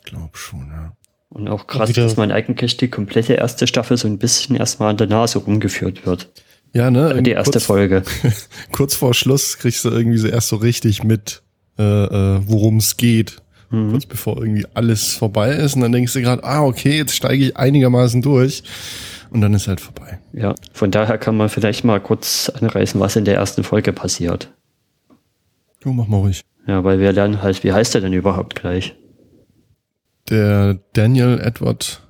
[0.06, 0.94] Glaub schon, ja.
[1.30, 4.98] Und auch krass, dass man eigentlich die komplette erste Staffel so ein bisschen erstmal an
[4.98, 6.30] der Nase rumgeführt wird.
[6.74, 7.22] Ja, ne?
[7.22, 8.04] Die erste kurz, Folge.
[8.72, 11.44] kurz vor Schluss kriegst du irgendwie so erst so richtig mit,
[11.78, 13.42] äh, äh, worum es geht.
[13.70, 13.92] Mhm.
[13.92, 15.76] Kurz bevor irgendwie alles vorbei ist.
[15.76, 18.64] Und dann denkst du gerade, ah, okay, jetzt steige ich einigermaßen durch.
[19.32, 20.20] Und dann ist halt vorbei.
[20.34, 24.54] Ja, von daher kann man vielleicht mal kurz anreißen, was in der ersten Folge passiert.
[25.80, 26.44] Du, mach mal ruhig.
[26.66, 28.96] Ja, weil wir lernen halt, wie heißt er denn überhaupt gleich?
[30.30, 32.02] Der Daniel Edward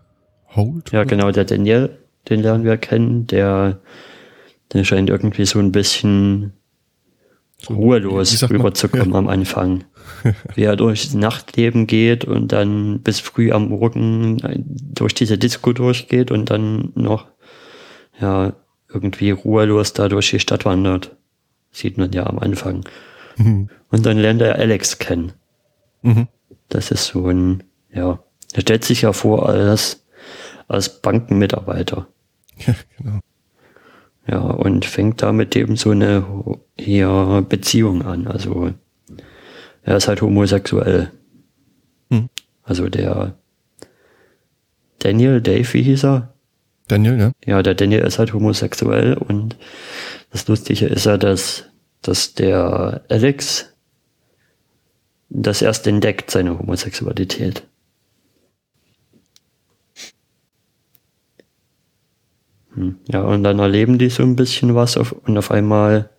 [0.55, 0.91] Holt?
[0.91, 1.97] Ja, genau, der Daniel,
[2.29, 3.79] den lernen wir kennen, der,
[4.73, 6.53] der scheint irgendwie so ein bisschen
[7.59, 9.83] So, ruhelos rüberzukommen am Anfang.
[10.55, 14.37] Wie er durchs Nachtleben geht und dann bis früh am Morgen
[14.93, 17.27] durch diese Disco durchgeht und dann noch,
[18.19, 18.53] ja,
[18.89, 21.15] irgendwie ruhelos da durch die Stadt wandert.
[21.71, 22.85] Sieht man ja am Anfang.
[23.37, 23.69] Mhm.
[23.89, 25.33] Und dann lernt er Alex kennen.
[26.01, 26.27] Mhm.
[26.69, 28.19] Das ist so ein, ja,
[28.53, 30.05] er stellt sich ja vor als,
[30.67, 32.07] als Bankenmitarbeiter.
[32.65, 33.19] Ja, genau.
[34.29, 36.25] Ja, und fängt da mit dem so eine
[36.77, 38.27] hier Beziehung an.
[38.27, 38.73] Also
[39.87, 41.11] er ist halt homosexuell.
[42.11, 42.27] Hm.
[42.61, 43.37] Also der
[44.99, 46.33] Daniel, Dave, wie hieß er?
[46.89, 47.31] Daniel, ja?
[47.45, 49.55] Ja, der Daniel ist halt homosexuell und
[50.31, 51.63] das Lustige ist ja, dass,
[52.01, 53.73] dass der Alex
[55.29, 57.63] das erst entdeckt, seine Homosexualität.
[62.73, 66.09] Hm, Ja, und dann erleben die so ein bisschen was auf, und auf einmal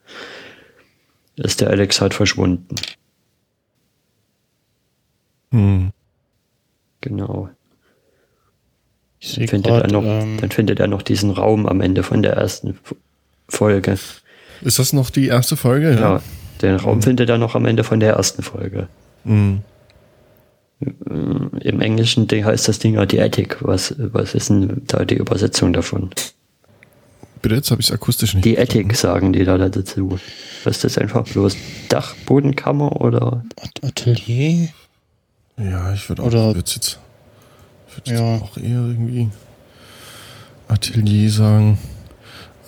[1.36, 2.74] ist der Alex halt verschwunden.
[5.51, 5.90] Hm.
[7.01, 7.49] Genau.
[9.20, 12.03] Ich sehe Findet er gerade, noch, ähm, dann findet er noch diesen Raum am Ende
[12.03, 12.78] von der ersten
[13.49, 13.99] Folge.
[14.62, 15.94] Ist das noch die erste Folge?
[15.99, 16.22] Ja,
[16.62, 18.88] den Raum findet er noch am Ende von der ersten Folge.
[19.24, 19.62] Mhm.
[20.80, 23.57] Im Englischen Ding heißt das Ding ja die Attic.
[23.61, 26.11] Was, was ist denn da die Übersetzung davon?
[27.42, 28.44] Bitte, jetzt habe ich es akustisch nicht.
[28.44, 30.18] Die Attic sagen die da dazu.
[30.62, 31.57] Was ist das einfach bloß
[31.88, 33.44] Dachbodenkammer oder?
[33.61, 34.68] At- Atelier?
[35.59, 36.98] Ja, ich würde auch, Oder- würd's jetzt,
[37.94, 38.36] würd jetzt Ja.
[38.36, 39.28] auch eher irgendwie
[40.68, 41.78] Atelier sagen.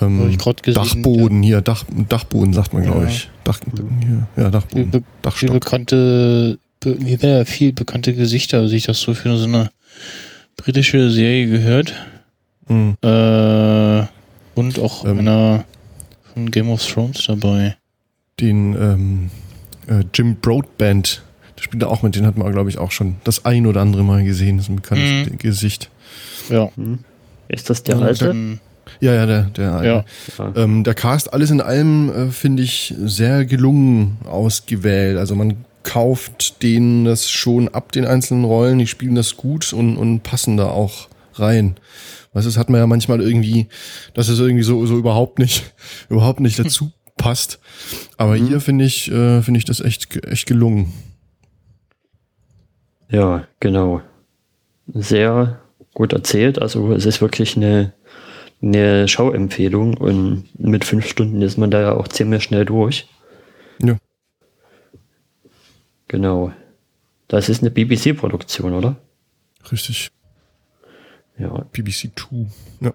[0.01, 3.09] Ähm, gesehen, Dachboden, hier, Dach, Dachboden sagt man, glaube Ja.
[3.09, 3.29] ich.
[3.45, 3.61] Dach,
[4.01, 4.91] hier, ja, Dachboden.
[4.91, 9.71] Viel, be viel bekannte, be ja, viel bekannte Gesichter, sich das so für so eine
[10.57, 11.93] britische Serie gehört.
[12.69, 12.97] Mhm.
[13.03, 14.07] Äh,
[14.55, 15.19] und auch Ähm.
[15.19, 15.65] einer
[16.33, 17.77] von Game of Thrones dabei.
[18.41, 19.31] Den ähm,
[19.87, 21.21] äh, Jim Broadband, der
[21.61, 24.03] spielt da auch mit, den hat man, glaube ich, auch schon das ein oder andere
[24.05, 24.57] Mal gesehen.
[24.57, 25.39] Das ist ein bekanntes Mhm.
[25.39, 25.91] Gesicht.
[26.49, 26.69] Ja.
[27.49, 28.27] Ist das der Und alte?
[28.27, 28.61] dann-
[29.01, 30.05] Ja, ja, der, der ja.
[30.39, 30.53] Ja.
[30.57, 35.17] Ähm, der Cast alles in allem äh, finde ich sehr gelungen ausgewählt.
[35.17, 38.79] Also man kauft denen das schon ab, den einzelnen Rollen.
[38.79, 41.77] Die spielen das gut und, und passen da auch rein.
[42.33, 43.67] Weißt du, das hat man ja manchmal irgendwie,
[44.15, 45.73] dass es irgendwie so, so überhaupt nicht,
[46.09, 47.61] überhaupt nicht dazu passt.
[48.17, 50.93] Aber hier finde ich, äh, finde ich das echt, echt gelungen.
[53.11, 54.03] Ja, genau.
[54.87, 55.61] Sehr
[55.95, 56.61] gut erzählt.
[56.61, 57.93] Also es ist wirklich eine,
[58.63, 63.09] eine Schauempfehlung und mit fünf Stunden ist man da ja auch ziemlich schnell durch.
[63.83, 63.97] Ja.
[66.09, 66.53] Genau.
[67.29, 68.97] Das ist eine BBC-Produktion, oder?
[69.71, 70.11] Richtig.
[71.39, 72.47] Ja, BBC 2.
[72.81, 72.93] Ja.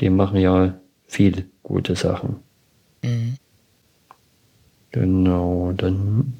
[0.00, 2.36] die machen ja viel gute Sachen.
[3.02, 3.36] Mhm.
[4.90, 6.34] Genau, dann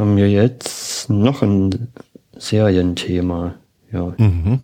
[0.00, 1.88] haben wir jetzt noch ein
[2.36, 3.56] Serienthema.
[3.92, 4.60] Ja, Mhm.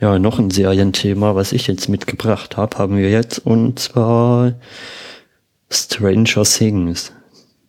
[0.00, 4.52] ja, noch ein Serienthema, was ich jetzt mitgebracht habe, haben wir jetzt und zwar
[5.70, 7.12] Stranger Things.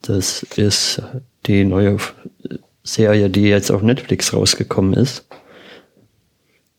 [0.04, 1.02] Das ist
[1.48, 1.98] die neue
[2.84, 5.26] Serie, die jetzt auf Netflix rausgekommen ist.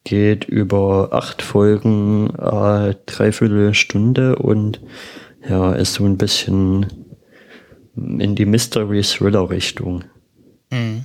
[0.05, 4.81] Geht über acht Folgen, äh, dreiviertel Stunde und
[5.49, 6.87] ja, ist so ein bisschen
[8.19, 10.05] in die Mystery Thriller Richtung.
[10.71, 11.05] Mhm.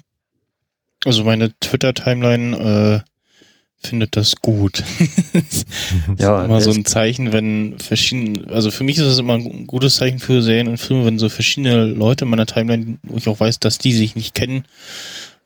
[1.05, 4.83] Also meine Twitter-Timeline äh, findet das gut.
[6.17, 9.95] Ja, immer so ein Zeichen, wenn verschiedene, also für mich ist es immer ein gutes
[9.95, 13.39] Zeichen für Serien und Filme, wenn so verschiedene Leute in meiner Timeline, wo ich auch
[13.39, 14.65] weiß, dass die sich nicht kennen,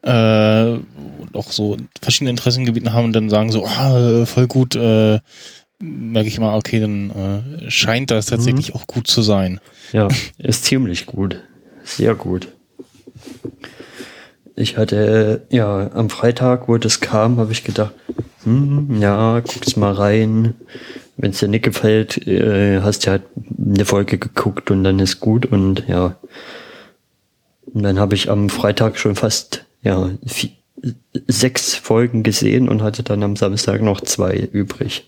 [0.03, 0.79] äh,
[1.19, 5.19] und auch so verschiedene Interessengebieten haben und dann sagen so, ah, voll gut, äh,
[5.79, 9.59] merke ich mal, okay, dann äh, scheint das tatsächlich auch gut zu sein.
[9.91, 10.07] Ja,
[10.37, 11.41] ist ziemlich gut.
[11.83, 12.49] Sehr gut.
[14.55, 17.93] Ich hatte, ja, am Freitag, wo das kam, habe ich gedacht,
[18.43, 20.55] hm, ja, guck's mal rein.
[21.15, 23.23] Wenn es dir nicht gefällt, äh, hast du halt
[23.57, 26.17] eine Folge geguckt und dann ist gut und ja.
[27.65, 30.51] Und dann habe ich am Freitag schon fast, ja, vier,
[31.27, 35.05] sechs Folgen gesehen und hatte dann am Samstag noch zwei übrig.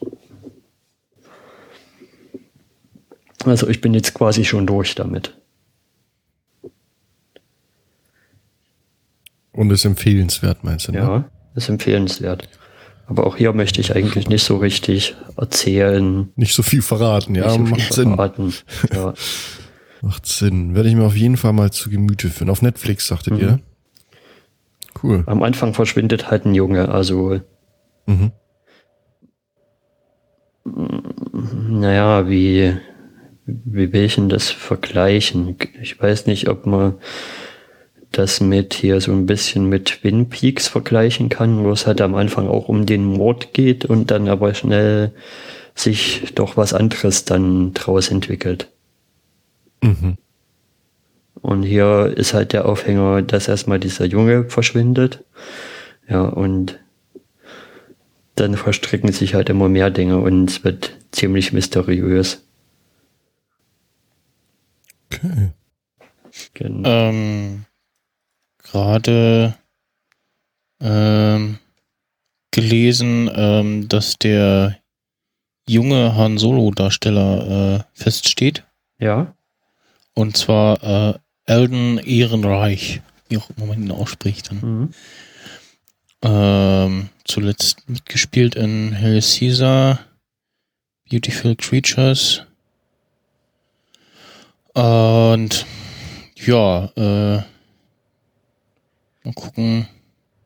[3.45, 5.35] Also ich bin jetzt quasi schon durch damit.
[9.51, 10.91] Und ist empfehlenswert, meinst du?
[10.91, 10.97] Ne?
[10.99, 12.47] Ja, ist empfehlenswert.
[13.07, 16.31] Aber auch hier möchte ich eigentlich nicht so richtig erzählen.
[16.35, 18.09] Nicht so viel verraten, ja, so macht Sinn.
[18.09, 18.53] verraten.
[18.93, 19.13] Ja.
[20.01, 20.75] Macht Sinn.
[20.75, 22.49] Werde ich mir auf jeden Fall mal zu Gemüte führen.
[22.49, 23.39] Auf Netflix, sagtet Mhm.
[23.41, 23.59] ihr?
[25.03, 25.23] Cool.
[25.25, 27.41] Am Anfang verschwindet halt ein Junge, also
[28.05, 28.31] Mhm.
[30.63, 32.77] naja, wie,
[33.66, 35.56] wie will ich denn das vergleichen?
[35.82, 36.95] Ich weiß nicht, ob man
[38.12, 42.16] das mit hier so ein bisschen mit Twin Peaks vergleichen kann, wo es halt am
[42.16, 45.14] Anfang auch um den Mord geht und dann aber schnell
[45.76, 48.70] sich doch was anderes dann draus entwickelt.
[49.82, 50.18] Mhm.
[51.41, 55.24] Und hier ist halt der Aufhänger, dass erstmal dieser Junge verschwindet.
[56.10, 56.80] Ja, und
[58.36, 62.43] dann verstricken sich halt immer mehr Dinge und es wird ziemlich mysteriös.
[65.12, 65.51] Okay.
[66.53, 66.88] Genau.
[66.89, 67.66] Ähm,
[68.64, 69.55] Gerade
[70.80, 71.57] ähm,
[72.51, 74.78] gelesen, ähm, dass der
[75.68, 78.64] junge Han Solo-Darsteller äh, feststeht.
[78.99, 79.34] Ja,
[80.14, 84.51] Und zwar äh, Elden Ehrenreich, wie auch immer man ihn ausspricht.
[84.51, 84.60] Dann.
[84.62, 84.93] mhm.
[86.22, 89.99] Ähm, zuletzt mitgespielt in Hail Caesar,
[91.10, 92.45] Beautiful Creatures.
[94.80, 95.65] Und
[96.36, 97.43] ja, äh,
[99.23, 99.88] mal gucken,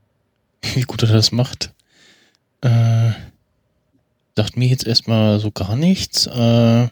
[0.73, 1.71] wie gut er das macht.
[2.61, 3.11] Äh,
[4.35, 6.25] sagt mir jetzt erstmal so gar nichts.
[6.25, 6.87] Äh,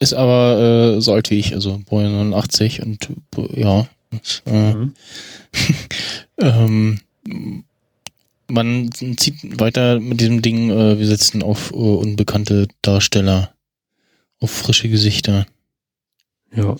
[0.00, 3.08] ist aber äh, so alt wie ich, also Boy 89 und
[3.54, 3.80] ja.
[3.80, 3.86] Äh,
[4.44, 4.94] Mhm.
[6.38, 7.00] ähm,
[8.48, 13.54] man zieht weiter mit diesem Ding, äh, wir setzen auf äh, unbekannte Darsteller,
[14.38, 15.46] auf frische Gesichter.
[16.54, 16.76] Ja.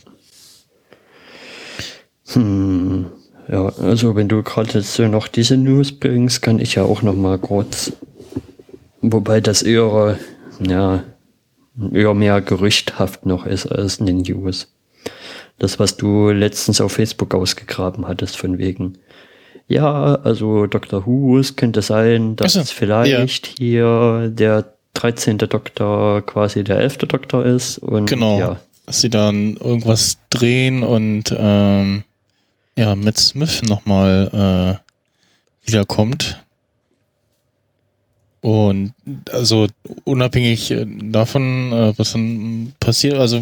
[2.33, 3.07] Hm.
[3.49, 7.03] Ja, also wenn du gerade jetzt so noch diese News bringst, kann ich ja auch
[7.03, 7.93] noch mal kurz,
[9.01, 10.18] wobei das eher,
[10.61, 11.03] ja,
[11.93, 14.73] eher mehr gerüchthaft noch ist als eine News.
[15.59, 18.99] Das, was du letztens auf Facebook ausgegraben hattest, von wegen.
[19.68, 21.07] Ja, also Dr.
[21.07, 25.39] Who, es könnte sein, dass so, es vielleicht hier der 13.
[25.39, 26.99] Doktor quasi der 11.
[26.99, 27.79] Doktor ist.
[27.79, 28.39] Und Genau.
[28.39, 32.05] ja, Dass sie dann irgendwas drehen und ähm,
[32.76, 36.43] ja, Matt Smith nochmal äh, wiederkommt.
[38.41, 38.93] Und
[39.30, 39.68] also
[40.03, 43.41] unabhängig äh, davon, äh, was dann passiert, also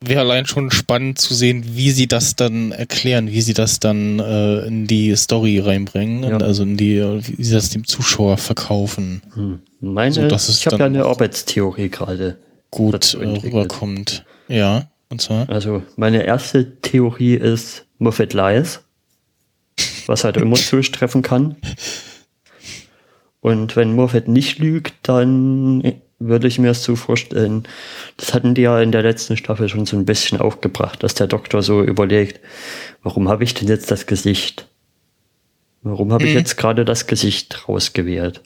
[0.00, 4.18] wäre allein schon spannend zu sehen, wie sie das dann erklären, wie sie das dann
[4.18, 6.34] äh, in die Story reinbringen, Ja.
[6.34, 9.60] und also in die, wie sie das dem Zuschauer verkaufen, hm.
[9.80, 12.36] meine, So, ich habe ja eine Arbeitstheorie gerade.
[12.76, 14.24] Gut äh, rüberkommt.
[14.48, 15.48] Ja, und zwar.
[15.48, 18.80] Also meine erste Theorie ist Moffat lies,
[20.06, 21.56] was halt immer zutreffen kann.
[23.40, 27.64] Und wenn Moffat nicht lügt, dann würde ich mir es so vorstellen,
[28.16, 31.26] das hatten die ja in der letzten Staffel schon so ein bisschen aufgebracht, dass der
[31.26, 32.40] Doktor so überlegt,
[33.02, 34.66] warum habe ich denn jetzt das Gesicht?
[35.82, 36.38] Warum habe ich Mhm.
[36.38, 38.42] jetzt gerade das Gesicht rausgewählt?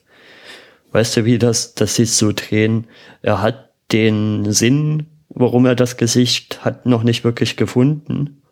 [0.93, 2.89] Weißt du, wie das, dass sie so drehen?
[3.23, 8.43] Er hat den Sinn, warum er das Gesicht hat, noch nicht wirklich gefunden.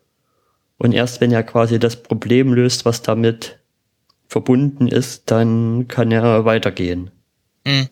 [0.77, 3.59] Und erst wenn er quasi das Problem löst, was damit
[4.27, 7.11] verbunden ist, dann kann er weitergehen.
[7.65, 7.89] Mhm.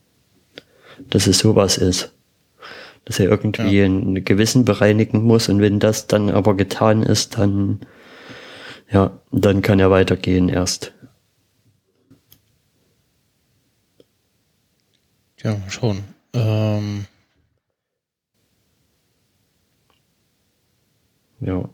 [1.10, 2.14] Dass es sowas ist.
[3.06, 7.82] Dass er irgendwie ein Gewissen bereinigen muss und wenn das dann aber getan ist, dann,
[8.90, 10.94] ja, dann kann er weitergehen erst.
[15.44, 16.04] Ja, schauen.
[16.34, 17.06] Ähm,
[21.40, 21.70] Ja.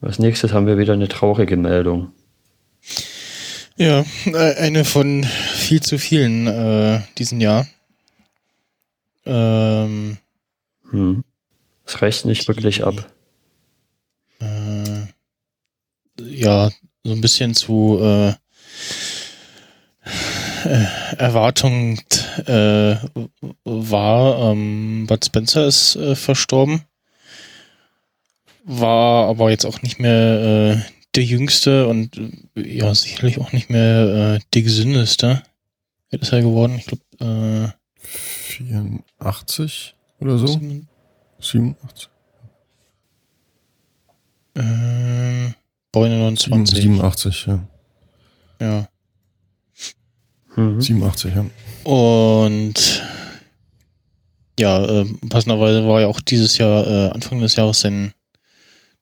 [0.00, 2.12] Als nächstes haben wir wieder eine traurige Meldung.
[3.76, 7.66] ja, äh, eine von viel zu vielen äh, diesen Jahr.
[9.26, 10.16] Ähm,
[10.90, 11.24] Hm.
[11.84, 13.12] Das reicht nicht wirklich ab.
[14.40, 15.06] äh,
[16.22, 16.70] ja
[17.04, 18.32] so ein bisschen zu äh,
[20.64, 22.00] äh, Erwartung
[22.46, 22.96] äh,
[23.64, 24.52] war.
[24.52, 26.82] Ähm, Bud Spencer ist äh, verstorben.
[28.64, 32.16] War aber jetzt auch nicht mehr äh, der Jüngste und
[32.56, 35.42] äh, ja, sicherlich auch nicht mehr äh, der Gesündeste.
[36.10, 36.78] Wer ist er geworden?
[36.78, 40.46] Ich glaube, äh, 84 oder so?
[41.40, 42.10] 87?
[44.54, 45.52] Äh,
[45.92, 46.82] Bäune 29.
[46.82, 47.66] 87, ja.
[48.60, 48.88] Ja.
[50.56, 50.80] Mhm.
[50.80, 51.44] 87, ja.
[51.84, 53.02] Und
[54.58, 58.12] ja, äh, passenderweise war ja auch dieses Jahr, äh, Anfang des Jahres, sein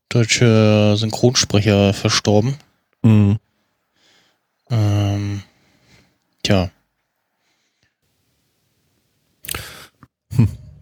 [0.08, 2.56] deutscher Synchronsprecher verstorben.
[3.02, 3.38] Mhm.
[4.70, 5.42] Ähm,
[6.42, 6.70] tja.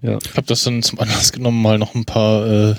[0.03, 0.19] Ja.
[0.23, 2.75] Ich habe das dann zum Anlass genommen, mal noch ein paar äh,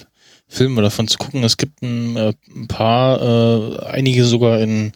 [0.48, 1.44] Filme davon zu gucken.
[1.44, 4.94] Es gibt ein, äh, ein paar, äh, einige sogar in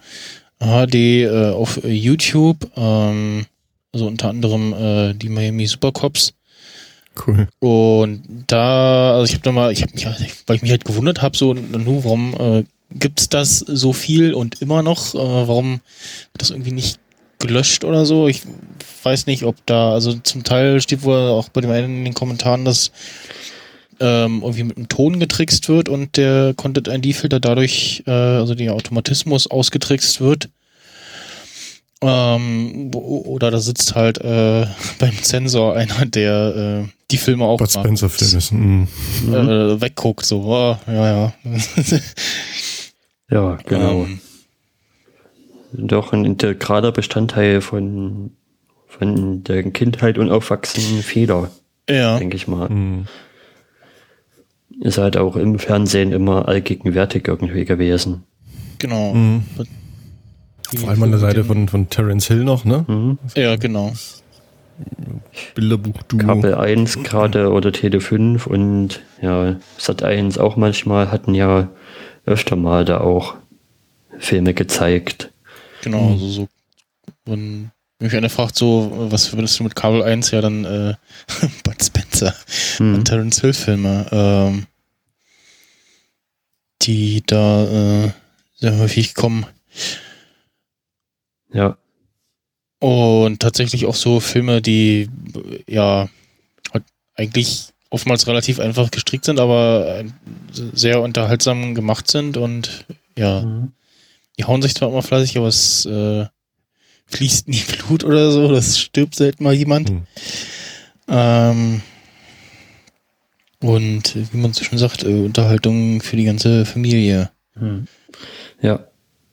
[0.61, 3.45] HD äh, auf YouTube, ähm,
[3.91, 6.33] also unter anderem äh, die Miami Supercops.
[7.27, 7.47] Cool.
[7.59, 10.05] Und da, also ich habe da mal, ich habe mich,
[10.47, 14.61] weil ich mich halt gewundert habe, so, nu, warum äh, gibt's das so viel und
[14.61, 15.13] immer noch?
[15.13, 15.81] Äh, warum
[16.31, 16.99] wird das irgendwie nicht
[17.39, 18.27] gelöscht oder so?
[18.27, 18.43] Ich
[19.03, 22.13] weiß nicht, ob da, also zum Teil steht wohl auch bei dem einen in den
[22.13, 22.91] Kommentaren, dass
[24.01, 29.47] ähm, irgendwie mit dem Ton getrickst wird und der Content-ID-Filter dadurch, äh, also der Automatismus
[29.47, 30.49] ausgetrickst wird.
[32.03, 34.65] Ähm, oder da sitzt halt äh,
[34.99, 37.85] beim Sensor einer, der äh, die Filme auch Bud macht.
[37.85, 38.51] Spencer Film ist.
[38.51, 38.87] Mhm.
[39.27, 41.33] äh, wegguckt, so, oh, ja, ja.
[43.31, 44.03] Ja, genau.
[44.03, 44.19] Ähm,
[45.71, 48.31] Doch ein integraler Bestandteil von,
[48.87, 51.49] von der Kindheit und Aufwachsen vieler,
[51.89, 52.69] ja, denke ich mal.
[52.69, 53.05] Mhm.
[54.79, 58.23] Ist halt auch im Fernsehen immer allgegenwärtig irgendwie gewesen.
[58.79, 59.13] genau.
[59.13, 59.43] Mhm.
[60.75, 62.85] Vor allem an der Seite von, von Terence Hill noch, ne?
[62.87, 63.17] Mhm.
[63.35, 63.91] Ja, genau.
[65.55, 66.19] Bilderbuch-Duo.
[66.19, 71.69] Kabel 1 gerade oder Tele 5 und ja, Sat 1 auch manchmal hatten ja
[72.25, 73.35] öfter mal da auch
[74.17, 75.31] Filme gezeigt.
[75.83, 76.11] Genau, Mhm.
[76.13, 76.47] also so.
[77.25, 80.31] Wenn mich einer fragt, so, was verbindest du mit Kabel 1?
[80.31, 80.95] Ja, dann äh,
[81.63, 82.33] Bud Spencer
[82.79, 82.95] Mhm.
[82.95, 84.67] und Terence Hill Filme, ähm,
[86.81, 88.11] die da äh,
[88.57, 89.45] sehr häufig kommen.
[91.53, 91.77] Ja,
[92.79, 95.09] Und tatsächlich auch so Filme, die
[95.67, 96.09] ja
[96.73, 96.83] halt
[97.15, 100.05] eigentlich oftmals relativ einfach gestrickt sind, aber äh,
[100.73, 102.85] sehr unterhaltsam gemacht sind und
[103.17, 103.73] ja, Mhm.
[104.39, 106.25] die hauen sich zwar immer fleißig, aber es äh,
[107.11, 109.91] fließt nie Blut oder so, das stirbt selten mal jemand.
[109.91, 110.03] Mhm.
[111.07, 111.81] Ähm,
[113.61, 117.29] und wie man so schön sagt, äh, Unterhaltung für die ganze Familie.
[117.55, 117.87] Mhm.
[118.61, 118.87] Ja.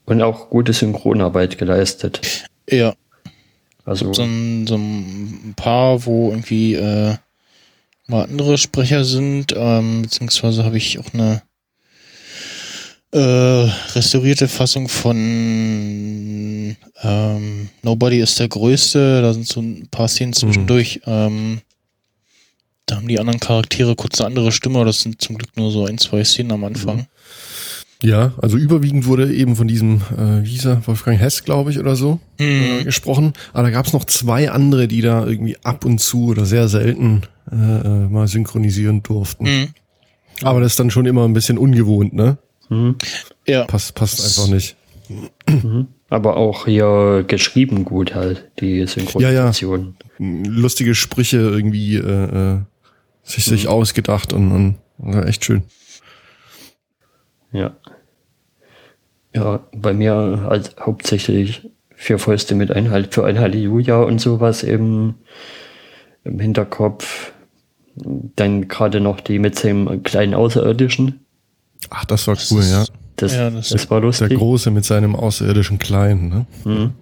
[0.05, 2.47] Und auch gute Synchronarbeit geleistet.
[2.69, 2.95] Ja,
[3.85, 7.15] Also, so ein, so ein paar, wo irgendwie äh,
[8.07, 11.43] mal andere Sprecher sind, ähm, beziehungsweise habe ich auch eine
[13.13, 13.19] äh,
[13.95, 15.17] restaurierte Fassung von
[17.03, 21.61] ähm, Nobody ist der Größte, da sind so ein paar Szenen zwischendurch, ähm,
[22.87, 25.87] da haben die anderen Charaktere kurz eine andere Stimme, das sind zum Glück nur so
[25.87, 27.07] ein, zwei Szenen am Anfang.
[28.03, 31.79] Ja, also überwiegend wurde eben von diesem, äh, wie hieß er, Wolfgang Hess, glaube ich,
[31.81, 32.85] oder so, äh, Mhm.
[32.85, 33.33] gesprochen.
[33.53, 36.69] Aber da gab es noch zwei andere, die da irgendwie ab und zu oder sehr
[36.69, 39.45] selten äh, äh, mal synchronisieren durften.
[39.45, 39.69] Mhm.
[40.43, 42.39] Aber das ist dann schon immer ein bisschen ungewohnt, ne?
[42.69, 42.97] Mhm.
[43.47, 44.77] Ja, Passt, passt einfach nicht.
[46.11, 49.97] aber auch hier geschrieben gut halt, die Synchronisation.
[50.19, 52.59] Lustige Sprüche irgendwie äh, äh,
[53.23, 55.63] sich, sich ausgedacht und, und war echt schön.
[57.53, 57.77] Ja.
[59.35, 65.17] Ja, bei mir halt hauptsächlich vier Fäuste mit Einhalt für ein Halleluja und sowas eben
[66.25, 67.33] im Hinterkopf.
[67.97, 71.27] Dann gerade noch die mit dem kleinen Außerirdischen.
[71.91, 72.85] Ach, das war Das cool, ist- ja.
[73.17, 74.35] Das, Ja, das- das, war Der lustig.
[74.39, 76.47] Große mit seinem außerirdischen Kleinen, ne?
[76.65, 76.93] Mhm.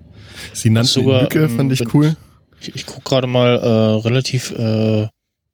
[0.54, 2.16] Sie nannten ihn Sogar, Lücke, ähm, fand ich wenn- cool.
[2.60, 3.68] ich, ich gucke gerade mal äh,
[4.06, 5.08] relativ äh,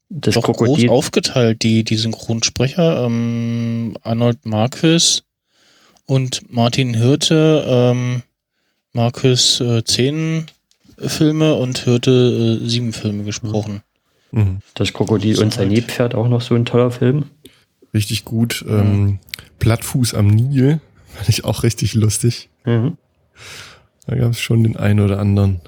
[0.08, 0.86] Das doch Krokodil.
[0.88, 3.04] groß aufgeteilt, die, die Synchronsprecher.
[3.06, 5.22] Ähm, Arnold Marquis
[6.06, 7.64] und Martin Hirte.
[7.66, 8.22] Ähm,
[8.92, 10.46] Marquis äh, zehn
[10.98, 13.82] Filme und Hirte äh, sieben Filme gesprochen.
[14.30, 14.58] Mhm.
[14.74, 15.68] Das Krokodil So und sein.
[15.68, 17.24] Nilpferd auch noch so ein toller Film.
[17.94, 18.64] Richtig gut.
[18.68, 19.18] Ähm,
[19.58, 22.48] Plattfuß am Nil fand ich auch richtig lustig.
[22.64, 22.96] Mhm.
[24.06, 25.60] Da gab es schon den einen oder anderen.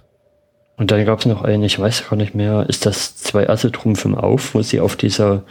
[0.77, 3.71] Und dann gab es noch einen, ich weiß gar nicht mehr, ist das zwei Asse
[3.71, 5.45] trumpfen auf, wo sie auf dieser,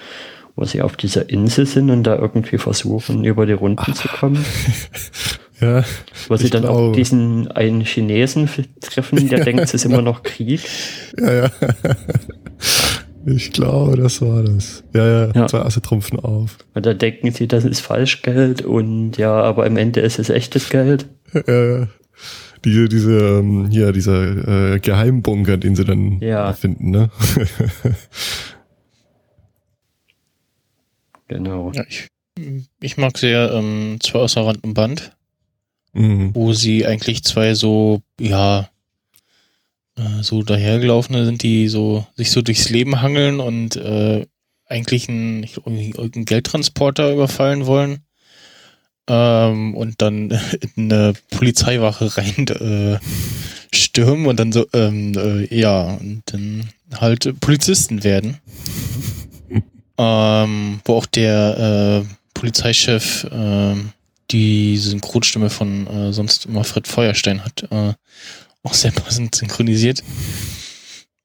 [0.55, 4.43] wo sie auf dieser Insel sind und da irgendwie versuchen, über die Runden zu kommen.
[5.61, 5.85] Ja,
[6.27, 6.95] Wo sie dann auch glaube.
[6.97, 8.49] diesen einen Chinesen
[8.81, 10.61] treffen, der denkt, es ist immer noch Krieg.
[11.17, 11.49] ja, ja.
[13.25, 14.83] Ich glaube, das war das.
[14.93, 15.47] Ja, ja, Ja.
[15.47, 16.57] zwei Asse trumpfen auf.
[16.73, 20.69] Und da denken sie, das ist Falschgeld und ja, aber am Ende ist es echtes
[20.69, 21.07] Geld.
[21.47, 21.87] Ja, ja.
[22.65, 26.53] Die, diese, ähm, hier, dieser äh, Geheimbunker, den sie dann Ja.
[26.53, 27.09] finden, ne?
[31.27, 31.71] Genau.
[31.73, 32.09] Ja, ich,
[32.81, 35.15] ich mag sehr ähm, zwei außer Rand und Band,
[35.93, 36.31] mhm.
[36.35, 38.69] wo sie eigentlich zwei so, ja,
[39.97, 44.25] äh, so dahergelaufene sind, die so sich so durchs Leben hangeln und äh,
[44.67, 47.99] eigentlich einen, irgendeinen Geldtransporter überfallen wollen.
[49.07, 50.31] Ähm, und dann
[50.75, 52.99] in eine Polizeiwache rein äh,
[53.75, 58.39] stürmen und dann so, ähm, äh, ja, und dann halt äh, Polizisten werden.
[59.97, 63.91] ähm, wo auch der äh, Polizeichef ähm,
[64.31, 67.93] die Synchronstimme von äh, sonst immer Fred Feuerstein hat, äh,
[68.63, 70.03] auch sehr passend synchronisiert.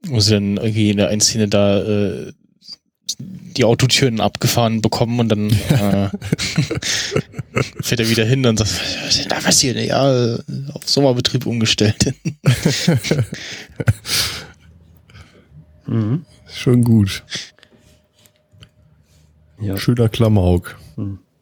[0.06, 2.32] Wo sie dann irgendwie in der einen Szene da äh,
[3.20, 6.08] die Autotüren abgefahren bekommen und dann äh,
[7.82, 9.76] fährt er wieder hin und sagt, was ist denn da passiert?
[9.78, 10.36] Ja,
[10.74, 12.14] auf Sommerbetrieb umgestellt.
[15.86, 16.24] Mhm.
[16.46, 17.22] Schon gut.
[19.60, 19.76] Ja.
[19.78, 20.78] Schöner Klamauk.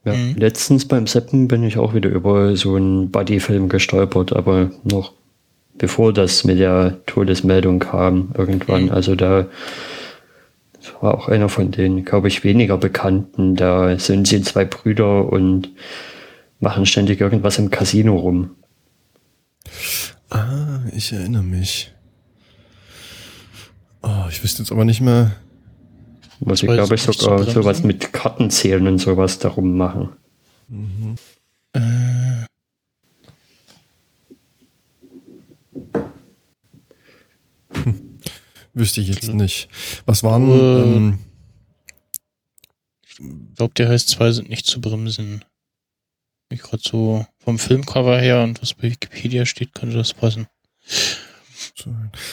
[0.04, 0.36] Ja, Mhm.
[0.36, 5.14] letztens beim Seppen bin ich auch wieder über so einen Buddy-Film gestolpert, aber noch
[5.78, 8.84] bevor das mit der Todesmeldung kam irgendwann.
[8.84, 8.90] Mhm.
[8.90, 9.46] Also da
[11.00, 13.56] war auch einer von den, glaube ich, weniger bekannten.
[13.56, 15.70] Da sind sie zwei Brüder und
[16.60, 18.50] machen ständig irgendwas im Casino rum.
[20.30, 21.92] Ah, ich erinnere mich.
[24.02, 25.32] Oh, ich wüsste jetzt aber nicht mehr.
[26.54, 30.10] Sie, war glaube ich, sogar sowas mit Kartenzählen und sowas darum machen.
[31.72, 31.80] äh,
[38.76, 39.70] Wüsste ich jetzt nicht.
[40.04, 41.18] Was waren, Äh, ähm,
[43.08, 43.16] ich
[43.54, 45.42] glaube, der heißt zwei sind nicht zu bremsen.
[46.50, 50.46] Ich gerade so vom Filmcover her und was bei Wikipedia steht, könnte das passen.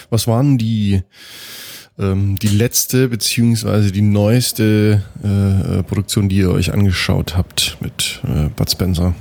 [0.09, 1.03] was waren die,
[1.97, 8.19] ähm, die letzte beziehungsweise die neueste äh, äh, Produktion, die ihr euch angeschaut habt mit
[8.25, 9.15] äh, Bud Spencer?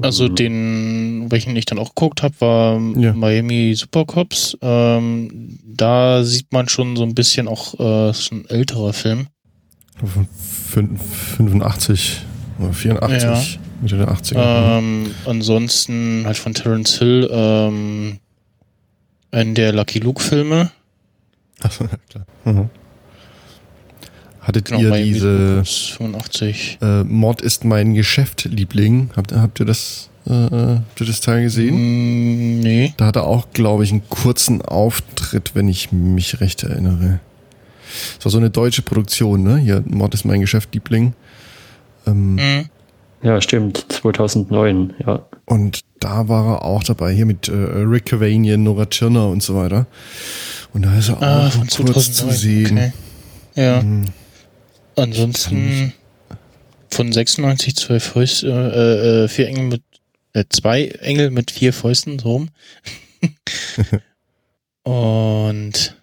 [0.00, 3.12] Also den, welchen ich dann auch geguckt habe, war Ja.
[3.12, 4.56] Miami Supercops.
[4.62, 9.26] Ähm, da sieht man schon so ein bisschen auch, äh, ist ein älterer Film.
[10.04, 12.22] Von fün- 85
[12.60, 14.78] oder 84, Mitte der 80er.
[14.78, 18.18] Ähm, ansonsten halt von Terence Hill, ähm,
[19.30, 20.70] einen der Lucky Luke Filme.
[21.60, 22.26] Achso, ja, klar.
[22.44, 22.70] Mhm.
[24.48, 26.78] Hattet Genau, ihr Miami diese Supercops 85.
[26.80, 29.10] äh, Mord ist mein Geschäft, Liebling?
[29.14, 31.76] Habt, habt ihr das, äh, habt ihr das Teil gesehen?
[31.76, 32.94] Mm, nee.
[32.96, 37.20] Da hat er auch, glaube ich, einen kurzen Auftritt, wenn ich mich recht erinnere.
[38.16, 39.58] Das war so eine deutsche Produktion, ne?
[39.58, 41.12] Hier, Mord ist mein Geschäft, Liebling.
[42.06, 42.64] Ähm, Mhm.
[43.20, 45.26] Ja, stimmt, 2009, ja.
[45.44, 49.56] Und da war er auch dabei, hier mit äh, Rick Cavanian, Nora Tschirner und so
[49.56, 49.86] weiter.
[50.72, 52.12] Und da ist er Ah, auch von kurz 2009.
[52.12, 52.78] zu sehen.
[52.78, 52.92] Okay.
[53.56, 53.82] Ja.
[53.82, 54.04] Mhm.
[54.98, 55.92] Ansonsten
[56.90, 59.82] von 96 zwei Fäuste, äh, äh, vier Engel mit,
[60.32, 62.50] äh, zwei Engel mit vier Fäusten, so rum.
[64.82, 65.96] Und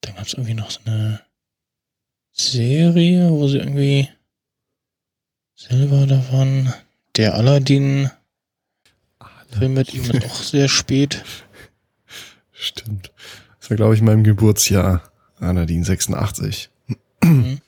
[0.00, 1.20] dann gab es irgendwie noch so eine
[2.32, 4.08] Serie, wo sie irgendwie
[5.54, 6.72] selber da waren.
[7.16, 8.10] Der Aladdin
[9.50, 11.24] Film mit ihm ist auch sehr spät.
[12.52, 13.12] Stimmt.
[13.60, 15.10] Das war, glaube ich, in meinem Geburtsjahr.
[15.38, 16.70] Aladdin 86.
[17.28, 17.58] Mhm.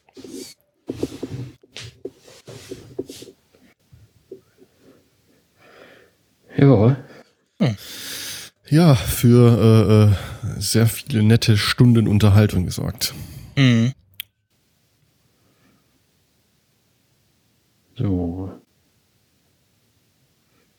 [6.56, 6.96] Ja,
[8.68, 10.14] Ja, für
[10.48, 13.14] äh, äh, sehr viele nette Stunden Unterhaltung gesorgt.
[13.56, 13.92] Mhm.
[17.96, 18.50] so.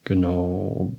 [0.03, 0.93] Genau.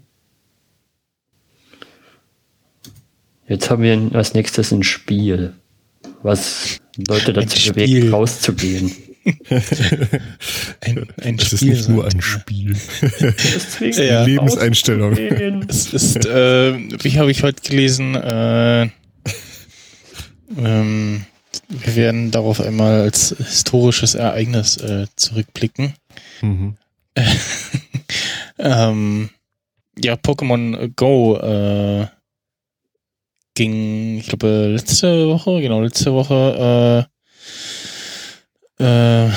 [3.46, 5.54] Jetzt haben wir als nächstes ein Spiel,
[6.22, 8.93] was Leute dazu bewegt, rauszugehen.
[10.81, 12.20] Ein, ein Es ist Spiel, nicht nur ein.
[12.20, 12.77] Spiel.
[13.01, 14.24] Deswegen Ja.
[14.24, 15.16] Lebenseinstellung.
[15.69, 16.74] Es ist, äh,
[17.05, 18.89] wie habe ich heute gelesen, äh,
[20.59, 21.24] ähm,
[21.69, 25.94] wir werden darauf einmal als historisches Ereignis äh, zurückblicken.
[26.40, 26.77] Mhm.
[28.59, 29.31] Ähm,
[30.02, 32.06] ja, Pokémon Go äh,
[33.55, 37.07] ging, ich glaube, letzte Woche, genau, letzte Woche
[38.79, 39.31] äh, äh,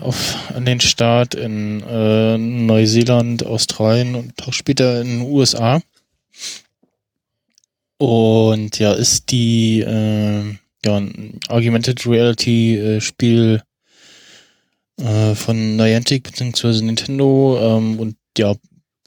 [0.00, 5.80] auf, an den Start in äh, Neuseeland, Australien und auch später in den USA.
[7.98, 10.54] Und ja, ist die äh,
[10.84, 13.62] ja, ein Augmented Reality äh, Spiel
[14.98, 16.82] äh, von Niantic bzw.
[16.82, 18.54] Nintendo ähm, und ja,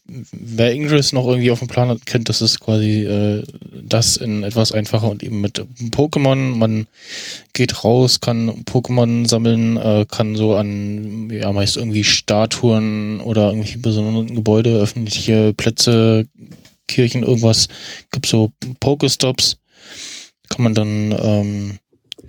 [0.06, 3.44] wer Ingress noch irgendwie auf dem Plan hat, kennt, das ist quasi äh,
[3.88, 6.56] das in etwas einfacher und eben mit Pokémon.
[6.56, 6.88] Man
[7.54, 13.80] geht raus, kann Pokémon sammeln, äh, kann so an, ja, meist irgendwie Statuen oder irgendwelche
[13.80, 16.28] besonderen Gebäude, öffentliche Plätze,
[16.88, 17.68] Kirchen, irgendwas,
[18.12, 19.58] gibt so Pokestops.
[20.50, 21.80] Kann man dann, ähm,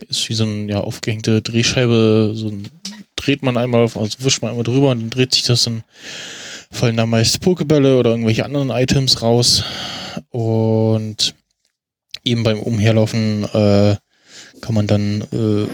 [0.08, 2.68] ist wie so ein ja, aufgehängte Drehscheibe, so ein,
[3.16, 5.84] dreht man einmal, also wischt man einmal drüber und dann dreht sich das dann
[6.74, 9.64] fallen da meist Pokebälle oder irgendwelche anderen Items raus.
[10.30, 11.34] Und
[12.24, 13.96] eben beim Umherlaufen äh,
[14.60, 15.66] kann man dann äh,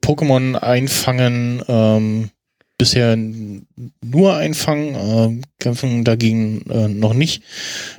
[0.00, 1.62] Pokémon einfangen.
[1.68, 2.30] Ähm,
[2.78, 7.42] bisher nur einfangen, äh, kämpfen dagegen äh, noch nicht.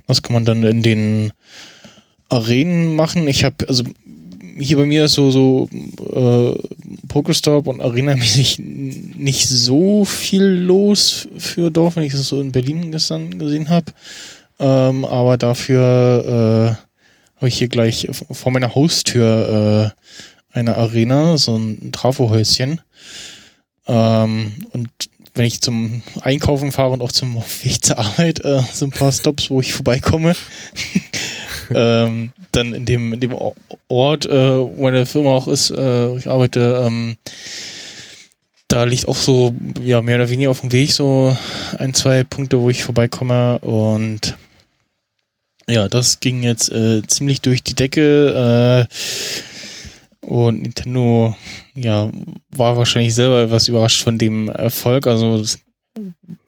[0.05, 1.31] Das kann man dann in den
[2.29, 3.27] Arenen machen.
[3.27, 3.83] Ich habe also
[4.59, 6.57] hier bei mir ist so, so äh,
[7.07, 12.91] Pokestop und Arena-mäßig nicht so viel los für Dorf, wenn ich das so in Berlin
[12.91, 13.91] gestern gesehen habe.
[14.59, 16.86] Ähm, aber dafür äh,
[17.37, 19.93] habe ich hier gleich vor meiner Haustür
[20.53, 22.81] äh, eine Arena, so ein Trafohäuschen.
[23.87, 24.89] Ähm, und
[25.35, 29.11] wenn ich zum Einkaufen fahre und auch zum Weg zur Arbeit, äh, so ein paar
[29.11, 30.35] Stops, wo ich vorbeikomme.
[31.73, 33.35] ähm, dann in dem, in dem
[33.87, 37.17] Ort, äh, wo meine Firma auch ist, äh, wo ich arbeite, ähm,
[38.67, 41.37] da liegt auch so, ja, mehr oder weniger auf dem Weg so
[41.77, 44.35] ein, zwei Punkte, wo ich vorbeikomme und
[45.69, 51.35] ja, das ging jetzt äh, ziemlich durch die Decke äh, und Nintendo,
[51.75, 52.11] ja,
[52.49, 55.59] war wahrscheinlich selber etwas überrascht von dem Erfolg, also das,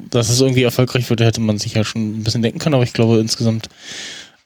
[0.10, 2.84] dass es irgendwie erfolgreich wird, hätte man sich ja schon ein bisschen denken können, aber
[2.84, 3.70] ich glaube insgesamt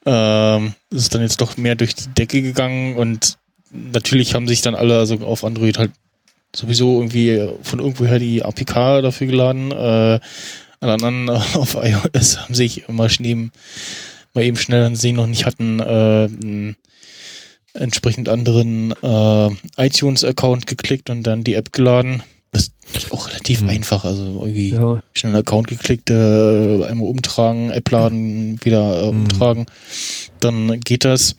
[0.06, 3.38] ähm, ist dann jetzt doch mehr durch die Decke gegangen und
[3.72, 5.92] natürlich haben sich dann alle also auf Android halt
[6.56, 9.72] sowieso irgendwie von irgendwoher die APK dafür geladen.
[9.72, 10.20] Äh,
[10.80, 13.50] alle anderen auf iOS haben sich mal schnell,
[14.34, 16.76] mal eben schnell dann sehen noch nicht hatten, äh, einen
[17.74, 22.24] entsprechend anderen äh, iTunes-Account geklickt und dann die App geladen.
[22.52, 23.70] Das ist auch relativ hm.
[23.70, 24.06] einfach.
[24.06, 25.02] Also irgendwie ja.
[25.14, 29.22] schnell einen Account geklickt, äh, einmal umtragen, App laden, wieder äh, hm.
[29.22, 29.66] umtragen.
[30.40, 31.36] Dann geht das.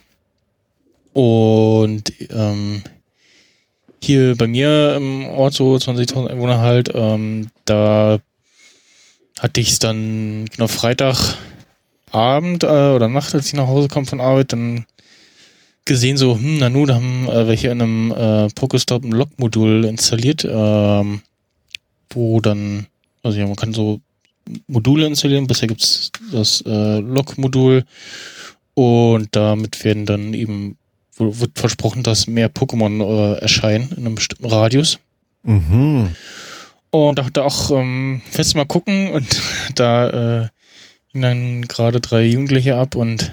[1.13, 2.83] Und ähm,
[4.03, 8.19] hier bei mir im Ort, so 20.000 Einwohner halt, ähm, da
[9.39, 10.67] hatte ich es dann genau
[12.15, 14.87] Freitagabend äh, oder Nacht, als ich nach Hause kam von Arbeit, dann
[15.85, 19.85] gesehen, so, hm, na nun, da haben äh, welche in einem äh, Pokestop ein Log-Modul
[19.85, 21.21] installiert, ähm,
[22.11, 22.87] wo dann,
[23.23, 24.01] also ja, man kann so
[24.67, 27.85] Module installieren, bisher gibt's das äh, Log-Modul
[28.75, 30.77] und damit werden dann eben,
[31.17, 34.99] wird versprochen, dass mehr Pokémon äh, erscheinen in einem bestimmten Radius.
[35.43, 36.11] Mhm.
[36.91, 39.27] Und dachte auch, ähm, fest mal gucken und
[39.75, 40.49] da äh,
[41.23, 43.33] dann gerade drei Jugendliche ab und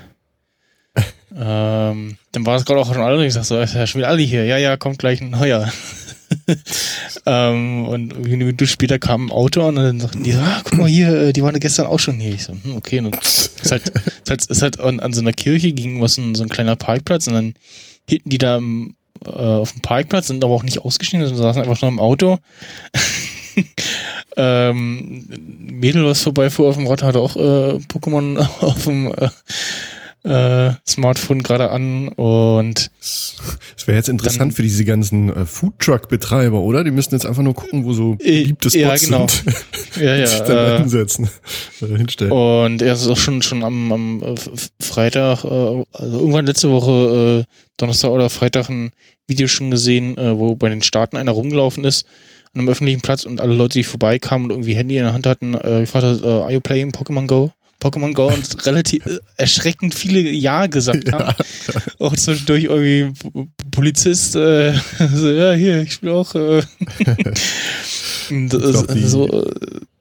[1.36, 4.10] ähm, dann war es gerade auch schon alle, ich sag so, ist ja schon wieder
[4.10, 5.72] alle hier, ja, ja, kommt gleich ein neuer.
[7.26, 10.88] ähm, und eine Minute später kam ein Auto und dann sagten die, ah, guck mal
[10.88, 12.34] hier, äh, die waren gestern auch schon hier.
[12.34, 12.99] Ich so, hm, okay.
[12.99, 16.36] Und ist halt, ist halt, ist halt an, an so einer Kirche ging was ein,
[16.36, 17.53] so ein kleiner Parkplatz und dann
[18.08, 18.95] hielten die da im,
[19.26, 22.40] äh, auf dem Parkplatz, sind aber auch nicht ausgestiegen, sondern saßen einfach nur im Auto.
[24.38, 25.28] ähm,
[25.60, 29.30] Mädel, was vorbeifuhr auf dem Rad, hatte auch äh, Pokémon auf dem äh,
[30.24, 36.60] äh, Smartphone gerade an und es wäre jetzt interessant dann, für diese ganzen äh, Foodtruck-Betreiber,
[36.60, 36.84] oder?
[36.84, 39.28] Die müssten jetzt einfach nur gucken, wo so äh, beliebte Spots ja, genau.
[39.28, 39.56] sind.
[40.00, 40.28] Ja, ja.
[40.28, 41.30] sich dann äh, hinsetzen,
[41.80, 42.32] hinstellen.
[42.32, 44.36] Und er ist auch schon schon am, am äh,
[44.80, 48.92] Freitag, äh, also irgendwann letzte Woche äh, Donnerstag oder Freitag ein
[49.28, 52.06] Video schon gesehen, äh, wo bei den Staaten einer rumgelaufen ist
[52.53, 55.26] an einem öffentlichen Platz und alle Leute, die vorbeikamen und irgendwie Handy in der Hand
[55.26, 57.52] hatten, äh, ich fragte, äh, are you playing Pokémon Go?
[57.82, 61.34] Pokémon Go und relativ äh, erschreckend viele Ja gesagt haben.
[61.73, 61.82] Ja.
[61.99, 63.14] Auch zwischendurch irgendwie
[63.72, 64.73] Polizist, äh,
[65.14, 66.36] so, ja, hier, ich spiele auch.
[66.36, 66.61] Äh.
[68.30, 69.52] das ist so äh,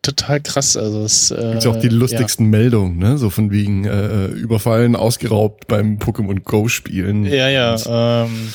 [0.02, 0.76] total krass.
[0.76, 2.50] Also es, äh, Gibt's auch die lustigsten ja.
[2.50, 3.16] Meldungen, ne?
[3.16, 7.24] So von wegen äh, überfallen, ausgeraubt beim Pokémon Go spielen.
[7.24, 8.24] Ja, ja.
[8.24, 8.52] Ähm,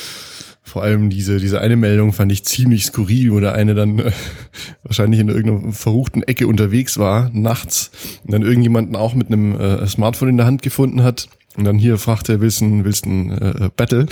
[0.76, 4.12] vor allem diese, diese eine Meldung fand ich ziemlich skurril, wo der eine dann äh,
[4.82, 7.90] wahrscheinlich in irgendeiner verruchten Ecke unterwegs war, nachts,
[8.24, 11.28] und dann irgendjemanden auch mit einem äh, Smartphone in der Hand gefunden hat.
[11.56, 14.04] Und dann hier fragt er, willst du ein, willst ein äh, Battle?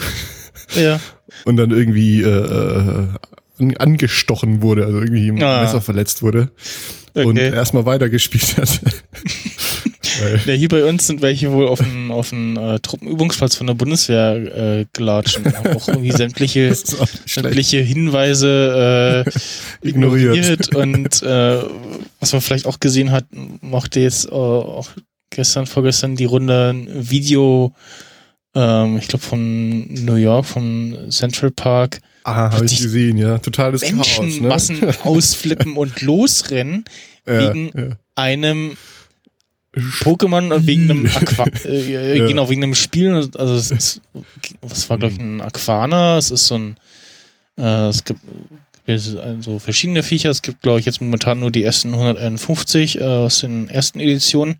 [0.74, 0.98] Ja.
[1.44, 3.08] Und dann irgendwie äh, äh,
[3.60, 5.60] an, angestochen wurde, also irgendwie im Ah.
[5.60, 6.50] Messer verletzt wurde
[7.12, 7.52] und Okay.
[7.54, 8.80] erstmal weitergespielt hat.
[10.20, 13.66] Weil- Ja, hier bei uns sind welche wohl auf den, auf den äh, Truppenübungsplatz von
[13.66, 14.34] der Bundeswehr
[14.80, 16.74] äh, gelatscht und haben auch irgendwie sämtliche,
[17.26, 19.24] sämtliche Hinweise
[19.82, 20.74] äh, Ignoriert.
[20.74, 21.58] Und äh,
[22.20, 23.26] was man vielleicht auch gesehen hat,
[23.60, 24.88] machte jetzt äh, auch
[25.30, 27.74] gestern, vorgestern die Runde ein Video,
[28.54, 33.36] ähm, ich glaube von New York, vom Central Park, Ah, habe ich gesehen, ja.
[33.36, 34.24] Totales Chaos, ne?
[34.24, 36.84] Menschenmassen ausflippen und losrennen
[37.26, 37.96] ja, wegen ja.
[38.14, 38.78] einem
[40.00, 42.26] Pokémon wegen einem Aqua äh, Ja.
[42.26, 44.00] genau wegen einem Spiel also es ist,
[44.62, 46.18] was war glaube ich ein Aquana?
[46.18, 46.76] Es ist so ein
[47.58, 48.20] äh, es gibt
[48.86, 50.30] also verschiedene Viecher.
[50.30, 54.56] Es gibt glaube ich jetzt momentan nur die ersten 151 äh, aus den ersten Editionen.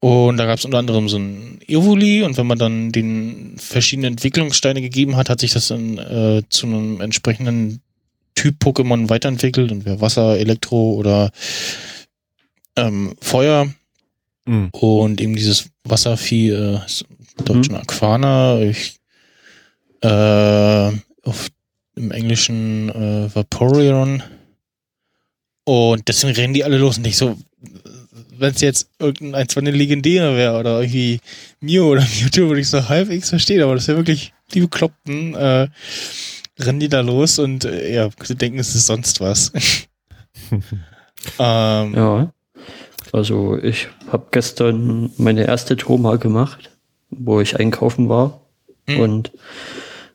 [0.00, 2.22] Und da gab es unter anderem so ein Evoli.
[2.22, 6.66] Und wenn man dann den verschiedene Entwicklungssteine gegeben hat, hat sich das dann äh, zu
[6.66, 7.80] einem entsprechenden
[8.34, 9.70] Typ Pokémon weiterentwickelt.
[9.72, 11.30] Und wer Wasser, Elektro oder
[12.76, 13.68] ähm, Feuer
[14.46, 14.70] Mhm.
[14.70, 16.80] und eben dieses Wasservieh, äh,
[17.44, 18.96] Deutschen Aquana, ich,
[20.02, 20.90] äh,
[21.22, 21.48] auf,
[21.96, 24.22] im Englischen äh, Vaporeon.
[25.64, 27.36] Und deswegen rennen die alle los und ich so,
[28.38, 31.20] wenn es jetzt irgendein zwar eine legendäre wäre oder irgendwie
[31.60, 35.68] Mew oder Mewtwo, würde ich so halbwegs verstehen, aber das ja wirklich die Bekloppten, äh,
[36.58, 39.52] rennen die da los und äh, ja, sie denken, es ist sonst was.
[40.50, 42.32] ähm, Ja.
[43.12, 46.70] Also ich habe gestern meine erste mal gemacht,
[47.10, 48.40] wo ich einkaufen war.
[48.88, 49.00] Hm.
[49.00, 49.32] Und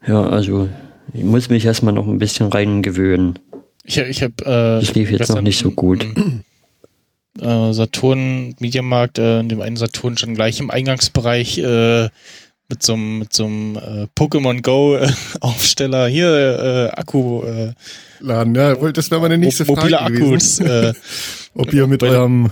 [0.08, 0.70] ja, also
[1.14, 3.40] ich muss mich erstmal noch ein bisschen rein gewöhnen.
[3.84, 6.06] Ich, ich habe äh, Das lief jetzt noch nicht so gut.
[7.38, 12.08] Äh, Saturn Mediamarkt, äh, in dem einen Saturn schon gleich im Eingangsbereich äh,
[12.70, 15.08] mit so einem mit so einem äh, Pokémon Go äh,
[15.42, 17.74] Aufsteller hier äh, Akku äh,
[18.20, 20.66] Laden, ja, das wäre meine nächste mo- mobile Frage Akkus gewesen.
[20.68, 20.94] äh,
[21.56, 22.52] Ob ihr mit bei- eurem,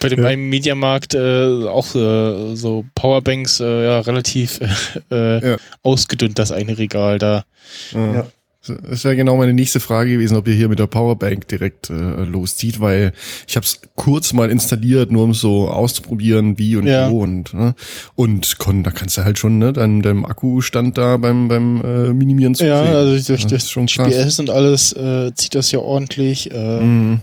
[0.00, 0.28] bei dem Ja.
[0.28, 4.60] einen Mediamarkt äh, auch äh, so Powerbanks äh, ja relativ
[5.10, 5.56] äh, Ja.
[5.82, 7.44] ausgedünnt das eine Regal da.
[7.92, 8.26] Ja.
[8.66, 11.94] Das wäre genau meine nächste Frage gewesen, ob ihr hier mit der Powerbank direkt äh,
[12.24, 13.12] loszieht, weil
[13.48, 17.10] ich habe es kurz mal installiert, nur um so auszuprobieren, wie und Ja.
[17.10, 17.74] wo und ne?
[18.14, 22.12] und kon, da kannst du halt schon ne, deinem, deinem Akkustand da beim beim äh,
[22.12, 22.68] Minimieren zusehen.
[22.70, 23.92] Ja, also durch Das das.
[23.92, 26.50] GPS und alles äh, zieht das ja ordentlich.
[26.52, 27.20] Äh, Mhm.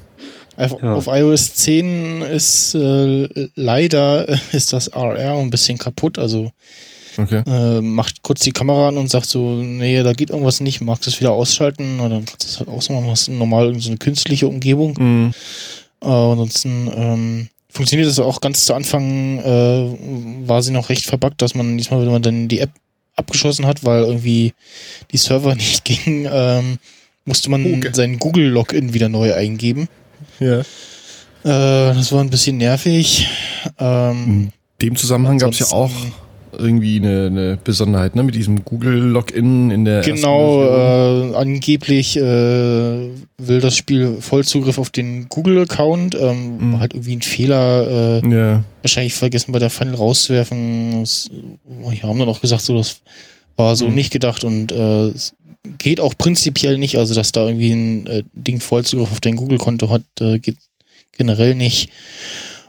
[0.57, 0.93] Auf, Ja.
[0.93, 6.19] auf iOS 10 ist äh, leider ist das RR ein bisschen kaputt.
[6.19, 6.51] Also
[7.17, 7.43] Okay.
[7.47, 11.05] äh, macht kurz die Kamera an und sagt so, nee, da geht irgendwas nicht, magst
[11.05, 11.99] du es wieder ausschalten?
[11.99, 14.95] Und dann kannst du es halt ausmachen, hast normal so eine künstliche Umgebung.
[14.97, 15.33] Mhm.
[16.01, 21.41] Äh, ansonsten ähm, funktioniert das auch ganz zu Anfang, äh, war sie noch recht verbuggt,
[21.41, 22.71] dass man diesmal, wenn man dann die App
[23.15, 24.53] abgeschossen hat, weil irgendwie
[25.11, 26.77] die Server nicht ging, ähm,
[27.25, 27.89] musste man Okay.
[27.93, 29.87] seinen Google-Login wieder neu eingeben.
[30.39, 30.59] Ja.
[30.59, 30.63] Äh,
[31.43, 33.27] das war ein bisschen nervig.
[33.77, 35.91] Ähm, In dem Zusammenhang gab es ja auch
[36.57, 43.59] irgendwie eine, eine Besonderheit, ne, mit diesem Google-Login in der Genau, äh, angeblich äh, will
[43.61, 46.15] das Spiel Vollzugriff auf den Google-Account.
[46.15, 46.79] Ähm, Mhm.
[46.79, 48.63] Halt irgendwie ein Fehler, äh, ja.
[48.81, 51.01] wahrscheinlich vergessen bei der Final rauszuwerfen.
[51.01, 51.29] Das,
[51.65, 53.01] wir haben dann auch gesagt, so das
[53.57, 53.95] war so Mhm.
[53.95, 55.35] nicht gedacht und äh, es
[55.77, 56.97] geht auch prinzipiell nicht.
[56.97, 60.57] Also dass da irgendwie ein äh, Ding Vollzugriff auf dein Google-Konto hat, äh, geht
[61.17, 61.89] generell nicht.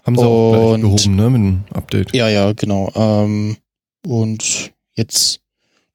[0.05, 2.15] Haben sie auch gleich und- behoben, ne, mit dem Update.
[2.17, 2.91] Ja, ja, genau.
[2.97, 3.57] Ähm,
[4.07, 5.41] und jetzt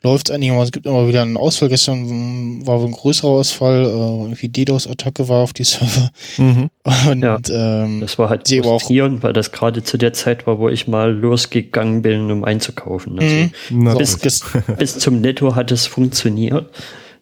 [0.03, 0.65] läuft es einigermaßen.
[0.67, 1.69] Es gibt immer wieder einen Ausfall.
[1.69, 3.85] Gestern war ein größerer Ausfall.
[3.85, 6.11] Äh, irgendwie DDoS-Attacke war auf die Server.
[6.37, 6.69] Mhm.
[7.09, 7.39] Und Ja.
[7.49, 10.87] ähm, Das war halt auch- frustrierend, weil das gerade zu der Zeit war, wo ich
[10.87, 13.17] mal losgegangen bin, um einzukaufen.
[13.19, 13.35] Also
[13.71, 13.97] mhm.
[13.97, 14.41] Bis, das,
[14.77, 16.69] bis zum Netto hat es funktioniert.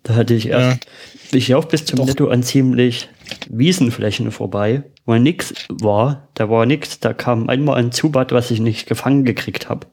[0.04, 0.86] Da hatte ich erst,
[1.32, 2.06] ich laufe bis zum Doch.
[2.06, 3.08] Netto an ziemlich
[3.50, 6.28] Wiesenflächen vorbei, wo nix war.
[6.34, 7.00] Da war nix.
[7.00, 9.88] Da kam einmal ein Zubat, was ich nicht gefangen gekriegt habe.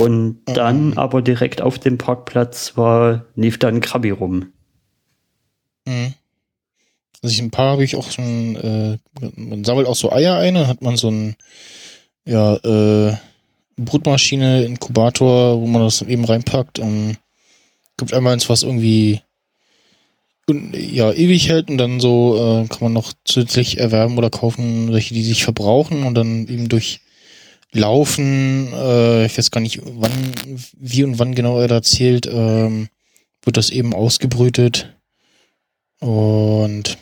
[0.00, 4.52] Und dann aber direkt auf dem Parkplatz war, lief dann Krabi rum.
[5.86, 6.14] Mhm.
[7.22, 8.98] Also ich, ein paar habe ich auch schon, äh,
[9.36, 11.36] man sammelt auch so Eier ein, dann hat man so ein,
[12.24, 13.16] ja, äh,
[13.76, 17.18] Brutmaschine, Inkubator, wo man das eben reinpackt und
[17.96, 19.20] gibt einmal eins, was irgendwie
[20.48, 25.12] ja, ewig hält und dann so äh, kann man noch zusätzlich erwerben oder kaufen, welche,
[25.12, 27.00] die sich verbrauchen und dann eben durch
[27.72, 30.12] Laufen, äh, ich weiß gar nicht, wann,
[30.78, 32.88] wie und wann genau er da zählt, ähm,
[33.42, 34.94] wird das eben ausgebrütet.
[36.00, 36.98] Und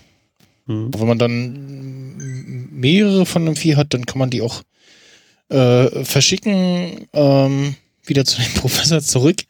[0.67, 0.91] Hm.
[0.95, 2.17] wenn man dann
[2.71, 4.63] mehrere von dem Vieh hat, dann kann man die auch
[5.51, 7.07] äh, verschicken.
[7.13, 7.77] Ähm,
[8.07, 9.43] wieder zu dem Professor zurück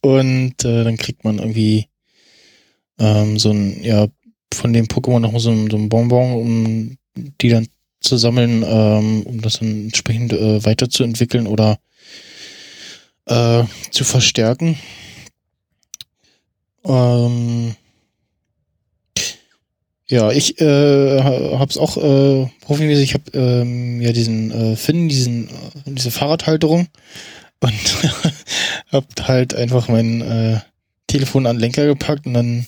[0.00, 1.86] und äh, dann kriegt man irgendwie
[2.98, 4.08] ähm, so ein, ja,
[4.52, 6.98] von dem Pokémon noch so so ein Bonbon, um
[7.40, 7.68] die dann
[8.02, 11.78] zu sammeln, ähm, um das dann entsprechend äh, weiterzuentwickeln oder
[13.26, 14.78] äh, zu verstärken.
[16.84, 17.74] Ähm,
[20.08, 23.04] ja, ich äh, hab's auch äh, profimäßig.
[23.04, 25.50] Ich habe ähm, ja diesen äh, Finn, diesen äh,
[25.86, 26.88] diese Fahrradhalterung
[27.60, 27.72] und
[28.92, 30.60] hab halt einfach mein äh,
[31.06, 32.66] Telefon an Lenker gepackt und dann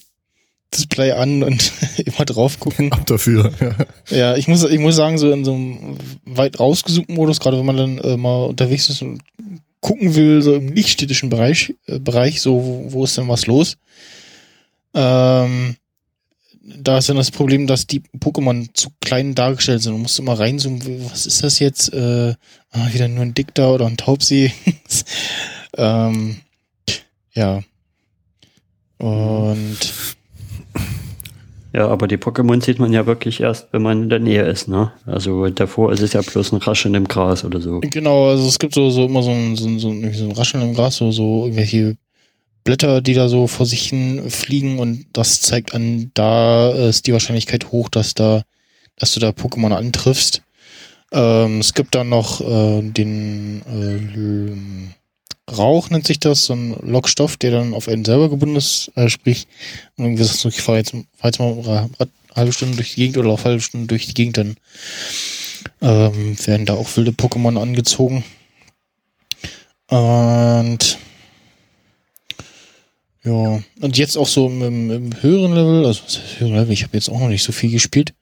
[0.76, 1.72] Display an und
[2.04, 2.92] immer drauf gucken.
[2.92, 3.52] Ab dafür.
[3.60, 4.16] Ja.
[4.16, 7.66] ja, ich muss ich muss sagen so in so einem weit rausgesuchten Modus, gerade wenn
[7.66, 9.22] man dann äh, mal unterwegs ist und
[9.80, 13.76] gucken will, so im nichtstädtischen Bereich, äh, Bereich so wo, wo ist denn was los?
[14.94, 15.76] Ähm,
[16.64, 19.92] da ist dann das Problem, dass die Pokémon zu klein dargestellt sind.
[19.92, 21.92] Du musst immer reinzoomen, was ist das jetzt?
[21.92, 22.34] Äh,
[22.70, 24.52] ah, wieder nur ein Dicta oder ein Taubsee.
[25.76, 26.40] ähm,
[27.34, 27.62] ja.
[28.98, 29.78] Und
[31.74, 34.68] ja, aber die Pokémon sieht man ja wirklich erst, wenn man in der Nähe ist,
[34.68, 34.92] ne?
[35.06, 37.80] Also davor ist es ja bloß ein Rascheln im Gras oder so.
[37.80, 40.74] Genau, also es gibt so, so immer so ein, so ein, so ein, Rascheln im
[40.74, 41.96] Gras, so, so irgendwelche
[42.62, 47.12] Blätter, die da so vor sich hin fliegen und das zeigt an, da ist die
[47.12, 48.42] Wahrscheinlichkeit hoch, dass da,
[48.96, 50.42] dass du da Pokémon antriffst.
[51.10, 54.94] Ähm, es gibt dann noch äh, den äh,
[55.50, 59.08] Rauch, nennt sich das, so ein Lockstoff, der dann auf einen selber gebunden ist, äh,
[59.08, 59.46] sprich,
[59.96, 61.90] irgendwie sagst du, ich fahre jetzt, fahr jetzt mal eine
[62.34, 64.56] halbe Stunde durch die Gegend oder auf halbe Stunde durch die Gegend, dann
[65.82, 68.24] ähm, werden da auch wilde Pokémon angezogen.
[69.88, 70.98] Und
[73.22, 76.02] ja, und jetzt auch so im, im höheren Level, also
[76.38, 78.14] höheren Level, ich habe jetzt auch noch nicht so viel gespielt.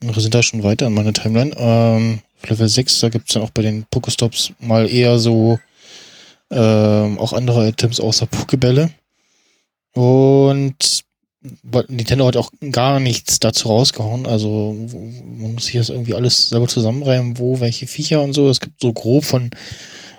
[0.00, 1.54] Wir sind da schon weiter in meiner Timeline.
[1.56, 5.58] Ähm, Level 6, da gibt's dann auch bei den Pokestops mal eher so
[6.50, 8.90] ähm, auch andere Items außer Pokebälle.
[9.92, 11.04] Und
[11.88, 14.26] Nintendo hat auch gar nichts dazu rausgehauen.
[14.26, 18.48] Also man muss sich das irgendwie alles selber zusammenreimen, wo welche Viecher und so.
[18.50, 19.50] Es gibt so grob von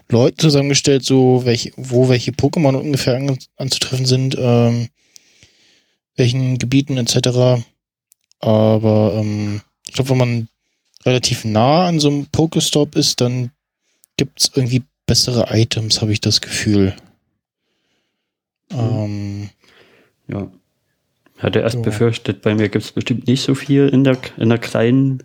[0.09, 4.89] Leuten zusammengestellt, so welche, wo welche Pokémon ungefähr an, anzutreffen sind, ähm,
[6.15, 7.63] welchen Gebieten etc.
[8.39, 10.47] Aber ähm, ich glaube, wenn man
[11.05, 13.51] relativ nah an so einem Pokestop ist, dann
[14.17, 16.95] gibt's irgendwie bessere Items, habe ich das Gefühl.
[18.71, 18.79] Mhm.
[18.79, 19.49] Ähm,
[20.29, 20.47] ja.
[21.37, 21.81] Hatte erst so.
[21.81, 25.23] befürchtet, bei mir gibt's bestimmt nicht so viel in der, in der kleinen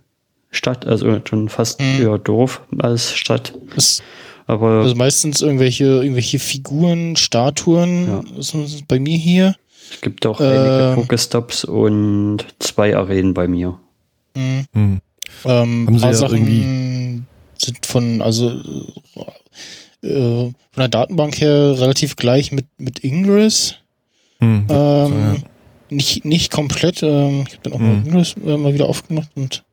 [0.50, 2.02] Stadt, also schon fast mhm.
[2.02, 3.54] eher Dorf als Stadt.
[3.76, 4.02] Das
[4.48, 8.40] aber also meistens irgendwelche, irgendwelche Figuren, Statuen, ja.
[8.40, 9.54] ist bei mir hier.
[9.92, 13.78] Es gibt auch äh, einige Pokestops und zwei Arenen bei mir.
[14.34, 14.64] Mhm.
[14.72, 15.00] Mhm.
[15.44, 16.95] Ähm, Haben Sie ja Sachen irgendwie
[17.58, 18.50] sind von, also
[20.02, 23.76] äh, von der Datenbank her relativ gleich mit, mit Ingress.
[24.40, 25.36] Mhm, ähm, so, ja.
[25.90, 27.02] nicht, nicht komplett.
[27.02, 27.86] Ähm, ich habe dann auch mhm.
[27.86, 29.64] mal Ingress äh, mal wieder aufgemacht und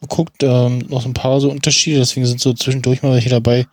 [0.00, 0.42] geguckt.
[0.42, 3.66] Ähm, noch so ein paar so Unterschiede, deswegen sind so zwischendurch mal welche dabei,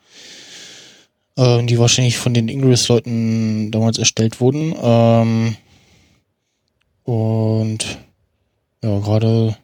[1.37, 4.75] äh, die wahrscheinlich von den Ingress-Leuten damals erstellt wurden.
[4.81, 5.57] Ähm,
[7.03, 7.99] und
[8.83, 9.55] ja, gerade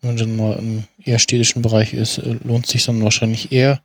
[0.00, 3.80] wenn man dann mal im eher städtischen Bereich ist, äh, lohnt sich dann wahrscheinlich eher.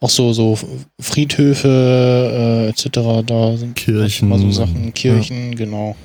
[0.00, 0.58] Auch so, so
[0.98, 4.28] Friedhöfe äh, etc., da sind Kirchen.
[4.28, 5.58] mal so Sachen, Kirchen, ja.
[5.58, 5.96] genau.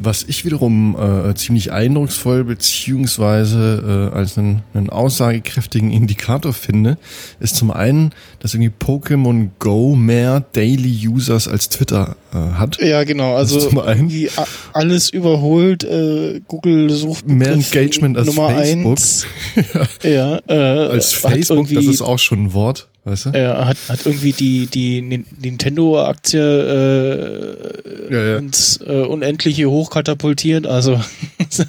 [0.00, 6.98] Was ich wiederum äh, ziemlich eindrucksvoll beziehungsweise äh, als einen, einen aussagekräftigen Indikator finde,
[7.40, 12.80] ist zum einen, dass irgendwie Pokémon Go mehr Daily Users als Twitter äh, hat.
[12.80, 13.34] Ja, genau.
[13.34, 14.30] Also irgendwie
[14.72, 15.84] alles überholt.
[15.84, 18.92] Äh, Google sucht mehr Engagement als Nummer Facebook.
[18.92, 19.26] Eins.
[20.02, 22.88] ja, ja äh, als Facebook, das ist auch schon ein Wort.
[23.04, 23.30] Weißt du?
[23.30, 28.36] Er hat, hat irgendwie die, die Nintendo-Aktie äh, ja, ja.
[28.38, 30.68] ins äh, Unendliche hochkatapultiert.
[30.68, 31.00] Also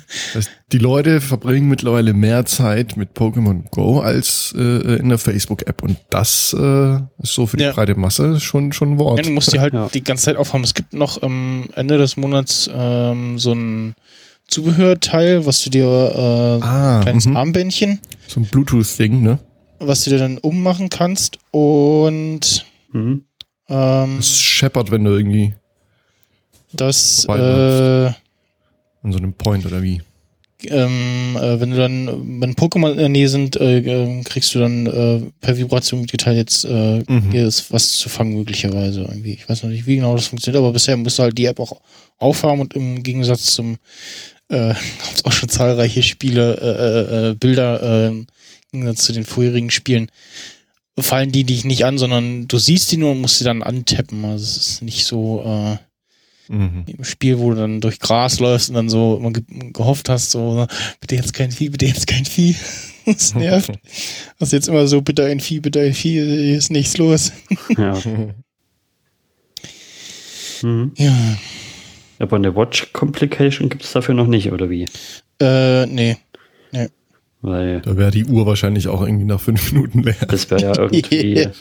[0.72, 5.82] die Leute verbringen mittlerweile mehr Zeit mit Pokémon Go als äh, in der Facebook-App.
[5.82, 7.72] Und das äh, ist so für die ja.
[7.72, 9.18] breite Masse schon, schon ein Wort.
[9.18, 10.64] Ja, du musst die halt die ganze Zeit aufhaben.
[10.64, 13.96] Es gibt noch am Ende des Monats ähm, so ein
[14.48, 17.36] Zubehörteil, was du dir äh, ah, ein kleines -hmm.
[17.36, 18.00] Armbändchen.
[18.28, 19.40] So ein Bluetooth-Ding, ne?
[19.88, 23.26] Was du dir dann ummachen kannst und mhm.
[23.70, 25.54] ähm, es scheppert, wenn du irgendwie
[26.74, 27.32] das äh,
[29.04, 30.02] an so einem Point oder wie?
[30.66, 34.60] Ähm, äh, wenn du dann, wenn Pokémon in der Nähe sind, äh, ähm, kriegst du
[34.60, 37.32] dann äh, per Vibration mitgeteilt, jetzt äh, mhm.
[37.32, 39.34] hier ist was zu fangen möglicherweise irgendwie.
[39.34, 41.60] Ich weiß noch nicht, wie genau das funktioniert, aber bisher musst du halt die App
[41.60, 41.82] auch
[42.18, 43.78] aufhaben und im Gegensatz zum
[44.50, 44.74] äh,
[45.26, 48.26] auch schon zahlreiche Spiele, äh, äh, äh Bilder äh,
[48.74, 50.10] Gegensatz zu den vorherigen Spielen
[51.00, 54.24] fallen die dich nicht an, sondern du siehst die nur und musst sie dann antappen.
[54.26, 55.78] Also es ist nicht so äh,
[56.50, 56.84] Mhm.
[56.88, 60.32] im Spiel, wo du dann durch Gras läufst und dann so immer ge gehofft hast,
[60.32, 60.68] so,
[61.00, 62.56] bitte jetzt kein Vieh, bitte jetzt kein Vieh.
[63.06, 63.72] Das nervt.
[64.40, 67.32] Das ist jetzt immer so, bitte ein Vieh, bitte ein Vieh, hier ist nichts los.
[67.78, 67.98] Ja.
[70.62, 70.94] Mhm.
[70.98, 71.38] Ja.
[72.20, 74.86] Aber eine Watch Complication gibt es dafür noch nicht, oder wie?
[75.41, 76.16] Äh, nee.
[77.44, 80.15] Weil Da wäre die Uhr wahrscheinlich auch irgendwie nach fünf Minuten leer.
[80.28, 81.48] das wäre ja irgendwie.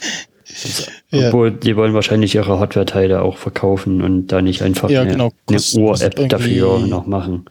[1.09, 1.27] Ja.
[1.29, 5.31] Obwohl, die wollen wahrscheinlich ihre Hardware-Teile auch verkaufen und da nicht einfach Ja, eine, genau.
[5.47, 7.45] eine Kostet- Uhr-App dafür noch machen.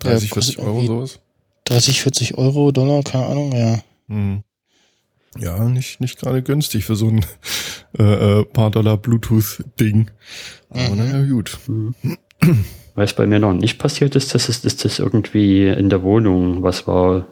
[0.00, 1.20] 30, kostet 40 Euro sowas.
[1.64, 3.78] 30, 40 Euro, Dollar, keine Ahnung, ja.
[4.08, 4.42] Hm.
[5.38, 7.24] Ja, nicht, nicht gerade günstig für so ein
[7.98, 10.10] äh, äh, paar Dollar Bluetooth-Ding.
[10.70, 10.96] Aber Mhm.
[10.98, 11.56] naja, gut.
[12.94, 16.62] Was bei mir noch nicht passiert ist, das ist, ist das irgendwie in der Wohnung
[16.62, 17.26] was war.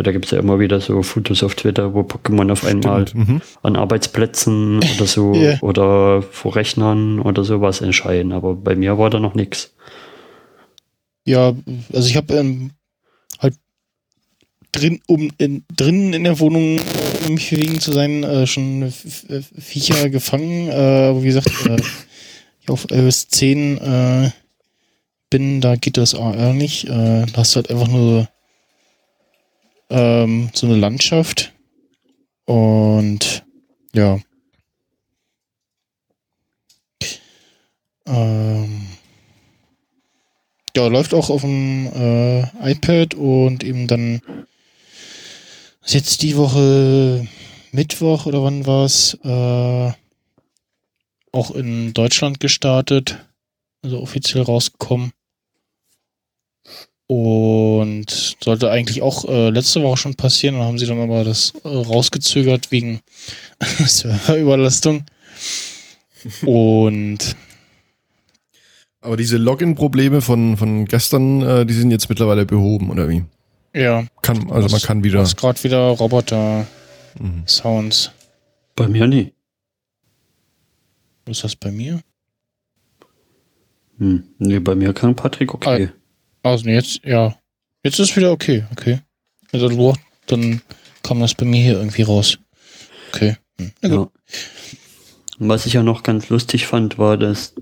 [0.00, 3.06] Da gibt es ja immer wieder so Fotos auf Twitter, wo Pokémon auf einmal.
[3.12, 3.40] Mhm.
[3.62, 5.58] an Arbeitsplätzen oder so Ja.
[5.60, 8.32] oder vor Rechnern oder sowas entscheiden.
[8.32, 9.74] Aber bei mir war da noch nichts.
[11.24, 11.52] Ja,
[11.92, 12.70] also ich habe ähm,
[13.40, 13.54] halt
[14.72, 16.80] drin, um in, drinnen in der Wohnung,
[17.26, 20.68] um mich bewegen zu sein, äh, schon F- F- Viecher gefangen.
[20.68, 21.76] Äh, wie gesagt, äh,
[22.60, 24.30] ich auf iOS 10 äh,
[25.28, 26.84] bin, da geht das AR nicht.
[26.84, 28.28] Äh, da hast du halt einfach nur
[29.90, 31.52] ähm, so eine Landschaft.
[32.44, 33.44] Und
[33.92, 34.18] ja.
[38.06, 38.86] Ähm,
[40.74, 44.22] ja, läuft auch auf dem äh, iPad und eben dann
[45.84, 47.26] ist jetzt die Woche
[47.72, 49.92] Mittwoch oder wann war's äh,
[51.32, 53.18] auch in Deutschland gestartet,
[53.82, 55.12] also offiziell rausgekommen.
[57.10, 61.54] Und sollte eigentlich auch äh, letzte Woche schon passieren, dann haben sie dann aber das
[61.64, 63.00] äh, rausgezögert wegen
[63.60, 65.04] Serverüberlastung.
[66.44, 67.34] Und
[69.00, 73.24] Aber diese Login-Probleme von, von gestern, äh, die sind jetzt mittlerweile behoben, oder wie?
[73.74, 75.22] ja, Kann, also man Was- kann wieder.
[75.22, 78.08] ist gerade wieder Roboter-Sounds.
[78.08, 78.12] Mhm.
[78.76, 79.32] Bei mir nie.
[81.26, 82.00] Ist das bei mir?
[83.98, 84.24] Hm.
[84.38, 85.88] Nee, bei mir kann Patrick okay.
[86.42, 87.36] Also jetzt, ja.
[87.84, 89.00] Jetzt ist wieder okay, okay.
[89.52, 89.94] Also du-
[90.26, 90.60] dann
[91.02, 92.38] kam das bei mir hier irgendwie raus.
[93.12, 93.36] Okay.
[93.60, 93.72] Hm.
[93.82, 94.08] Ja.
[95.38, 97.54] Was ich ja noch ganz lustig fand, war, dass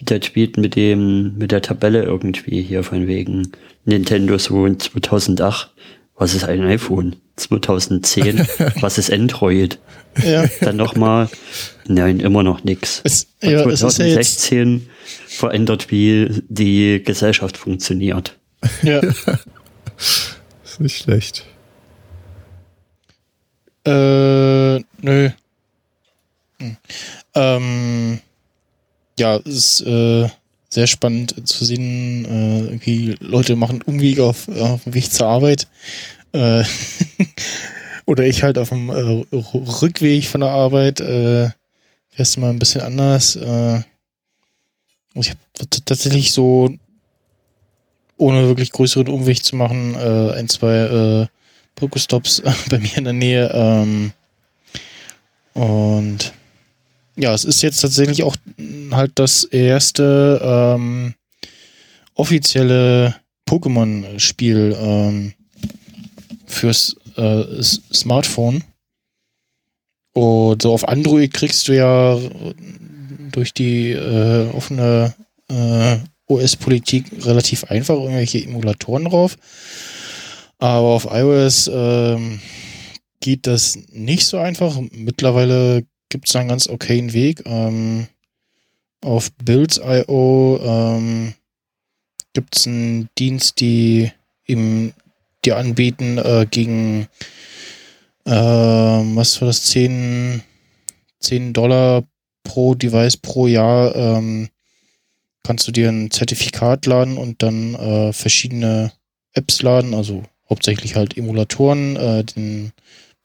[0.00, 3.50] der Tweet mit dem, mit der Tabelle irgendwie hier von wegen
[3.84, 4.36] Nintendo
[4.66, 5.73] in 2008.
[6.16, 7.16] Was ist ein iPhone?
[7.36, 8.46] 2010.
[8.80, 9.78] was ist Android?
[10.22, 10.46] Ja.
[10.60, 11.28] Dann nochmal.
[11.86, 13.00] Nein, immer noch nix.
[13.04, 14.40] Es, ja, es ist ja jetzt.
[14.40, 14.88] 2016
[15.26, 18.38] verändert, wie die Gesellschaft funktioniert.
[18.82, 19.00] Ja,
[20.64, 21.44] Ist nicht schlecht.
[23.86, 25.30] äh, nö.
[26.60, 26.76] Hm.
[27.34, 28.20] Ähm,
[29.18, 30.28] ja, es ist äh,
[30.74, 35.68] sehr spannend zu sehen, äh, irgendwie Leute machen Umwege auf, auf dem Weg zur Arbeit.
[36.32, 36.64] Äh,
[38.06, 41.00] oder ich halt auf dem äh, Rückweg von der Arbeit.
[41.00, 41.50] Äh,
[42.10, 43.36] fährst du mal ein bisschen anders.
[43.36, 43.82] Äh,
[45.14, 45.38] ich habe
[45.84, 46.70] tatsächlich so,
[48.16, 51.26] ohne wirklich größeren Umweg zu machen, äh, ein, zwei äh,
[51.76, 53.50] Pokestops bei mir in der Nähe.
[53.54, 54.12] Ähm,
[55.54, 56.32] und
[57.16, 58.36] ja, es ist jetzt tatsächlich auch
[58.90, 61.14] halt das erste ähm,
[62.14, 63.16] offizielle
[63.48, 65.32] Pokémon-Spiel ähm,
[66.46, 68.64] fürs äh, Smartphone.
[70.12, 72.18] Und so auf Android kriegst du ja
[73.32, 75.14] durch die äh, offene
[75.48, 75.96] äh,
[76.26, 79.36] OS-Politik relativ einfach irgendwelche Emulatoren drauf.
[80.58, 82.40] Aber auf iOS ähm,
[83.20, 84.78] geht das nicht so einfach.
[84.92, 85.84] Mittlerweile
[86.14, 87.42] gibt es einen ganz okayen Weg.
[87.44, 88.06] Ähm,
[89.00, 91.34] auf Builds.io ähm,
[92.34, 94.12] gibt es einen Dienst, die
[94.46, 94.94] eben
[95.44, 97.08] dir anbieten äh, gegen
[98.26, 100.40] ähm, was war das 10,
[101.18, 102.04] 10 Dollar
[102.44, 104.50] pro Device pro Jahr ähm,
[105.42, 108.92] kannst du dir ein Zertifikat laden und dann äh, verschiedene
[109.32, 112.70] Apps laden, also hauptsächlich halt Emulatoren, äh, den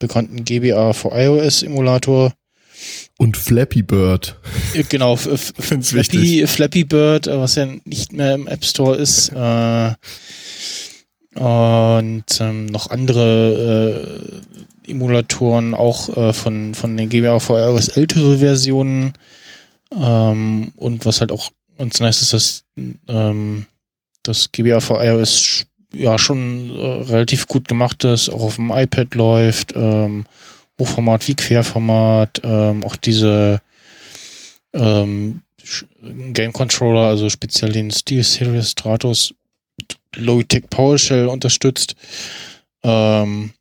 [0.00, 2.32] bekannten GBA für iOS Emulator.
[3.18, 4.36] Und Flappy Bird.
[4.74, 6.50] Äh, Genau, Flappy, wichtig.
[6.50, 9.30] Flappy Bird, äh, was ja nicht mehr im App Store ist.
[9.30, 9.94] Äh,
[11.38, 14.42] und ähm, noch andere
[14.86, 17.08] äh, Emulatoren, auch äh, von, von den
[17.68, 19.12] iOS ältere Versionen.
[19.96, 22.64] Ähm, und was halt auch ganz nice ist, dass
[23.08, 23.66] ähm,
[24.22, 29.14] das GBA für iOS ja schon äh, relativ gut gemacht ist, auch auf dem iPad
[29.14, 30.26] läuft, ähm,
[30.80, 33.60] Hochformat wie Querformat, ähm, auch diese
[34.72, 35.42] ähm,
[36.32, 39.34] Game Controller, also speziell den Steel Series Stratos
[40.16, 41.94] Logitech PowerShell unterstützt.
[42.82, 43.52] Ähm,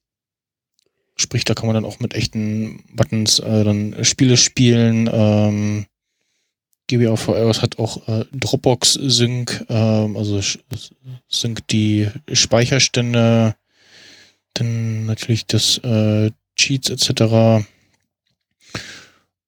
[1.15, 5.09] sprich, da kann man dann auch mit echten Buttons äh, dann Spiele spielen.
[5.11, 5.85] Ähm,
[6.87, 10.41] GBAVR hat auch äh, Dropbox Sync, ähm, also
[11.27, 13.55] Sync die Speicherstände,
[14.55, 17.65] dann natürlich das äh, Cheats etc.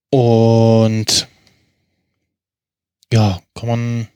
[0.09, 1.27] Und
[3.11, 4.07] ja, kann man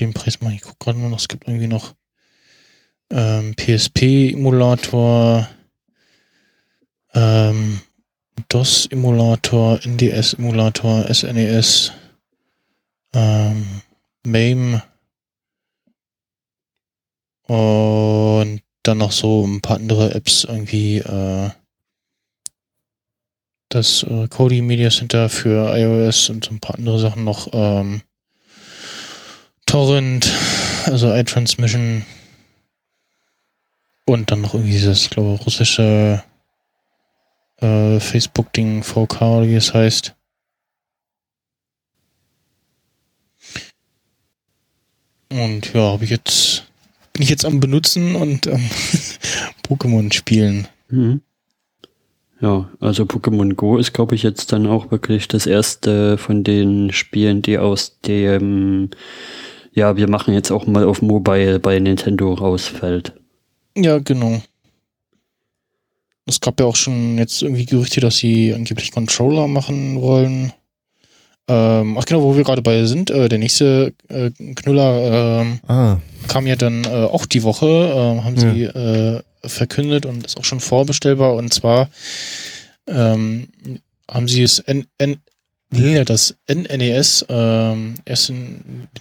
[0.00, 1.94] den Preis mal, ich gucke gerade mal noch, es gibt irgendwie noch
[3.10, 5.48] ähm, PSP-Emulator,
[7.14, 7.80] ähm,
[8.48, 11.92] DOS-Emulator, NDS-Emulator, SNES,
[13.12, 13.82] ähm,
[14.24, 14.82] MAME
[17.46, 21.50] und dann noch so ein paar andere Apps irgendwie äh,
[23.74, 28.02] das äh, Kodi Media Center für iOS und so ein paar andere Sachen noch ähm,
[29.66, 30.30] Torrent,
[30.86, 32.04] also iTransmission
[34.06, 36.22] und dann noch irgendwie dieses, ich glaube, russische
[37.60, 40.14] äh, Facebook-Ding, VK wie es heißt.
[45.30, 46.64] Und ja, habe ich jetzt,
[47.12, 48.70] bin ich jetzt am benutzen und ähm,
[49.66, 50.68] Pokémon spielen.
[50.88, 51.22] Mhm.
[52.44, 56.92] Ja, also Pokémon Go ist, glaube ich, jetzt dann auch wirklich das erste von den
[56.92, 58.90] Spielen, die aus dem,
[59.72, 63.14] ja, wir machen jetzt auch mal auf Mobile bei Nintendo rausfällt.
[63.74, 64.42] Ja, genau.
[66.26, 70.52] Es gab ja auch schon jetzt irgendwie Gerüchte, dass sie angeblich Controller machen wollen.
[71.48, 75.96] Ähm, ach genau, wo wir gerade bei sind, äh, der nächste äh, Knüller ähm, ah.
[76.28, 78.52] kam ja dann äh, auch die Woche, äh, haben ja.
[78.52, 81.34] sie äh, verkündet und ist auch schon vorbestellbar.
[81.34, 81.88] Und zwar
[82.86, 83.48] ähm,
[84.10, 85.18] haben sie es N N
[86.04, 88.32] das NNES, ähm, erste,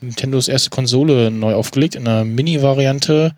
[0.01, 3.35] Nintendos erste Konsole neu aufgelegt in einer Mini-Variante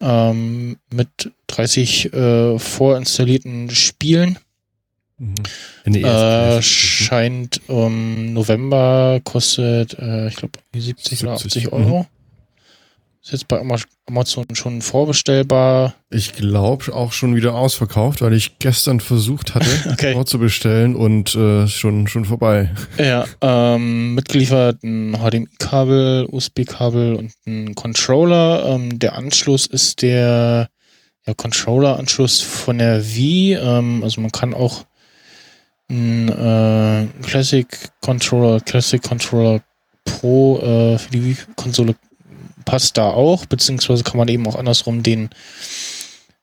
[0.00, 4.38] ähm, mit 30 äh, vorinstallierten Spielen.
[5.18, 5.34] Mhm.
[5.86, 11.98] E äh, scheint um November, kostet, äh, ich glaube, 70, 70 oder 80 Euro.
[12.00, 12.06] Mhm.
[13.26, 13.60] Ist jetzt bei
[14.06, 15.96] Amazon schon vorbestellbar.
[16.10, 20.12] Ich glaube auch schon wieder ausverkauft, weil ich gestern versucht hatte, okay.
[20.12, 22.72] vorzubestellen und äh, schon schon vorbei.
[22.98, 28.64] Ja, ähm, mitgeliefert ein HDMI-Kabel, USB-Kabel und ein Controller.
[28.64, 30.68] Ähm, der Anschluss ist der
[31.26, 33.54] ja, Controller-Anschluss von der Wii.
[33.54, 34.84] Ähm, also man kann auch
[35.90, 37.66] ein äh, Classic
[38.02, 39.62] Controller, Classic Controller
[40.04, 41.96] Pro äh, für die Wii-Konsole
[42.66, 45.30] passt da auch, beziehungsweise kann man eben auch andersrum den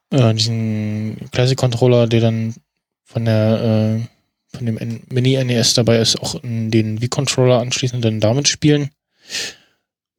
[0.10, 2.56] äh, diesen Classic Controller, der dann
[3.04, 8.06] von der äh, von dem Mini NES dabei ist, auch in den Wii-Controller anschließen und
[8.06, 8.90] dann damit spielen.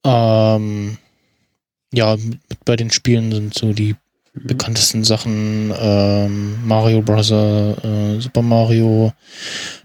[0.05, 0.99] Ähm,
[1.93, 2.17] ja,
[2.65, 3.95] bei den Spielen sind so die
[4.33, 4.47] mhm.
[4.47, 9.13] bekanntesten Sachen ähm, Mario Bros., äh, Super Mario,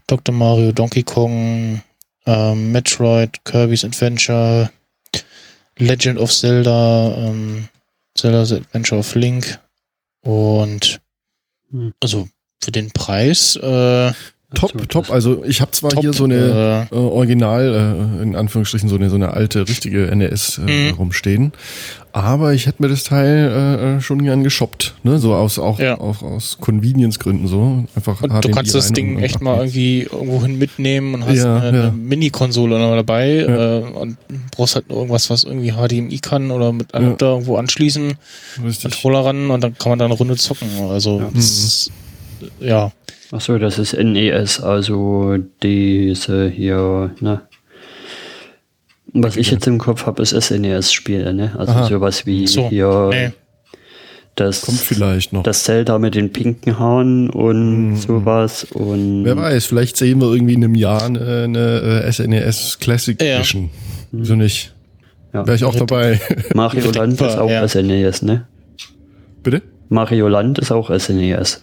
[0.07, 0.33] Dr.
[0.33, 1.81] Mario, Donkey Kong,
[2.25, 4.71] ähm, Metroid, Kirby's Adventure,
[5.79, 7.69] Legend of Zelda, ähm,
[8.15, 9.59] Zelda's Adventure of Link
[10.21, 11.01] und
[11.71, 11.93] hm.
[11.99, 12.27] also
[12.61, 14.11] für den Preis äh,
[14.55, 15.11] Top, also, top.
[15.11, 19.11] Also ich habe zwar top, hier so eine äh, Original, äh, in Anführungsstrichen, so eine
[19.11, 20.95] so eine alte, richtige NES äh, mhm.
[20.95, 21.53] rumstehen.
[22.13, 24.95] Aber ich hätte mir das Teil äh, äh, schon gern geshoppt.
[25.03, 25.19] Ne?
[25.19, 25.99] So aus auch, ja.
[25.99, 27.85] auch aus Convenience-Gründen so.
[27.95, 31.77] Einfach und du kannst das Ding echt mal irgendwie irgendwohin mitnehmen und hast ja, eine,
[31.77, 31.83] ja.
[31.89, 34.17] eine Mini-Konsole noch dabei äh, und
[34.49, 38.15] brauchst halt irgendwas, was irgendwie HDMI kann oder mit Adapter irgendwo anschließen,
[38.65, 38.81] Richtig.
[38.81, 40.67] Controller ran und dann kann man da eine Runde zocken.
[40.89, 41.29] Also ja.
[41.37, 41.91] Ist,
[42.59, 42.91] ja.
[43.31, 47.41] Achso, das ist NES, also diese hier, ne?
[49.13, 51.55] Was ich jetzt im Kopf habe, ist SNES-Spiele, ne?
[51.57, 51.87] Also Aha.
[51.87, 53.31] sowas wie so, hier nee.
[54.33, 55.43] das, Kommt vielleicht noch.
[55.43, 57.95] das Zelda mit den pinken Haaren und mhm.
[57.97, 58.63] sowas.
[58.63, 63.21] Und Wer weiß, vielleicht sehen wir irgendwie in einem Jahr eine, eine SNES äh, Classic
[63.21, 63.35] ja.
[63.35, 63.69] Edition.
[64.11, 64.73] Wieso nicht?
[65.33, 65.45] Ja.
[65.45, 66.19] Wäre ich auch dabei.
[66.55, 67.67] Mario Land ist auch ja.
[67.67, 68.47] SNES, ne?
[69.43, 69.61] Bitte?
[69.89, 71.61] Mario Land ist auch SNES.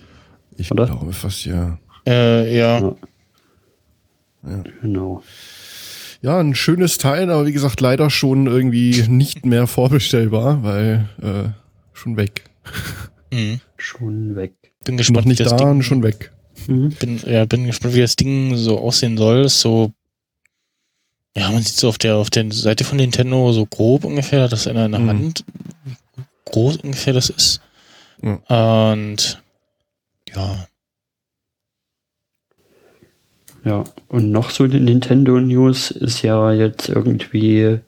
[0.56, 0.86] Ich oder?
[0.86, 1.78] glaube fast ja.
[2.06, 2.80] Äh, ja.
[2.80, 2.96] ja.
[4.46, 4.64] ja.
[4.80, 5.22] Genau.
[6.22, 11.50] Ja, ein schönes Teil, aber wie gesagt, leider schon irgendwie nicht mehr vorbestellbar, weil äh,
[11.92, 12.44] schon weg.
[13.32, 13.60] Mhm.
[13.76, 14.54] Schon weg.
[14.84, 16.32] Bin gespannt, Noch nicht da Ding, schon weg.
[16.66, 16.90] Mhm.
[16.98, 19.48] Bin, ja, bin gespannt, wie das Ding so aussehen soll.
[19.48, 19.92] So,
[21.36, 24.66] ja, man sieht so auf der auf der Seite von Nintendo so grob ungefähr, dass
[24.66, 25.08] in einer mhm.
[25.08, 25.44] Hand
[26.46, 27.60] groß ungefähr das ist.
[28.20, 29.42] Und
[30.36, 30.66] ja.
[33.64, 37.80] Ja, und noch so eine Nintendo News ist ja jetzt irgendwie,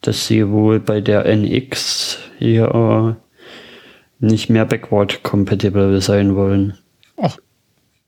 [0.00, 3.18] dass sie wohl bei der NX hier
[4.20, 6.78] nicht mehr backward compatible sein wollen.
[7.18, 7.36] Ach,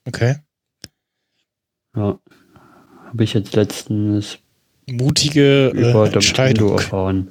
[0.07, 0.37] okay.
[1.95, 2.19] Ja,
[3.07, 4.39] habe ich jetzt letztens
[4.89, 6.73] Mutige äh, über Nintendo Entscheidung.
[6.73, 7.29] erfahren.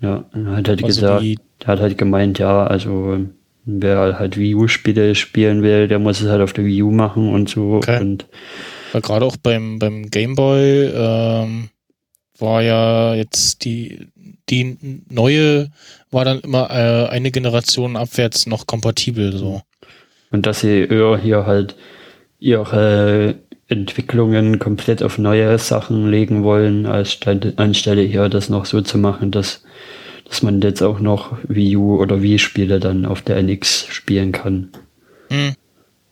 [0.00, 3.26] Ja, hat halt Also gesagt, die, hat halt gemeint, ja, also
[3.66, 7.28] wer halt Wii U-Spiele spielen will, der muss es halt auf der Wii U machen
[7.28, 7.74] und so.
[7.74, 8.00] Okay.
[8.00, 8.26] Und
[8.92, 11.68] weil gerade auch beim, beim Game Boy ähm,
[12.38, 14.08] war ja jetzt die,
[14.48, 14.78] die
[15.10, 15.70] neue
[16.10, 19.62] war dann immer äh, eine Generation abwärts noch kompatibel so.
[20.30, 21.76] Und dass sie eher hier halt
[22.38, 23.36] ihre
[23.68, 27.18] Entwicklungen komplett auf neue Sachen legen wollen, als
[27.56, 29.64] anstelle hier das noch so zu machen, dass,
[30.28, 34.70] dass man jetzt auch noch Wii U oder Wii-Spiele dann auf der NX spielen kann.
[35.28, 35.54] Hm,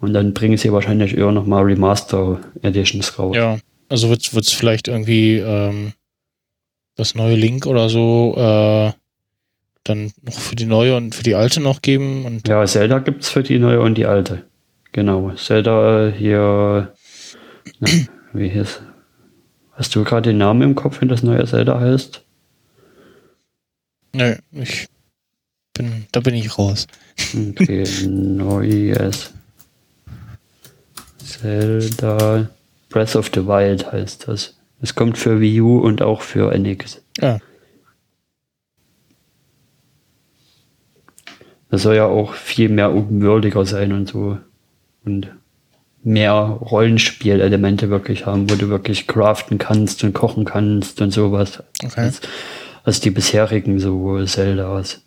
[0.01, 3.37] Und dann bringen sie wahrscheinlich eher nochmal Remaster Editions raus.
[3.37, 3.59] ja,
[3.89, 5.93] also wird es vielleicht irgendwie ähm,
[6.97, 8.93] das neue Link oder so äh,
[9.85, 13.29] dann noch für die neue und für die alte noch geben und Ja, Zelda gibt's
[13.29, 14.45] für die neue und die alte.
[14.93, 15.33] Genau.
[15.37, 16.95] Zelda hier.
[17.81, 17.89] Na,
[18.33, 18.81] wie hieß?
[19.73, 22.24] Hast du gerade den Namen im Kopf, wenn das neue Zelda heißt?
[24.15, 24.89] Nö, ich
[25.75, 26.87] bin, da bin ich raus.
[27.35, 29.33] Okay, neues
[31.19, 32.49] Zelda
[32.89, 34.57] Breath of the Wild heißt das.
[34.81, 37.01] Es kommt für Wii U und auch für NX.
[37.21, 37.39] Ja,
[41.75, 44.39] Das soll ja auch viel mehr openworldiger sein und so.
[45.05, 45.29] Und
[46.05, 51.65] mehr Rollenspielelemente wirklich haben, wo du wirklich craften kannst und kochen kannst und sowas.
[51.83, 52.03] okay.
[52.03, 52.21] Als,
[52.85, 55.05] als die bisherigen so Zeldas.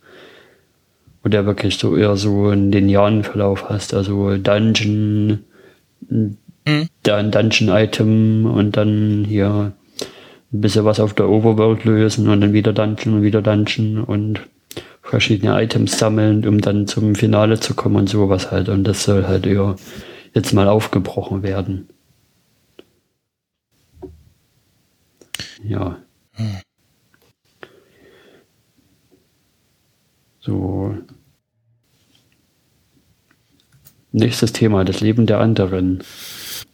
[1.23, 3.93] Wo ja wirklich so eher so einen linearen Verlauf hast.
[3.93, 5.43] Also Dungeon,
[6.67, 6.89] Hm.
[7.03, 9.71] dann Dungeon-Item und dann hier
[10.51, 14.41] ein bisschen was auf der Overworld lösen und dann wieder Dungeon und wieder Dungeon und
[15.01, 18.67] verschiedene Items sammeln, um dann zum Finale zu kommen und sowas halt.
[18.67, 19.77] Und das soll halt eher
[20.33, 21.87] jetzt mal aufgebrochen werden.
[25.63, 25.97] Ja.
[26.33, 26.66] Hm.
[30.47, 30.95] So.
[34.13, 35.99] Nächstes Thema, das Leben der anderen.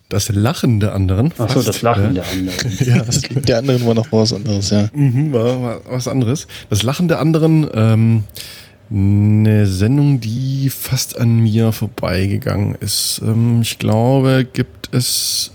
[0.10, 1.34] Das Lachen der anderen.
[1.40, 2.22] Achso, das Lachen ja.
[2.22, 2.78] der anderen.
[2.86, 4.90] Ja, Das der anderen war noch was anderes, ja.
[4.94, 6.48] Mhm, war, war was anderes.
[6.70, 8.24] Das Lachen der anderen, ähm,
[8.92, 13.22] eine Sendung, die fast an mir vorbeigegangen ist.
[13.26, 15.52] Ähm, ich glaube, gibt es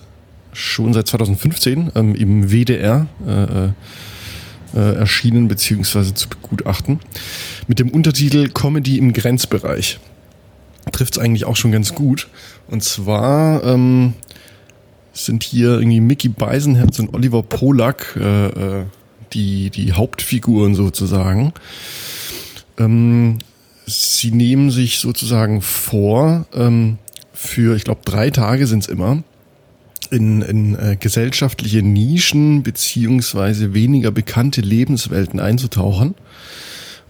[0.52, 3.68] schon seit 2015 ähm, im WDR äh,
[4.74, 7.00] äh, erschienen beziehungsweise zu begutachten
[7.66, 9.98] mit dem Untertitel Comedy im Grenzbereich.
[10.92, 12.28] Trifft es eigentlich auch schon ganz gut.
[12.68, 14.14] Und zwar ähm,
[15.12, 18.84] sind hier irgendwie Mickey Beisenherz und Oliver Polak äh, äh,
[19.32, 21.52] die, die Hauptfiguren sozusagen.
[22.78, 23.38] Ähm,
[23.86, 26.98] sie nehmen sich sozusagen vor, ähm,
[27.32, 29.22] für, ich glaube, drei Tage sind es immer,
[30.10, 36.14] in, in äh, gesellschaftliche Nischen beziehungsweise weniger bekannte Lebenswelten einzutauchen.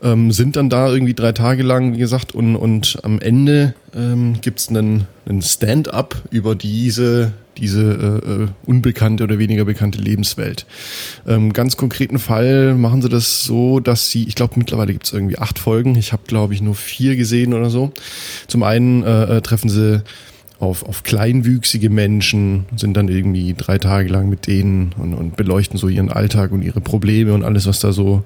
[0.00, 4.40] Ähm, sind dann da irgendwie drei Tage lang, wie gesagt, und, und am Ende ähm,
[4.40, 10.66] gibt's einen, einen Stand-up über diese, diese äh, äh, unbekannte oder weniger bekannte Lebenswelt.
[11.26, 15.38] Ähm, ganz konkreten Fall machen sie das so, dass sie, ich glaube mittlerweile gibt's irgendwie
[15.38, 17.92] acht Folgen, ich habe glaube ich nur vier gesehen oder so.
[18.46, 20.04] Zum einen äh, äh, treffen sie
[20.59, 25.78] auf, auf kleinwüchsige Menschen, sind dann irgendwie drei Tage lang mit denen und, und beleuchten
[25.78, 28.24] so ihren Alltag und ihre Probleme und alles, was da so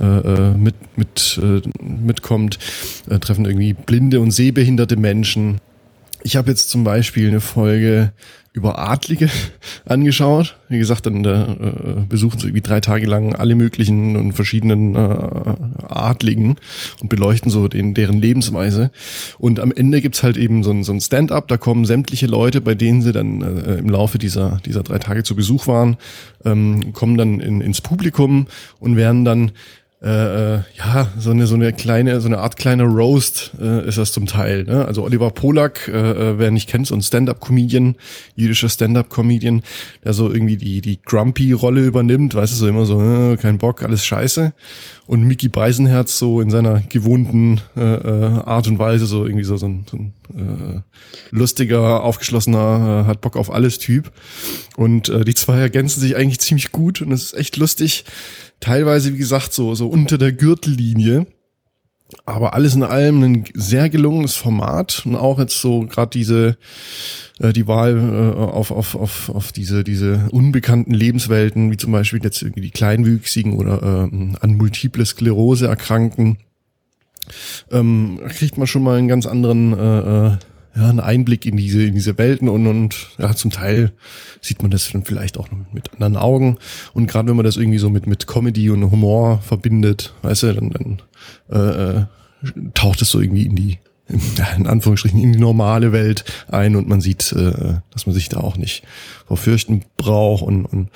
[0.00, 2.58] äh, äh, mit, mit, äh, mitkommt.
[3.10, 5.60] Äh, treffen irgendwie blinde und sehbehinderte Menschen.
[6.22, 8.12] Ich habe jetzt zum Beispiel eine Folge
[8.52, 9.30] über Adlige
[9.86, 10.56] angeschaut.
[10.68, 15.54] Wie gesagt, dann äh, besuchen sie irgendwie drei Tage lang alle möglichen und verschiedenen äh,
[15.88, 16.56] Adligen
[17.00, 18.90] und beleuchten so den, deren Lebensweise.
[19.38, 22.60] Und am Ende gibt's halt eben so ein, so ein Stand-up, da kommen sämtliche Leute,
[22.60, 25.96] bei denen sie dann äh, im Laufe dieser, dieser drei Tage zu Besuch waren,
[26.44, 28.46] ähm, kommen dann in, ins Publikum
[28.80, 29.52] und werden dann
[30.02, 33.98] äh, äh, ja, so eine, so eine kleine, so eine Art kleiner Roast äh, ist
[33.98, 34.64] das zum Teil.
[34.64, 34.84] Ne?
[34.84, 37.94] Also Oliver Polak, äh, äh, wer nicht kennt, so ein Stand-up-Comedian,
[38.34, 39.62] jüdischer Stand-up-Comedian,
[40.04, 43.84] der so irgendwie die, die Grumpy-Rolle übernimmt, weißt du, so immer so, äh, kein Bock,
[43.84, 44.52] alles scheiße.
[45.06, 49.56] Und Mickey Beisenherz so in seiner gewohnten äh, äh, Art und Weise, so irgendwie so,
[49.56, 50.80] so ein, so ein äh,
[51.30, 54.10] lustiger, aufgeschlossener, äh, hat Bock auf alles Typ.
[54.76, 58.04] Und äh, die zwei ergänzen sich eigentlich ziemlich gut und es ist echt lustig
[58.62, 61.26] teilweise, wie gesagt, so, so unter der Gürtellinie.
[62.26, 66.58] aber alles in allem ein sehr gelungenes Format und auch jetzt so gerade diese
[67.40, 72.20] äh, die Wahl äh, auf, auf, auf, auf diese, diese unbekannten Lebenswelten, wie zum Beispiel
[72.22, 76.38] jetzt irgendwie die Kleinwüchsigen oder äh, an Multiple Sklerose erkranken,
[77.70, 80.36] ähm, kriegt man schon mal einen ganz anderen äh, äh,
[80.74, 83.92] ja, einen Einblick in diese, in diese Welten und, und ja, zum Teil
[84.40, 86.58] sieht man das dann vielleicht auch mit anderen Augen.
[86.94, 90.54] Und gerade wenn man das irgendwie so mit, mit Comedy und Humor verbindet, weißt du,
[90.54, 90.98] dann,
[91.50, 92.06] dann äh,
[92.74, 93.78] taucht es so irgendwie in die,
[94.56, 98.38] in Anführungsstrichen, in die normale Welt ein und man sieht, äh, dass man sich da
[98.38, 98.82] auch nicht
[99.26, 100.88] vor fürchten braucht und, und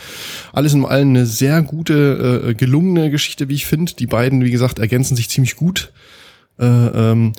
[0.52, 3.92] alles in allem eine sehr gute, äh, gelungene Geschichte, wie ich finde.
[3.94, 5.92] Die beiden, wie gesagt, ergänzen sich ziemlich gut.
[6.58, 7.32] Äh, ähm,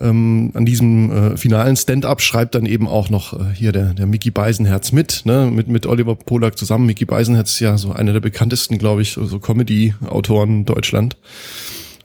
[0.00, 4.06] ähm, an diesem äh, finalen Stand-up schreibt dann eben auch noch äh, hier der, der
[4.06, 6.86] Mickey Beisenherz mit, ne, mit, mit Oliver Polak zusammen.
[6.86, 11.16] Mickey Beisenherz ist ja so einer der bekanntesten, glaube ich, so Comedy-Autoren Deutschland.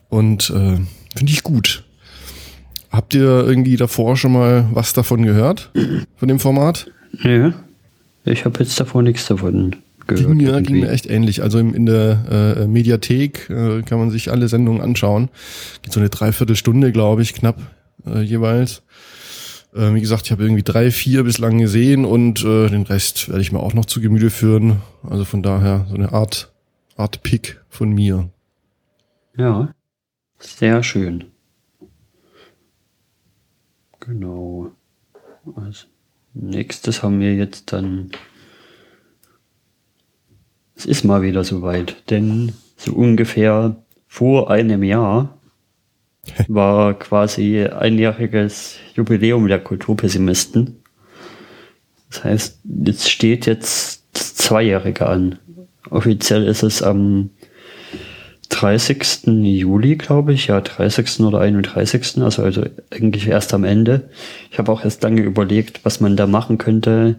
[0.10, 0.78] Und äh,
[1.16, 1.84] finde ich gut.
[2.92, 5.72] Habt ihr irgendwie davor schon mal was davon gehört?
[6.18, 6.92] Von dem Format?
[7.24, 7.54] Ja.
[8.26, 9.76] Ich habe jetzt davor nichts davon
[10.08, 10.28] gehört.
[10.28, 11.42] Ging mir, ging mir echt ähnlich.
[11.42, 15.30] Also im, in der äh, Mediathek äh, kann man sich alle Sendungen anschauen.
[15.82, 17.58] Geht so eine Dreiviertelstunde, glaube ich, knapp
[18.06, 18.84] äh, jeweils.
[19.74, 23.42] Äh, wie gesagt, ich habe irgendwie drei, vier bislang gesehen und äh, den Rest werde
[23.42, 24.82] ich mir auch noch zu Gemüte führen.
[25.04, 26.52] Also von daher so eine Art,
[26.96, 28.30] Art Pick von mir.
[29.36, 29.74] Ja,
[30.40, 31.26] sehr schön.
[34.00, 34.72] Genau.
[35.56, 35.88] Als
[36.34, 38.12] nächstes haben wir jetzt dann.
[40.76, 43.76] Es ist mal wieder soweit, denn so ungefähr
[44.08, 45.38] vor einem Jahr
[46.48, 50.84] war quasi einjähriges Jubiläum der Kulturpessimisten.
[52.10, 55.40] Das heißt, jetzt steht jetzt das Zweijährige an.
[55.90, 57.32] Offiziell ist es am
[58.50, 59.26] 30.
[59.26, 61.22] Juli, glaube ich, ja, 30.
[61.22, 62.22] oder 31.
[62.22, 64.10] Also, also eigentlich erst am Ende.
[64.52, 67.16] Ich habe auch erst lange überlegt, was man da machen könnte.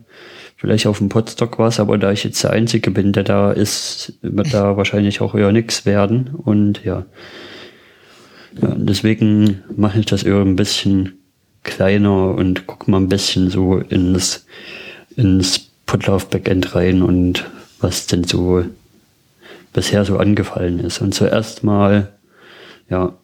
[0.57, 4.15] Vielleicht auf dem Podstock was, aber da ich jetzt der Einzige bin, der da ist,
[4.23, 6.31] wird da wahrscheinlich auch eher nix werden.
[6.33, 7.05] Und ja
[8.61, 11.19] deswegen mache ich das eher ein bisschen
[11.63, 14.47] kleiner und gucke mal ein bisschen so ins,
[15.17, 17.45] ins Podlove Backend rein und
[17.81, 18.65] was denn so
[19.73, 21.01] bisher so angefallen ist.
[21.01, 22.13] Und zuerst mal,
[22.89, 23.15] ja,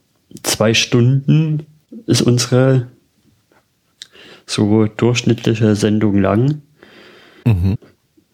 [0.42, 1.66] zwei Stunden
[2.06, 2.88] ist unsere
[4.46, 6.62] so durchschnittliche Sendung lang.
[7.44, 7.76] Mhm.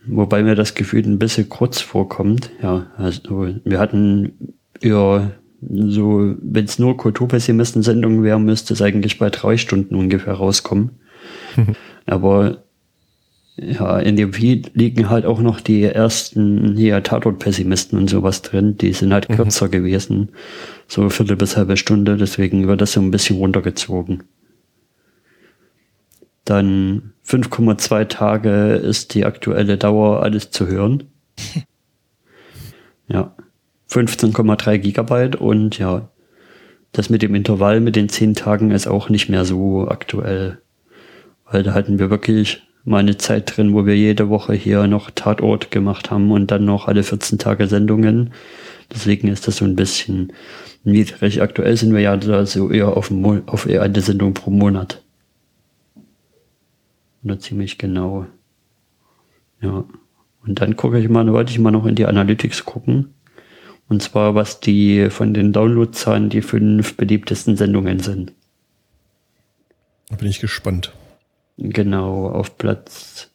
[0.06, 2.50] Wobei mir das Gefühl ein bisschen kurz vorkommt.
[2.62, 5.30] Ja, also wir hatten ja
[5.68, 10.90] so, wenn es nur Kulturpessimisten-Sendungen wären, müsste es eigentlich bei drei Stunden ungefähr rauskommen.
[11.56, 11.74] Mhm.
[12.06, 12.62] Aber
[13.56, 18.76] ja, in dem Feed liegen halt auch noch die ersten hier Tatort-Pessimisten und sowas drin.
[18.76, 19.36] Die sind halt mhm.
[19.36, 20.30] kürzer gewesen.
[20.88, 22.16] So Viertel bis halbe Stunde.
[22.16, 24.24] Deswegen wird das so ein bisschen runtergezogen.
[26.44, 31.04] Dann 5,2 Tage ist die aktuelle Dauer, alles zu hören.
[33.08, 33.34] ja.
[33.90, 36.08] 15,3 Gigabyte und ja,
[36.92, 40.58] das mit dem Intervall mit den 10 Tagen ist auch nicht mehr so aktuell.
[41.44, 45.10] Weil da hatten wir wirklich mal eine Zeit drin, wo wir jede Woche hier noch
[45.10, 48.32] Tatort gemacht haben und dann noch alle 14 Tage Sendungen.
[48.92, 50.32] Deswegen ist das so ein bisschen
[50.84, 51.42] niedrig.
[51.42, 53.10] Aktuell sind wir ja da so eher auf,
[53.46, 55.02] auf eher eine Sendung pro Monat.
[57.24, 58.26] Oder ziemlich genau.
[59.60, 59.84] Ja.
[60.46, 63.15] Und dann gucke ich mal, wollte ich mal noch in die Analytics gucken.
[63.88, 68.32] Und zwar, was die von den Downloadzahlen die fünf beliebtesten Sendungen sind.
[70.08, 70.92] Da bin ich gespannt.
[71.56, 73.30] Genau, auf Platz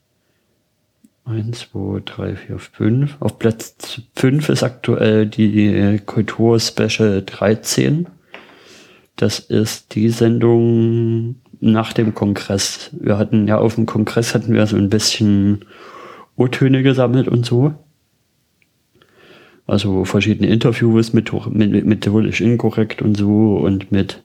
[1.26, 3.18] 1, 2, 3, 4, 5.
[3.20, 8.08] Auf Platz 5 ist aktuell die Kultur Special 13.
[9.16, 12.90] Das ist die Sendung nach dem Kongress.
[12.94, 15.66] Wir hatten ja auf dem Kongress hatten wir so ein bisschen
[16.36, 17.74] O-Töne gesammelt und so.
[19.72, 24.24] Also verschiedene Interviews mit, mit, methodisch inkorrekt und so und mit,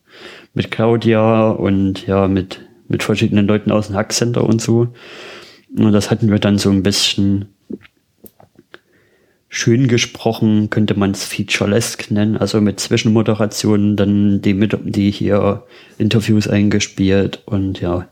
[0.55, 4.89] mit Claudia und ja, mit mit verschiedenen Leuten aus dem Hackcenter und so.
[5.77, 7.47] Und das hatten wir dann so ein bisschen
[9.49, 15.65] schön gesprochen, könnte man es featurelesque nennen, also mit Zwischenmoderationen dann die, mit, die hier
[15.99, 18.09] Interviews eingespielt und ja,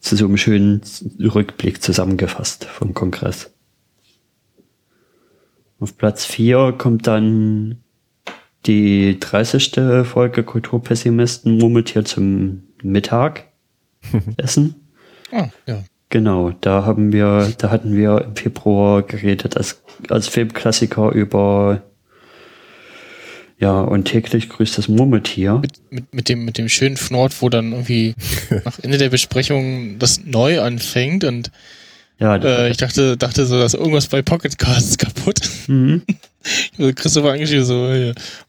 [0.00, 0.80] zu so einem schönen
[1.18, 3.52] Rückblick zusammengefasst vom Kongress.
[5.80, 7.78] Auf Platz 4 kommt dann
[8.66, 9.72] die 30.
[10.04, 13.48] Folge Kulturpessimisten murmelt zum Mittag.
[14.36, 14.74] Essen.
[15.32, 15.82] Ah, ja.
[16.10, 21.82] Genau, da haben wir, da hatten wir im Februar geredet als, als Filmklassiker über
[23.58, 25.54] Ja, und täglich grüßt das Murmeltier.
[25.54, 28.14] Mit, mit, mit, dem, mit dem schönen Fnord, wo dann irgendwie
[28.64, 31.50] nach Ende der Besprechung das neu anfängt und
[32.20, 35.40] Ja, äh, ich dachte, dachte so, dass irgendwas bei Pocket Casts kaputt.
[35.66, 36.02] mhm.
[36.78, 37.82] Also Christopher angeschrieben so,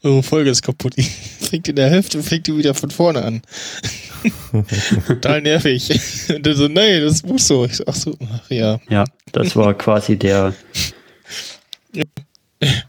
[0.02, 0.96] eure Folge ist kaputt.
[0.96, 3.42] Die fängt in der Hälfte, fängt die wieder von vorne an.
[5.06, 5.90] Total nervig.
[6.34, 7.66] Und dann so, nein, das muss so.
[7.66, 8.80] Ich so, ach so, ach ja.
[8.88, 10.54] ja, das war quasi der,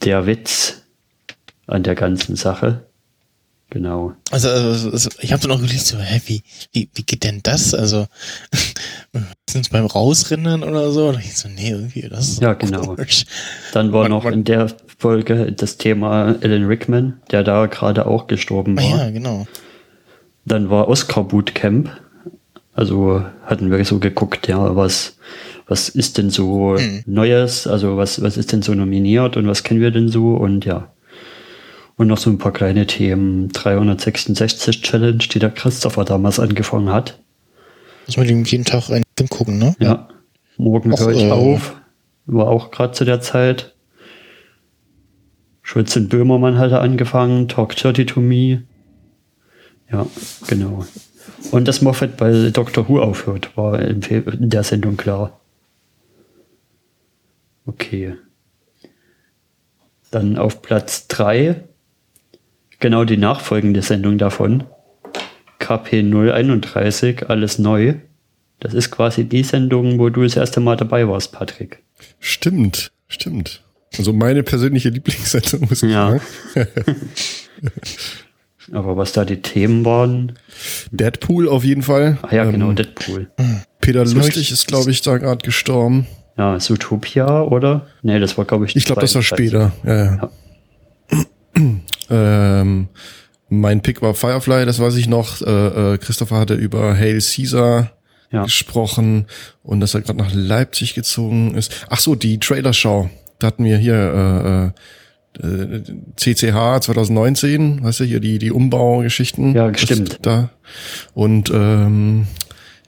[0.02, 0.84] der Witz
[1.68, 2.86] an der ganzen Sache.
[3.74, 4.14] Genau.
[4.30, 6.44] Also, also, also ich habe dann auch gelesen, so, hä, wie,
[6.74, 7.74] wie, wie geht denn das?
[7.74, 8.06] Also,
[9.50, 11.08] sind es beim Rausrennen oder so?
[11.10, 12.82] Und ich so, nee, irgendwie, das ist Ja, genau.
[12.82, 13.26] komisch.
[13.74, 14.68] Dann war Man- noch man- in der
[15.00, 18.98] Folge das Thema Alan Rickman, der da gerade auch gestorben Ah, war.
[19.06, 19.48] ja, genau.
[20.46, 21.90] Dann war Oscar Bootcamp.
[22.76, 25.18] Also hatten wir so geguckt, ja, was,
[25.68, 27.02] was ist denn so Hm.
[27.08, 27.66] Neues?
[27.66, 30.36] Also was, was ist denn so nominiert und was kennen wir denn so?
[30.36, 30.93] Und ja.
[31.96, 33.50] Und noch so ein paar kleine Themen.
[33.50, 37.20] 366 Challenge, die der Christopher damals angefangen hat.
[38.08, 39.76] Muss man jeden Tag einen Film gucken, ne?
[39.80, 40.10] Ja.
[40.58, 41.76] Morgen höre ich äh, auf.
[42.26, 43.76] War auch gerade zu der Zeit.
[45.62, 47.48] Schulz und Böhmermann hatte angefangen.
[47.48, 48.64] Talk 30 to me.
[49.92, 50.06] Ja,
[50.48, 50.86] genau.
[51.52, 55.40] Und dass Moffat bei Doctor Who aufhört, war in der Sendung klar.
[57.66, 58.16] Okay.
[60.12, 61.64] Dann auf Platz 3
[62.84, 64.64] genau die nachfolgende Sendung davon.
[65.60, 67.96] KP 031, alles neu.
[68.60, 71.82] Das ist quasi die Sendung, wo du das erste Mal dabei warst, Patrick.
[72.20, 73.64] Stimmt, stimmt.
[73.98, 76.20] Also meine persönliche Lieblingssendung muss ich Ja.
[76.54, 76.68] sagen.
[78.72, 80.34] Aber was da die Themen waren,
[80.92, 82.18] Deadpool auf jeden Fall.
[82.22, 83.30] ah ja, genau, Ähm, Deadpool.
[83.82, 86.08] Peter Das Lustig ist, glaube ich, da gerade gestorben.
[86.38, 87.88] Ja, Zootopia, oder?
[88.02, 89.72] Nee, das war, glaube ich, Ich glaube, das war später.
[89.86, 90.30] Ja, ja.
[92.10, 92.88] Ähm,
[93.50, 95.42] mein Pick war Firefly, das weiß ich noch.
[95.42, 97.92] Äh, äh, Christopher hatte über Hail Caesar
[98.32, 98.44] Ja.
[98.44, 99.28] gesprochen
[99.62, 101.86] und dass er gerade nach Leipzig gezogen ist.
[101.90, 103.10] Ach so, die Trailer-Show.
[103.40, 104.74] Da hatten wir hier
[105.44, 105.82] äh, äh,
[106.16, 109.54] CCH 2019, weißt du, hier die, die Umbaugeschichten.
[109.54, 110.20] Ja, stimmt.
[110.24, 110.50] Da.
[111.14, 112.28] Und ähm,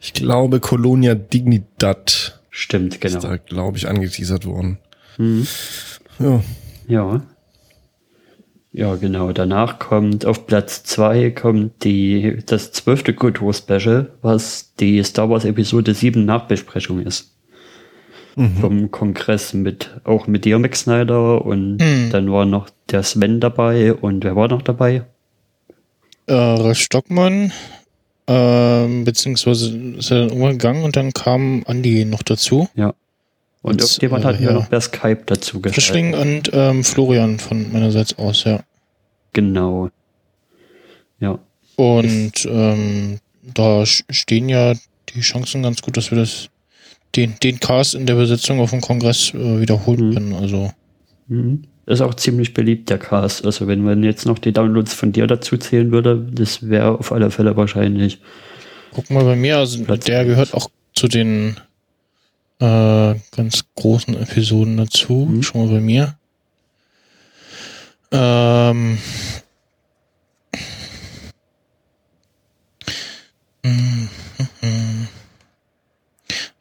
[0.02, 3.18] ich glaube, Colonia Dignidad Stimmt, genau.
[3.18, 4.78] ist da, glaube ich, angeteasert worden.
[5.18, 5.46] Mhm.
[6.20, 6.42] Ja.
[6.88, 7.22] Ja.
[8.78, 9.32] Ja, genau.
[9.32, 15.30] Danach kommt auf Platz zwei kommt die, das zwölfte Good War Special, was die Star
[15.30, 17.32] Wars Episode 7 Nachbesprechung ist.
[18.60, 22.10] Vom Kongress mit, auch mit dir, Max Snyder, und Mhm.
[22.12, 25.04] dann war noch der Sven dabei und wer war noch dabei?
[26.28, 27.54] Äh, Ralf Stockmann,
[28.28, 32.68] ähm, beziehungsweise ist er dann irgendwann gegangen und dann kam Andi noch dazu.
[32.76, 32.94] Ja.
[33.66, 34.54] Und irgendjemand äh, hatten wir ja.
[34.54, 36.50] noch per Skype dazu Frischling geschaltet.
[36.50, 38.60] und ähm, Florian von meinerseits aus, ja.
[39.34, 39.90] Genau.
[41.20, 41.40] Ja.
[41.76, 44.74] Und ähm, da stehen ja
[45.10, 46.50] die Chancen ganz gut, dass wir das
[47.16, 50.14] den, den Cast in der Besetzung auf dem Kongress äh, wiederholen Mhm.
[50.14, 50.34] können.
[50.34, 50.72] Also
[51.28, 51.64] Mhm.
[51.88, 53.46] Ist auch ziemlich beliebt, der Cast.
[53.46, 57.12] Also wenn man jetzt noch die Downloads von dir dazu zählen würde, das wäre auf
[57.12, 58.20] alle Fälle wahrscheinlich.
[58.92, 61.58] guck mal bei mir, also Platz der gehört auch zu den
[62.60, 65.28] äh, ganz großen Episoden dazu.
[65.30, 65.44] Mhm.
[65.44, 66.18] Schau mal bei mir.
[68.12, 68.98] Ähm.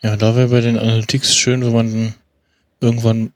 [0.02, 2.14] Ja, da wäre bei den Analytics schön, wenn man
[2.80, 3.32] irgendwann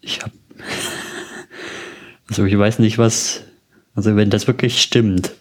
[0.00, 0.32] Ich hab.
[2.28, 3.42] Also ich weiß nicht, was.
[3.92, 5.32] Also wenn das wirklich stimmt.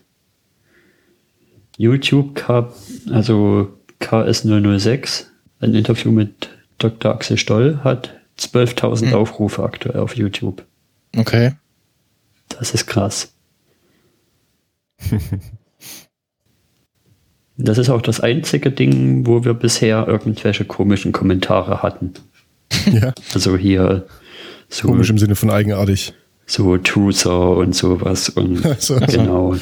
[1.80, 2.70] YouTube K,
[3.10, 3.70] also
[4.02, 5.26] KS006,
[5.62, 7.14] ein Interview mit Dr.
[7.16, 9.14] Axel Stoll, hat 12.000 Hm.
[9.16, 10.66] Aufrufe aktuell auf YouTube.
[11.18, 11.54] Okay.
[12.50, 13.34] Das ist krass.
[17.62, 22.14] Das ist auch das einzige Ding, wo wir bisher irgendwelche komischen Kommentare hatten.
[22.90, 24.06] Ja, Also hier
[24.70, 26.14] so, komisch im Sinne von eigenartig.
[26.46, 29.58] so Truther und sowas und Also, genau.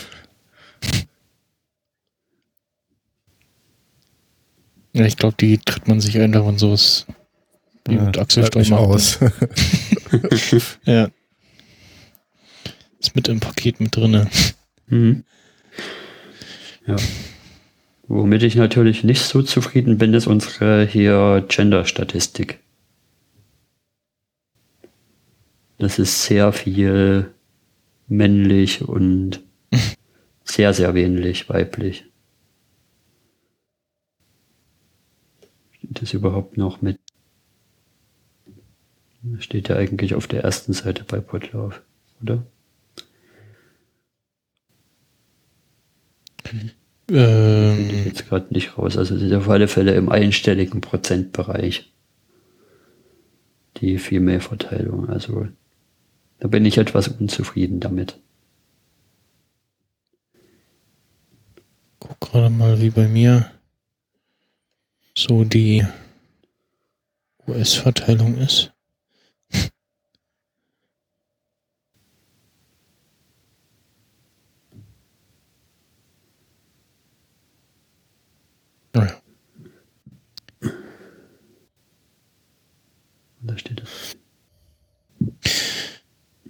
[4.97, 7.05] Ja, ich glaube, die tritt man sich einfach und sowas
[7.85, 8.81] wie ja, mit Axel Stoll macht.
[8.81, 9.19] aus.
[10.85, 11.09] Ja.
[12.99, 14.27] Ist mit im Paket mit drinne.
[14.87, 15.23] Mhm.
[16.87, 16.95] Ja.
[18.07, 22.59] Womit ich natürlich nicht so zufrieden bin, ist unsere hier Gender-Statistik.
[25.77, 27.31] Das ist sehr viel
[28.07, 29.43] männlich und
[30.43, 32.05] sehr, sehr wenig weiblich.
[35.89, 36.99] Das überhaupt noch mit?
[39.39, 41.81] Steht ja eigentlich auf der ersten Seite bei Potlauf,
[42.21, 42.43] oder?
[46.43, 46.75] Finde ich
[47.09, 48.97] Ähm, jetzt gerade nicht raus.
[48.97, 51.91] Also ist auf alle Fälle im einstelligen Prozentbereich.
[53.77, 55.09] Die Female-Verteilung.
[55.09, 55.47] Also
[56.39, 58.19] da bin ich etwas unzufrieden damit.
[61.99, 63.51] guck gerade mal, wie bei mir
[65.17, 65.83] so die
[67.47, 68.71] US-Verteilung ist.
[78.93, 79.19] Naja.
[83.41, 84.17] Da steht es.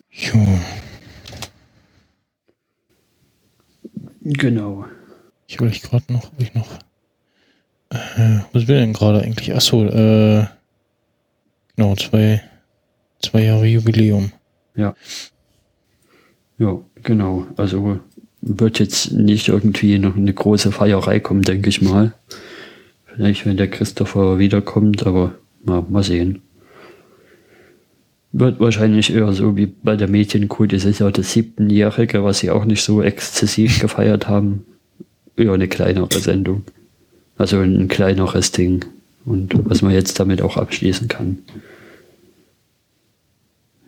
[0.10, 0.60] Jo.
[4.22, 4.86] Genau.
[5.48, 6.87] Ich will gerade noch, ob ich noch.
[7.90, 9.54] Äh, was will denn gerade eigentlich?
[9.54, 10.46] Achso, äh.
[11.76, 12.42] Genau, zwei,
[13.22, 14.32] zwei Jahre Jubiläum.
[14.76, 14.96] Ja.
[16.58, 17.46] Ja, genau.
[17.56, 18.00] Also
[18.42, 22.14] wird jetzt nicht irgendwie noch eine große Feierei kommen, denke ich mal.
[23.06, 26.42] Vielleicht, wenn der Christopher wiederkommt, aber mal, mal sehen.
[28.32, 32.52] Wird wahrscheinlich eher so wie bei der Mädchenkult, es ist ja das siebenjährige, was sie
[32.52, 34.66] auch nicht so exzessiv gefeiert haben.
[35.36, 36.64] Eher eine kleinere Sendung.
[37.38, 38.86] Also ein kleineres Ding.
[39.26, 41.40] Und was man jetzt damit auch abschließen kann.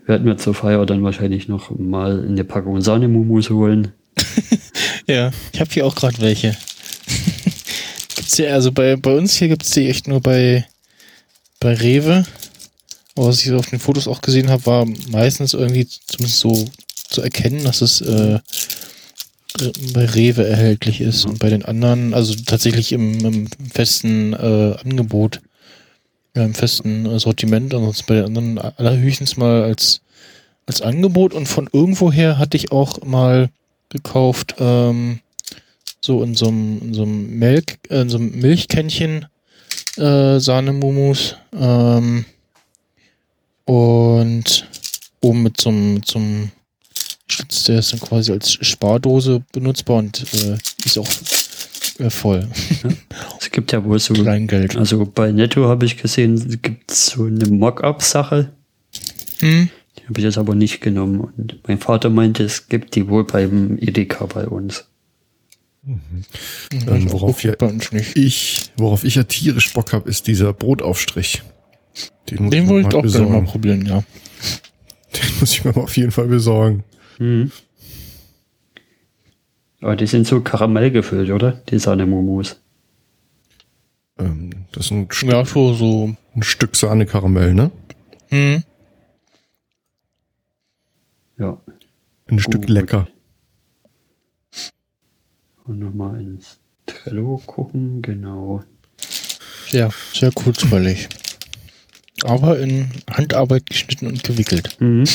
[0.06, 3.94] Werden wir zur Feier dann wahrscheinlich noch mal eine Packung Sahnemumus holen.
[5.08, 6.56] Ja, ich habe hier auch gerade welche.
[8.16, 10.68] gibt's hier, also bei, bei uns hier gibt's die echt nur bei,
[11.60, 12.28] bei Rewe.
[13.16, 16.70] Aber was ich so auf den Fotos auch gesehen habe, war meistens irgendwie zumindest so
[17.10, 18.38] zu erkennen, dass es äh,
[19.94, 25.42] bei Rewe erhältlich ist und bei den anderen, also tatsächlich im, im festen äh, Angebot,
[26.34, 30.02] im festen Sortiment, ansonsten bei den anderen allerhöchstens mal als,
[30.66, 31.34] als Angebot.
[31.34, 33.50] Und von irgendwoher hatte ich auch mal
[33.90, 35.20] gekauft, ähm,
[36.02, 39.26] so in so einem, in so einem Milch, äh, in so einem Milchkännchen
[39.98, 42.26] äh, Sahnemumus ähm,
[43.66, 44.68] und
[45.22, 46.52] oben mit so einem, mit so einem
[47.68, 51.08] der ist dann quasi als Spardose benutzbar und äh, ist auch
[52.00, 52.48] äh, voll.
[53.40, 54.76] Es gibt ja wohl so, Kleingeld.
[54.78, 58.52] also bei Netto habe ich gesehen, gibt es so eine Mock-up-Sache.
[59.40, 59.70] Hm?
[59.98, 61.20] Die habe ich jetzt aber nicht genommen.
[61.20, 64.86] Und mein Vater meinte, es gibt die wohl beim Edeka bei uns.
[65.86, 68.16] Ähm, worauf ja, ja- bei uns nicht.
[68.16, 71.42] Ich, worauf ich ja tierisch Bock habe, ist dieser Brotaufstrich.
[72.30, 74.04] Den, muss Den wollte ich auch gerne mal probieren, ja.
[75.16, 76.84] Den muss ich mir mal auf jeden Fall besorgen.
[77.20, 77.52] Mhm.
[79.82, 81.54] Aber die sind so Karamell gefüllt, oder?
[81.70, 82.60] Die Sahnemumus.
[84.18, 86.16] Ähm, das ist ein, Stück, Ja, so, so.
[86.36, 87.72] ein Stück Sahne-Karamell, ne?
[88.30, 88.64] Hm?
[91.38, 91.58] Ja.
[92.28, 92.70] Ein Stück Gut.
[92.70, 93.08] lecker.
[95.66, 98.64] Und nochmal ins Trello gucken, genau.
[99.70, 101.08] Sehr, sehr kurzweilig.
[102.24, 104.76] Aber in Handarbeit geschnitten und gewickelt.
[104.82, 105.06] Mhm.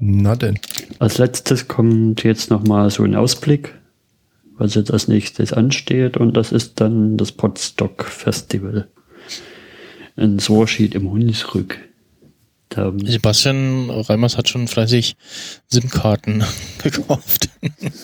[0.00, 0.58] Na denn.
[0.98, 3.74] Als letztes kommt jetzt nochmal so ein Ausblick,
[4.56, 6.16] was jetzt als nächstes ansteht.
[6.16, 8.88] Und das ist dann das Podstock Festival
[10.16, 11.78] in Sorschied im Hunsrück.
[12.70, 15.16] Da, Sebastian Reimers hat schon fleißig
[15.68, 16.44] SIM-Karten
[16.82, 17.48] gekauft.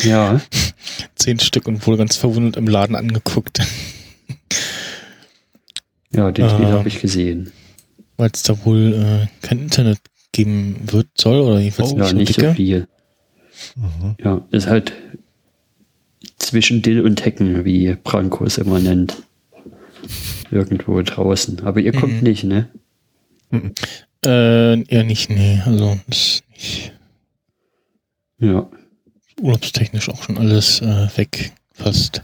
[0.03, 0.41] ja,
[1.17, 3.61] Zehn Stück und wurde ganz verwundert im Laden angeguckt,
[6.13, 6.73] ja, den Tweet Ah.
[6.73, 7.53] habe ich gesehen.
[8.17, 9.99] weil es da wohl äh, kein Internet
[10.35, 12.89] geben wird, soll oder jedenfalls Oh, nicht ja, so nicht so viel.
[13.77, 14.17] Mhm.
[14.23, 14.93] Ja, ist halt
[16.39, 19.23] zwischen Dill und Hecken, wie Branko es immer nennt.
[20.51, 21.61] Irgendwo draußen.
[21.65, 22.23] Aber ihr kommt Mhm.
[22.23, 22.69] nicht, ne?
[24.25, 25.61] Äh, eher nicht, nee.
[25.65, 26.93] Also ist nicht
[28.39, 28.69] Ja.
[29.41, 32.23] urlaubstechnisch auch schon alles äh, weg, fast.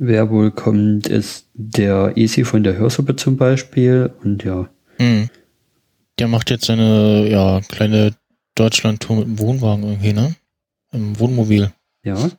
[0.00, 4.12] Wer wohl kommt, ist der Easy von der Hörsuppe zum Beispiel.
[4.22, 4.68] Und ja,
[4.98, 5.28] Hm.
[6.18, 8.14] Der macht jetzt seine ja, kleine
[8.54, 10.34] Deutschland-Tour mit dem Wohnwagen irgendwie, ne?
[10.92, 11.72] Im Wohnmobil.
[12.02, 12.30] ja,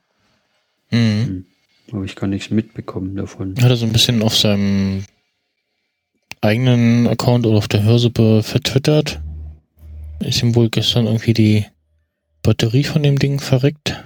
[0.92, 1.46] Mhm.
[1.94, 3.56] habe ich gar nichts mitbekommen davon.
[3.62, 5.06] Hat er so ein bisschen auf seinem
[6.42, 9.22] eigenen Account oder auf der Hörsuppe vertwittert.
[10.20, 11.66] Ist ihm wohl gestern irgendwie die
[12.42, 14.04] Batterie von dem Ding verreckt.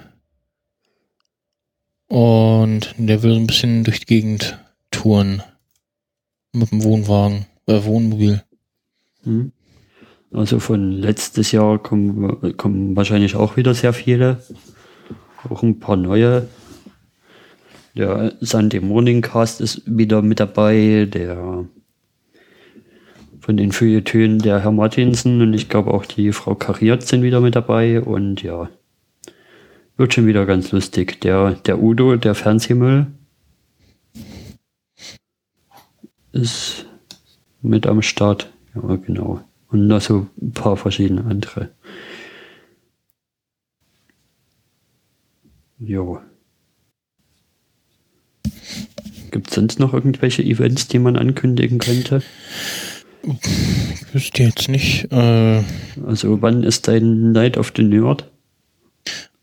[2.08, 4.58] Und der will so ein bisschen durch die Gegend
[4.90, 5.42] touren.
[6.52, 8.42] Mit dem Wohnwagen, äh, Wohnmobil.
[9.22, 9.52] Hm.
[10.34, 14.42] Also von letztes Jahr kommen, kommen wahrscheinlich auch wieder sehr viele.
[15.48, 16.48] Auch ein paar neue.
[17.94, 21.08] Der Sunday Morning Cast ist wieder mit dabei.
[21.08, 21.66] Der
[23.38, 27.40] von den Feuilletönen der Herr Martinsen und ich glaube auch die Frau Kariert sind wieder
[27.40, 28.00] mit dabei.
[28.00, 28.68] Und ja,
[29.96, 31.20] wird schon wieder ganz lustig.
[31.20, 33.06] Der, der Udo, der Fernsehmüll,
[36.32, 36.86] ist
[37.62, 38.50] mit am Start.
[38.74, 39.44] Ja, genau.
[39.74, 41.70] Und noch so ein paar verschiedene andere.
[45.80, 46.20] Jo.
[49.32, 52.22] Gibt es sonst noch irgendwelche Events, die man ankündigen könnte?
[53.24, 55.10] Ich wüsste jetzt nicht.
[55.10, 55.64] Äh,
[56.06, 58.30] Also wann ist dein Night of the Nerd?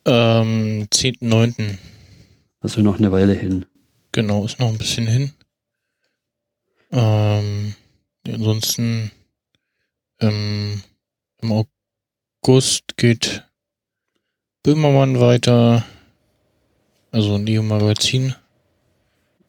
[0.06, 1.78] ähm, 10.9.
[2.62, 3.66] Also noch eine Weile hin.
[4.14, 5.34] Genau, ist noch ein bisschen hin.
[6.94, 7.76] Ähm,
[8.26, 9.12] ansonsten
[10.22, 10.82] ähm,
[11.42, 11.66] im
[12.44, 13.44] August geht
[14.64, 15.84] Böhmermann weiter.
[17.12, 18.36] Also Neo Magazin.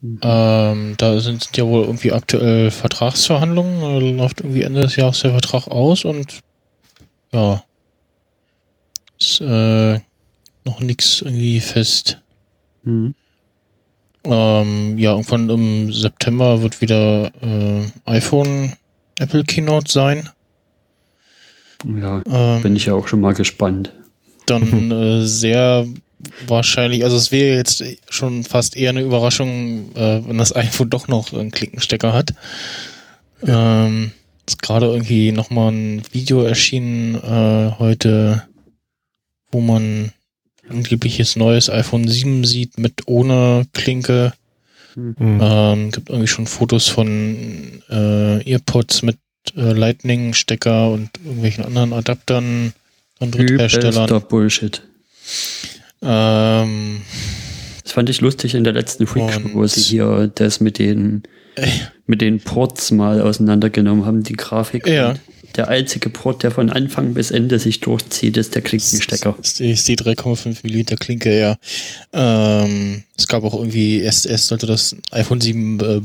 [0.02, 3.80] Ähm, da sind, sind ja wohl irgendwie aktuell Vertragsverhandlungen.
[3.80, 6.40] Da läuft irgendwie Ende des Jahres der Vertrag aus und
[7.32, 7.62] ja.
[9.20, 10.00] Ist äh,
[10.64, 12.20] noch nichts irgendwie fest.
[12.82, 13.14] Mhm.
[14.24, 18.72] Ähm, ja, irgendwann im September wird wieder äh, iPhone
[19.18, 20.28] Apple Keynote sein.
[21.84, 23.92] Ja, Ähm, bin ich ja auch schon mal gespannt.
[24.46, 25.86] dann äh, sehr
[26.46, 31.08] wahrscheinlich, also es wäre jetzt schon fast eher eine Überraschung, äh, wenn das iPhone doch
[31.08, 32.34] noch einen Klickenstecker hat.
[33.44, 34.12] Ähm,
[34.46, 38.42] ist gerade irgendwie nochmal ein Video erschienen äh, heute,
[39.50, 40.12] wo man
[40.68, 44.32] angebliches neues iPhone 7 sieht mit ohne Klinke.
[44.94, 45.38] Mhm.
[45.40, 49.18] Ähm, gibt irgendwie schon Fotos von äh, Earpods mit
[49.56, 52.72] äh, Lightning-Stecker und irgendwelchen anderen Adaptern
[53.18, 53.92] von Drittherstellern.
[53.94, 54.82] Übelster Bullshit.
[56.02, 57.02] Ähm,
[57.84, 61.22] Das fand ich lustig in der letzten Freak Show, wo sie hier das mit den,
[61.56, 61.66] Äh.
[62.06, 64.86] mit den Ports mal auseinandergenommen haben, die Grafik.
[64.86, 65.10] Ja.
[65.10, 65.20] Und
[65.56, 69.36] Der einzige Port, der von Anfang bis Ende sich durchzieht, ist der Klinkenstecker.
[69.42, 71.56] Ist die, ist die 3,5 Milliliter Klinke, ja.
[72.12, 76.00] Ähm, es gab auch irgendwie, erst, erst sollte das iPhone 7 äh,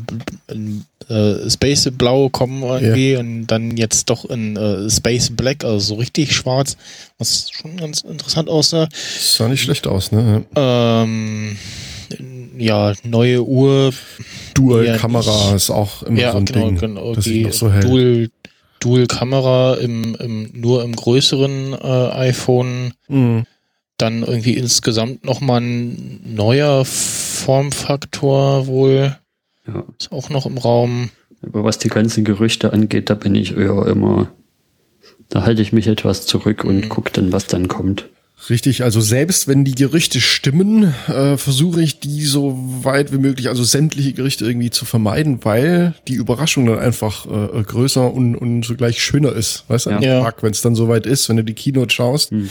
[0.54, 5.80] in äh, Space Blau kommen irgendwie und dann jetzt doch in äh, Space Black, also
[5.80, 6.76] so richtig schwarz,
[7.18, 8.90] was schon ganz interessant aussah.
[9.20, 10.44] sah nicht schlecht aus, ne?
[10.56, 11.58] Ähm,
[12.58, 13.94] ja, neue Uhr,
[14.54, 16.78] Dual-Kamera Ja, ist auch immer ja, so ein genau, Ding.
[16.78, 17.82] genau, das die sieht noch so hell.
[17.82, 18.30] Dual,
[18.80, 22.94] Dual Kamera im, im, nur im größeren äh, iPhone.
[23.08, 23.46] Mhm.
[23.98, 29.18] Dann irgendwie insgesamt nochmal ein neuer Formfaktor wohl.
[29.68, 29.84] Ja.
[30.00, 31.10] Ist auch noch im Raum.
[31.42, 34.30] Aber was die ganzen Gerüchte angeht, da bin ich eher immer,
[35.30, 36.90] da halte ich mich etwas zurück und Mhm.
[36.90, 38.08] gucke dann, was dann kommt.
[38.50, 43.50] Richtig, also selbst wenn die Gerichte stimmen, äh, versuche ich die so weit wie möglich,
[43.50, 48.64] also sämtliche Gerichte irgendwie zu vermeiden, weil die Überraschung dann einfach äh, größer und, und
[48.64, 49.66] zugleich schöner ist.
[49.68, 50.22] Weißt du, Ja.
[50.24, 52.50] Tag, wenn es dann soweit ist, wenn du die Keynote schaust, Hm.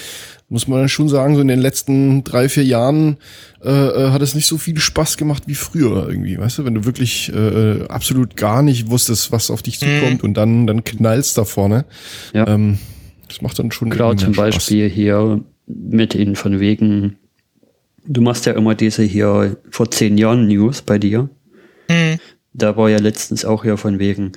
[0.51, 3.17] muss man schon sagen, so in den letzten drei, vier Jahren
[3.65, 6.75] äh, äh, hat es nicht so viel Spaß gemacht wie früher irgendwie, weißt du, wenn
[6.75, 11.39] du wirklich äh, absolut gar nicht wusstest, was auf dich zukommt und dann, dann knallst
[11.39, 11.87] da vorne.
[12.35, 12.47] Ja.
[12.47, 12.79] Ähm,
[13.29, 14.55] das macht dann schon irgendwie zum Spaß.
[14.57, 17.17] Beispiel hier mit ihnen von wegen,
[18.07, 21.29] du machst ja immer diese hier vor zehn Jahren News bei dir.
[21.91, 22.19] Hm.
[22.53, 24.33] Da war ja letztens auch hier von wegen,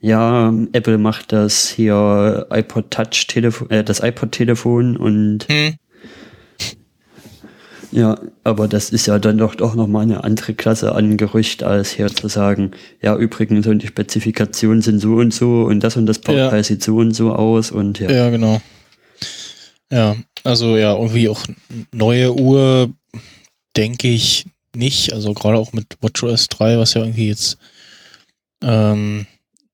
[0.00, 5.74] ja, Apple macht das hier iPod Touch Telefon, äh, das iPod Telefon und Hm.
[7.90, 11.90] ja, aber das ist ja dann doch doch nochmal eine andere Klasse an Gerücht, als
[11.92, 16.06] hier zu sagen, ja, übrigens und die Spezifikationen sind so und so und das und
[16.06, 16.62] das Bauteil Ja.
[16.62, 18.10] sieht so und so aus und ja.
[18.10, 18.60] Ja, genau.
[19.92, 21.44] Ja, also ja, irgendwie auch
[21.92, 22.92] neue Uhr,
[23.76, 25.12] denke ich nicht.
[25.12, 27.58] Also gerade auch mit WatchOS 3, was ja irgendwie jetzt
[28.62, 29.26] ähm,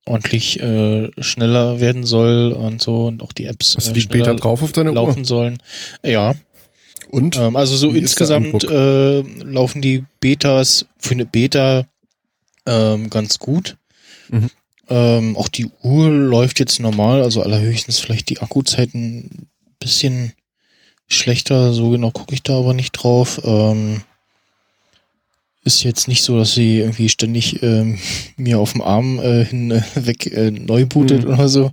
[0.06, 4.06] ordentlich äh, schneller werden soll und so und auch die Apps Hast du äh, die
[4.06, 4.96] Beta drauf auf deine Uhr?
[4.96, 5.58] laufen sollen.
[6.04, 6.34] Ja,
[7.08, 7.36] Und?
[7.36, 11.86] ähm, also so Wie insgesamt äh, laufen die Betas für eine Beta
[12.66, 13.76] ähm, ganz gut.
[14.28, 14.50] Mhm.
[14.88, 19.48] Ähm, auch die Uhr läuft jetzt normal, also allerhöchstens vielleicht die Akkuzeiten
[19.80, 20.32] bisschen
[21.08, 23.40] schlechter, so genau gucke ich da aber nicht drauf.
[23.44, 24.02] Ähm,
[25.64, 27.98] ist jetzt nicht so, dass sie irgendwie ständig ähm,
[28.36, 29.82] mir auf dem Arm äh, hin äh,
[30.30, 31.32] äh, neu bootet Mhm.
[31.34, 31.70] oder so.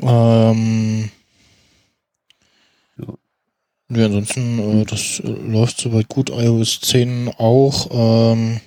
[0.00, 1.10] Ähm,
[2.98, 3.14] Ja.
[3.96, 6.30] ja, ansonsten, äh, das äh, läuft soweit gut.
[6.30, 7.88] iOS 10 auch.
[8.32, 8.60] Ähm,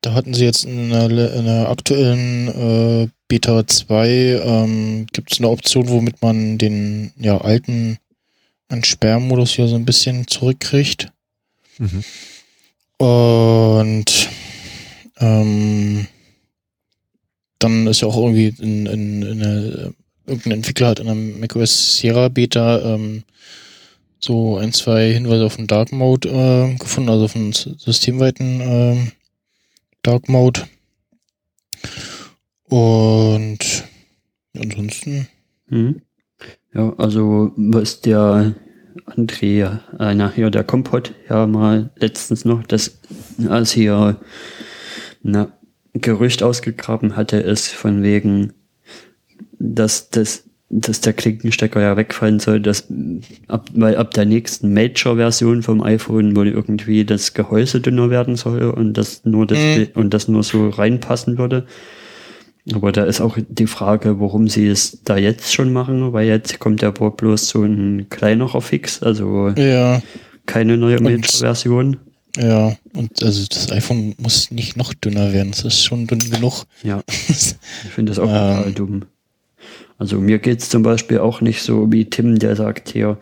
[0.00, 4.08] da hatten sie jetzt in der, in der aktuellen äh, Beta 2
[4.44, 7.96] ähm, gibt es eine Option, womit man den ja, alten
[8.68, 11.10] Entsperrmodus hier so ein bisschen zurückkriegt.
[11.78, 12.04] Mhm.
[12.98, 14.28] Und
[15.18, 16.06] ähm,
[17.58, 19.94] dann ist ja auch irgendwie in, in, in eine,
[20.26, 23.22] irgendein Entwickler hat in einem macOS Sierra Beta ähm,
[24.18, 29.12] so ein, zwei Hinweise auf den Dark Mode äh, gefunden, also auf den systemweiten ähm,
[30.02, 30.68] Dark Mode.
[32.72, 33.84] Und
[34.58, 35.28] ansonsten,
[35.68, 36.00] Mhm.
[36.72, 38.54] Ja, also was der
[39.04, 42.98] André, äh, nachher der Kompott, ja mal letztens noch, das
[43.46, 44.16] als hier
[45.22, 45.48] ein
[45.92, 48.54] Gerücht ausgegraben hatte, ist von wegen,
[49.58, 50.44] dass das
[50.74, 52.86] dass der Klinkenstecker ja wegfallen soll, dass
[53.48, 58.62] ab, weil ab der nächsten Major-Version vom iPhone wohl irgendwie das Gehäuse dünner werden soll
[58.70, 59.88] und das nur das Mhm.
[59.92, 61.66] und das nur so reinpassen würde.
[62.72, 66.60] Aber da ist auch die Frage, warum sie es da jetzt schon machen, weil jetzt
[66.60, 70.00] kommt ja wohl bloß so ein kleinerer Fix, also ja,
[70.46, 71.96] keine neue Major-Version.
[72.38, 76.64] ja, und also das iPhone muss nicht noch dünner werden, es ist schon dünn genug.
[76.84, 77.56] Ja, ich
[77.90, 78.56] finde das auch Ähm.
[78.56, 79.04] total dumm.
[79.98, 83.18] Also mir geht's zum Beispiel auch nicht so wie Tim, der sagt hier,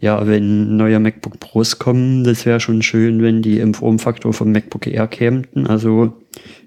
[0.00, 4.50] ja, wenn neue MacBook Pros kommen, das wäre schon schön, wenn die im Formfaktor vom
[4.52, 5.46] MacBook Air kämen.
[5.66, 6.14] Also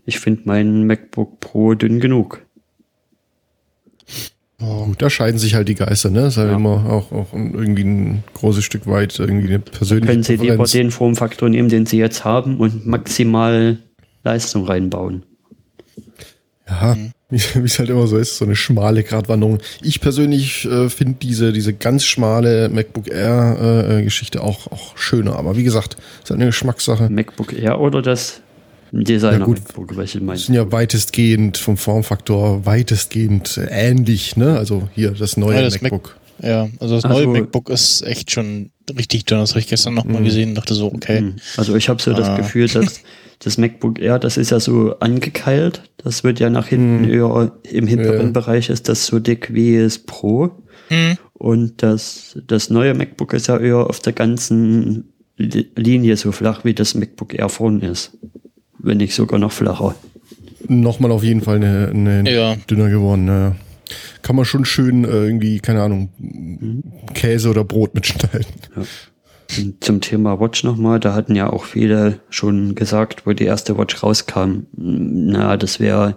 [0.06, 2.42] ich finde mein MacBook Pro dünn genug.
[4.58, 6.28] Gut, da scheiden sich halt die Geister, ne?
[6.28, 6.56] Ist halt Ja.
[6.56, 10.92] immer auch, auch irgendwie ein großes Stück weit irgendwie eine persönliche Können sie lieber den
[10.92, 13.78] Formfaktor nehmen, den sie jetzt haben und maximal
[14.24, 15.24] Leistung reinbauen.
[16.70, 17.12] Ja, Mhm.
[17.30, 19.58] wie wie es halt immer so ist, so eine schmale Gratwanderung.
[19.82, 24.96] Ich persönlich äh, finde diese, diese ganz schmale MacBook Air äh, äh, Geschichte auch, auch
[24.98, 25.36] schöner.
[25.36, 27.10] Aber wie gesagt, ist halt eine Geschmackssache.
[27.10, 28.42] MacBook Air oder das
[29.04, 29.60] Designer Ja, gut.
[29.96, 34.58] Welche Die meinst sind ja weitestgehend vom Formfaktor weitestgehend äh, ähnlich, ne?
[34.58, 36.18] Also hier das neue Ja, das Mac- MacBook.
[36.42, 39.40] ja, also das Also- neue MacBook ist echt schon richtig dünn.
[39.40, 40.26] Das habe ich gestern nochmal Mhm.
[40.26, 41.20] gesehen und dachte so, okay.
[41.20, 41.36] Hm.
[41.58, 42.38] Also ich habe so das Ah.
[42.38, 43.02] Gefühl, dass
[43.40, 45.82] das MacBook Air, das ist ja so angekeilt.
[45.98, 47.14] Das wird ja nach hinten Hm.
[47.14, 48.32] eher, im hinteren Ja.
[48.32, 50.52] Bereich ist das so dick wie das Pro.
[50.90, 51.18] Hm.
[51.34, 56.64] Und das, das neue MacBook ist ja eher auf der ganzen Li- Linie so flach,
[56.64, 58.18] wie das MacBook Air vorne ist.
[58.86, 59.96] Wenn nicht sogar noch flacher.
[60.68, 62.56] Nochmal auf jeden Fall eine, eine Ja.
[62.70, 63.28] dünner geworden.
[63.28, 63.56] Ja.
[64.22, 66.10] Kann man schon schön äh, irgendwie, keine Ahnung,
[67.14, 68.46] Käse oder Brot mitschneiden.
[69.58, 73.78] Und zum Thema Watch nochmal, da hatten ja auch viele schon gesagt, wo die erste
[73.78, 76.16] Watch rauskam, na, das wäre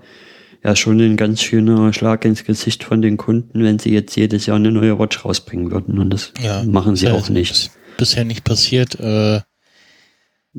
[0.65, 4.47] ja schon ein ganz schöner Schlag ins Gesicht von den Kunden, wenn sie jetzt jedes
[4.47, 5.99] Jahr eine neue Watch rausbringen würden.
[5.99, 7.51] Und das Ja, machen sie ja auch nicht.
[7.53, 8.99] bis- Bisher nicht passiert.
[9.01, 9.41] Äh,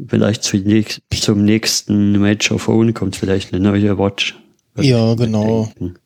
[0.07, 4.37] Vielleicht zum nächsten Major Phone kommt vielleicht eine neue Watch.
[4.77, 5.65] Ja, genau.
[5.79, 5.99] denken.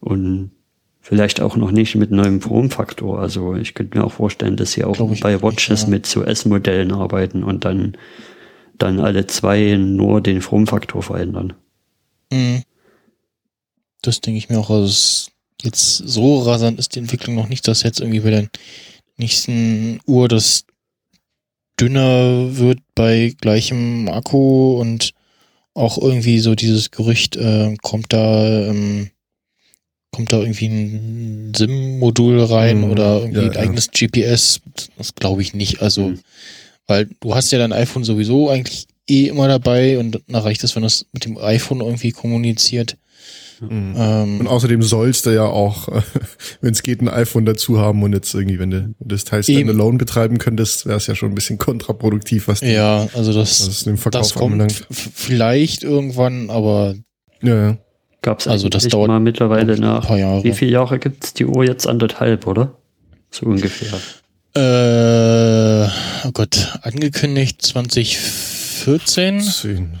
[0.00, 0.50] Und
[1.10, 3.18] Vielleicht auch noch nicht mit neuem Formfaktor.
[3.18, 5.88] Also ich könnte mir auch vorstellen, dass sie auch bei nicht, Watches ja.
[5.88, 7.96] mit so S-Modellen arbeiten und dann,
[8.78, 11.54] dann alle zwei nur den Formfaktor verändern.
[12.30, 12.62] Mhm.
[14.02, 14.70] Das denke ich mir auch.
[14.70, 15.30] Also
[15.62, 18.48] jetzt so rasant ist die Entwicklung noch nicht, dass jetzt irgendwie bei der
[19.16, 20.64] nächsten Uhr das
[21.80, 25.12] dünner wird bei gleichem Akku und
[25.74, 29.10] auch irgendwie so dieses Gerücht, äh, kommt da, ähm,
[30.12, 32.90] kommt da irgendwie ein SIM-Modul rein Mhm.
[32.90, 33.60] oder irgendwie Ja, ein ja.
[33.60, 34.60] eigenes GPS.
[34.98, 35.80] Das glaube ich nicht.
[35.82, 36.20] Also, Mhm.
[36.86, 40.74] weil du hast ja dein iPhone sowieso eigentlich eh immer dabei und dann reicht es,
[40.76, 42.96] wenn das mit dem iPhone irgendwie kommuniziert.
[43.60, 43.94] Mhm.
[43.96, 45.88] Ähm, Und außerdem sollst du ja auch,
[46.60, 49.42] wenn es geht, ein iPhone dazu haben und jetzt irgendwie, wenn du das Teil.
[49.42, 53.60] Standalone betreiben könntest, wäre es ja schon ein bisschen kontraproduktiv, was, die, ja, also das,
[53.60, 54.86] was es den Verkauf das kommt anbelangt.
[54.90, 56.94] vielleicht irgendwann, aber
[57.42, 57.78] Ja, ja.
[58.22, 60.06] Gab es Also das eigentlich dauert mal mittlerweile ein nach.
[60.06, 60.44] paar Jahre.
[60.44, 61.86] Wie viele Jahre gibt's die Uhr jetzt?
[61.86, 62.76] Anderthalb, oder?
[63.30, 63.98] So ungefähr.
[64.56, 65.88] Äh,
[66.26, 70.00] oh Gott, angekündigt 2014, Zehn.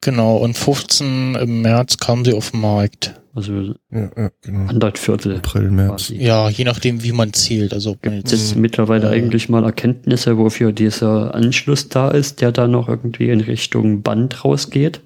[0.00, 3.14] Genau, und 15 im März kam sie auf den Markt.
[3.34, 4.60] Also Ja, ja, genau.
[4.68, 5.36] anderthalb Viertel.
[5.36, 6.08] April, März.
[6.08, 6.16] quasi.
[6.16, 7.72] Ja, je nachdem, wie man zählt.
[7.72, 12.08] Also ob man Gibt jetzt, es mittlerweile äh, eigentlich mal Erkenntnisse, wofür dieser Anschluss da
[12.10, 15.00] ist, der da noch irgendwie in Richtung Band rausgeht?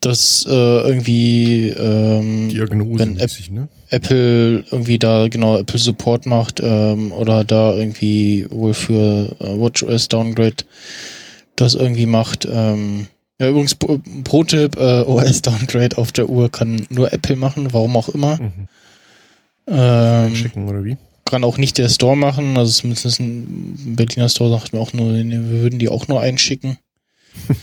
[0.00, 3.68] dass äh, irgendwie ähm, Diagnose, Wenn App- ne?
[3.90, 10.06] Apple irgendwie da genau Apple Support macht ähm, oder da irgendwie wohl für äh, WatchOS
[10.06, 10.54] Downgrade
[11.56, 12.46] das irgendwie macht.
[12.48, 13.08] Ähm,
[13.38, 17.96] ja, übrigens Pro- Pro-Tipp, äh, OS Downgrade auf der Uhr kann nur Apple machen, warum
[17.96, 18.36] auch immer.
[18.40, 18.68] Mhm.
[19.66, 20.96] Ähm, Schicken oder wie?
[21.28, 25.12] kann auch nicht der Store machen, also zumindest ein Berliner Store sagt mir auch nur,
[25.12, 26.78] nee, wir würden die auch nur einschicken.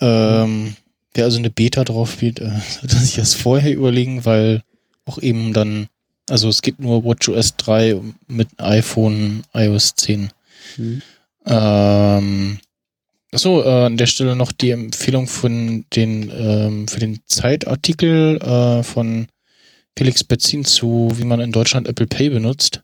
[0.00, 0.76] ähm,
[1.14, 4.62] wer also eine Beta drauf spielt, äh, sollte sich das vorher überlegen, weil
[5.06, 5.88] auch eben dann,
[6.28, 10.30] also es gibt nur WatchOS 3 mit iPhone iOS 10.
[10.76, 11.02] Hm.
[11.46, 12.58] Ähm,
[13.32, 18.82] achso, äh, an der Stelle noch die Empfehlung von den, ähm, für den Zeitartikel äh,
[18.82, 19.28] von
[19.96, 22.82] Felix Betzin zu, wie man in Deutschland Apple Pay benutzt.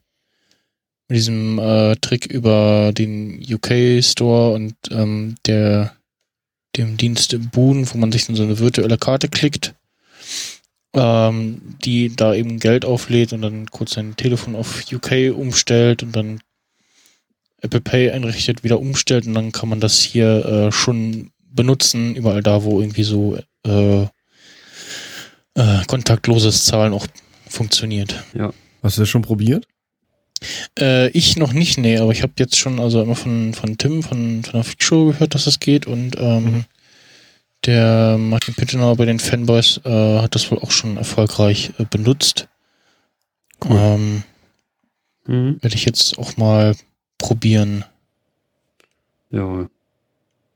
[1.09, 5.97] Mit diesem äh, Trick über den UK Store und ähm, der
[6.75, 9.73] dem Dienst Boon, wo man sich dann so eine virtuelle Karte klickt,
[10.93, 16.15] ähm, die da eben Geld auflädt und dann kurz sein Telefon auf UK umstellt und
[16.15, 16.39] dann
[17.67, 22.41] Apple Pay einrichtet, wieder umstellt und dann kann man das hier äh, schon benutzen, überall
[22.41, 24.03] da, wo irgendwie so äh,
[25.55, 27.07] äh, kontaktloses Zahlen auch
[27.47, 28.23] funktioniert.
[28.83, 29.67] Hast du das schon probiert?
[30.79, 34.03] Äh, ich noch nicht, nee, aber ich habe jetzt schon also immer von, von Tim
[34.03, 36.65] von, von der Freakshow gehört, dass das geht und ähm, Mhm.
[37.65, 42.47] der Martin Pittenauer bei den Fanboys äh, hat das wohl auch schon erfolgreich äh, benutzt.
[43.63, 43.77] Cool.
[43.77, 44.23] Ähm,
[45.27, 45.57] Hm.
[45.61, 46.73] Werde ich jetzt auch mal
[47.17, 47.85] probieren.
[49.31, 49.67] Ja,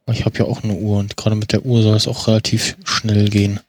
[0.07, 2.77] Ich habe ja auch eine Uhr und gerade mit der Uhr soll es auch relativ
[2.83, 3.59] schnell gehen.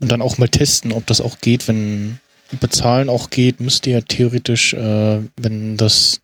[0.00, 2.20] Und dann auch mal testen, ob das auch geht, wenn
[2.60, 6.20] bezahlen auch geht, müsste ja theoretisch, äh, wenn das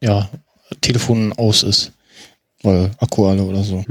[0.00, 0.28] ja
[0.80, 1.92] Telefon aus ist.
[2.62, 3.84] Weil Akku alle oder so.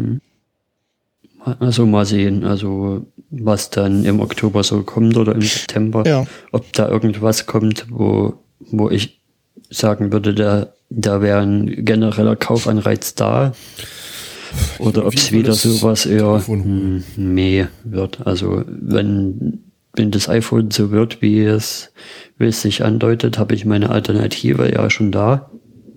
[1.60, 6.04] also mal sehen, also was dann im Oktober so kommt oder im September.
[6.08, 6.26] Ja.
[6.52, 9.20] ob da irgendwas kommt, wo, wo ich
[9.70, 13.54] sagen würde, da, da wäre ein genereller Kaufanreiz da.
[14.78, 17.04] Oder ob es wieder sowas eher holen?
[17.16, 18.26] hm, meh wird.
[18.28, 19.64] Also wenn,
[19.96, 21.92] wenn das iPhone so wird, wie es,
[22.38, 25.50] wie es sich andeutet, habe ich meine Alternative ja schon da.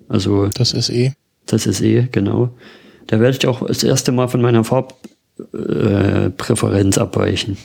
[0.09, 1.13] Also Das ist eh.
[1.47, 2.57] das ist eh, genau.
[3.09, 7.59] Da werde ich auch das erste Mal von meiner Farbpräferenz äh, abweichen.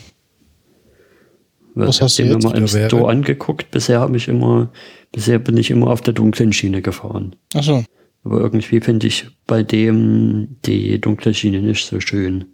[1.74, 2.44] Was ich hast du jetzt?
[2.44, 3.72] immer im Oder wäre- Store angeguckt.
[3.72, 4.70] Bisher habe ich immer,
[5.12, 7.36] bisher bin ich immer auf der dunklen Schiene gefahren.
[7.54, 7.84] Achso.
[8.24, 12.46] Aber irgendwie finde ich bei dem die dunkle Schiene nicht so schön.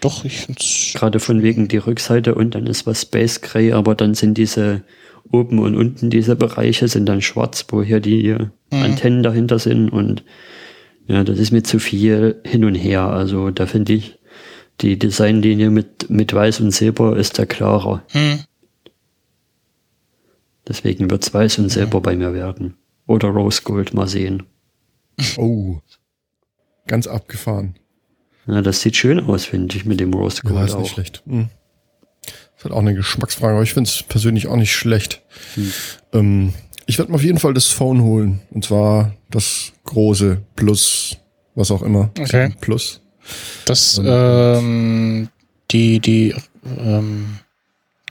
[0.00, 0.92] Doch, ich find's.
[0.94, 4.82] Gerade von wegen die Rückseite und dann ist was Space Gray, aber dann sind diese
[5.30, 8.36] oben und unten diese Bereiche sind dann schwarz, wo hier die
[8.70, 10.24] Antennen dahinter sind und
[11.06, 13.02] ja, das ist mir zu viel hin und her.
[13.02, 14.18] Also da finde ich
[14.80, 18.02] die Designlinie mit, mit Weiß und Silber ist da klarer.
[18.10, 18.40] Hm.
[20.68, 22.76] Deswegen wird's Weiß und Silber bei mir werden.
[23.06, 24.44] Oder Rose Gold, mal sehen.
[25.36, 25.78] Oh.
[26.86, 27.76] Ganz abgefahren.
[28.46, 30.94] Ja, das sieht schön aus, finde ich, mit dem Rose Ja, Gold ist nicht auch.
[30.94, 31.22] schlecht.
[31.26, 31.48] Hm.
[32.56, 35.22] Ist halt auch eine Geschmacksfrage, aber ich finde es persönlich auch nicht schlecht.
[36.12, 36.54] Ähm,
[36.86, 38.40] ich werde mir auf jeden Fall das Phone holen.
[38.50, 41.16] Und zwar das große Plus,
[41.54, 42.10] was auch immer.
[42.18, 42.54] Okay.
[42.60, 43.00] Plus.
[43.66, 45.28] Das, ähm,
[45.70, 46.34] die, die,
[46.78, 47.38] ähm,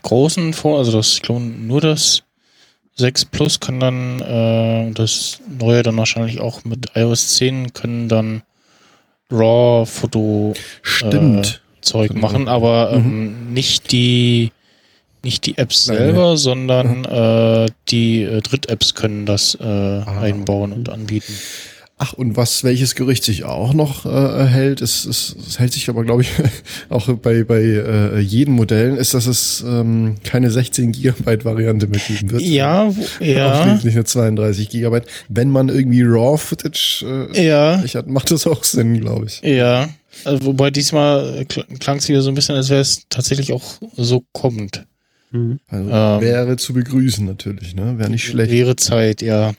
[0.02, 2.22] großen vor, also das, ich glaube, nur das
[2.96, 8.42] 6 Plus kann dann, äh, das neue dann wahrscheinlich auch mit iOS 10, können dann
[9.30, 11.62] RAW-Foto Stimmt.
[11.80, 12.20] Zeug Genau.
[12.20, 14.52] machen, aber ähm, nicht die
[15.24, 20.88] nicht die Apps Nein, selber, sondern äh, die äh, Dritt-Apps können das äh, einbauen und
[20.88, 21.32] anbieten.
[22.04, 25.88] Ach, und was, welches Gerücht sich auch noch äh, hält, ist, ist, es hält sich
[25.88, 26.30] aber, glaube ich,
[26.88, 32.00] auch bei, bei äh, jeden Modellen, ist, dass es ähm, keine 16 Gigabyte Variante mehr
[32.00, 32.42] geben wird.
[32.42, 35.06] Ja, ja, Ausschließlich nur 32 Gigabyte.
[35.28, 39.40] Wenn man irgendwie RAW-Footage äh, ja, hat, macht das auch Sinn, glaube ich.
[39.42, 39.88] ja.
[40.24, 43.62] Also, wobei diesmal kl- klang es wieder so ein bisschen, als wäre es tatsächlich auch
[43.96, 44.84] so kommt.
[45.30, 45.58] Mhm.
[45.68, 46.20] Also Ähm.
[46.20, 47.94] wäre zu begrüßen natürlich, ne?
[47.96, 48.52] Wäre nicht schlecht.
[48.52, 49.54] Wäre Zeit, ja.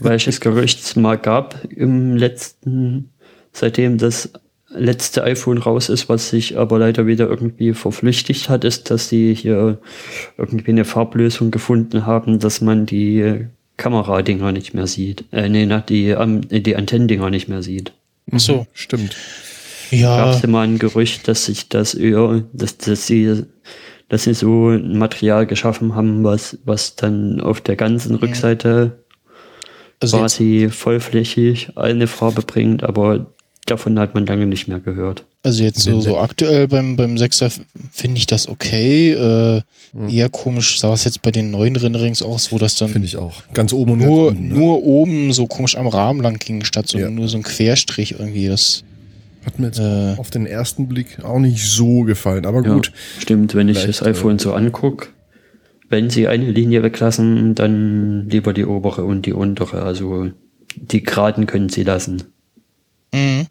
[0.00, 3.10] Welches Gerücht es mal gab im letzten,
[3.52, 4.30] seitdem das
[4.72, 9.34] letzte iPhone raus ist, was sich aber leider wieder irgendwie verflüchtigt hat, ist, dass sie
[9.34, 9.78] hier
[10.38, 13.46] irgendwie eine Farblösung gefunden haben, dass man die
[13.76, 15.24] Kameradinger nicht mehr sieht.
[15.32, 17.92] Äh, nee, na, die, ähm, die Antennendinger nicht mehr sieht.
[18.26, 18.66] Mhm, so.
[18.72, 19.16] Stimmt.
[19.90, 23.44] Gab Ja, es immer ein Gerücht, dass sich das eher, dass, dass sie,
[24.08, 29.00] dass sie so ein Material geschaffen haben, was, was dann auf der ganzen Rückseite
[30.00, 33.26] also jetzt, quasi vollflächig eine Farbe bringt, aber
[33.66, 35.24] davon hat man lange nicht mehr gehört.
[35.44, 37.60] also jetzt so, so aktuell beim, beim 6er
[37.92, 39.12] finde ich das okay.
[39.12, 39.62] Äh,
[40.08, 43.16] Eher komisch sah es jetzt bei den neuen Renderings aus, wo das dann Finde ich
[43.16, 43.42] auch.
[43.54, 44.54] Ganz oben und nur, unten, ne?
[44.54, 47.10] nur oben so komisch am Rahmen lang ging, statt so Ja.
[47.10, 48.46] nur so ein Querstrich irgendwie.
[48.48, 48.84] Das,
[49.44, 50.14] Hat mir jetzt Äh.
[50.16, 52.46] auf den ersten Blick auch nicht so gefallen.
[52.46, 52.92] Aber Ja, gut.
[53.18, 55.08] stimmt, wenn ich das iPhone so angucke,
[55.90, 59.82] wenn sie eine Linie weglassen, dann lieber die obere und die untere.
[59.82, 60.30] Also
[60.76, 62.32] die Geraden können sie lassen.
[63.12, 63.48] Mhm.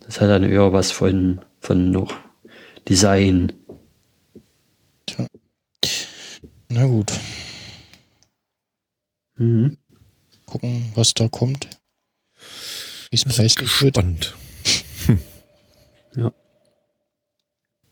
[0.00, 2.14] Das hat dann eher was von, von noch
[2.88, 3.52] Design.
[6.68, 7.12] Na gut,
[9.38, 9.76] Mhm.
[10.46, 11.68] gucken, was da kommt.
[13.10, 14.34] Wie es Bin preislich wird Gespannt.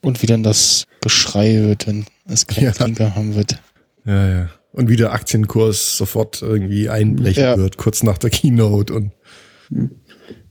[0.05, 2.73] Und wie dann das Geschrei wird, wenn es keinen Ja.
[2.73, 3.59] Trinker haben wird.
[4.05, 4.49] Ja, ja.
[4.73, 7.57] Und wie der Aktienkurs sofort irgendwie einbrechen Ja.
[7.57, 8.93] wird, kurz nach der Keynote.
[8.93, 9.13] Und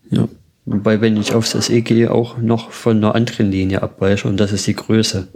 [0.09, 0.27] Ja.
[0.65, 4.53] Wobei, wenn ich aufs SE gehe, auch noch von einer anderen Linie abweiche und das
[4.53, 5.27] ist die Größe.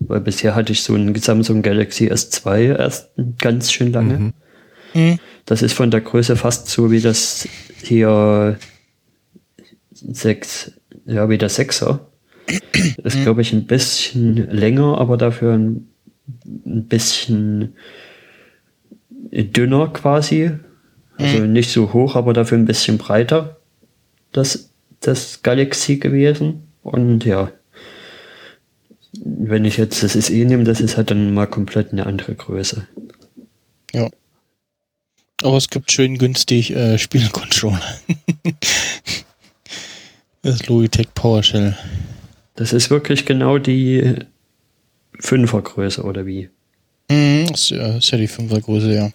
[0.00, 4.18] Weil bisher hatte ich so einen Samsung Galaxy S2 erst ganz schön lange.
[4.18, 4.32] Mhm.
[4.94, 5.18] Mhm.
[5.44, 7.46] Das ist von der Größe fast so wie das
[7.82, 8.58] hier
[9.92, 10.72] 6,
[11.06, 12.00] ja, wie der 6er.
[13.02, 15.88] Ist, glaube ich, ein bisschen länger, aber dafür ein,
[16.64, 17.74] ein bisschen
[19.32, 20.52] dünner quasi.
[21.18, 23.56] Also nicht so hoch, aber dafür ein bisschen breiter.
[24.32, 26.68] Das, das Galaxy gewesen.
[26.82, 27.50] Und ja,
[29.24, 32.86] wenn ich jetzt das SE nehme, das ist halt dann mal komplett eine andere Größe.
[33.92, 34.10] Ja.
[35.42, 37.80] Aber es gibt schön günstig äh, Spielcontroller.
[40.42, 41.76] das Logitech PowerShell.
[42.56, 44.16] Das ist wirklich genau die
[45.20, 46.48] Fünfergröße oder wie?
[47.08, 49.10] Mhm, ist, ja, ist ja die Fünfergröße, ja.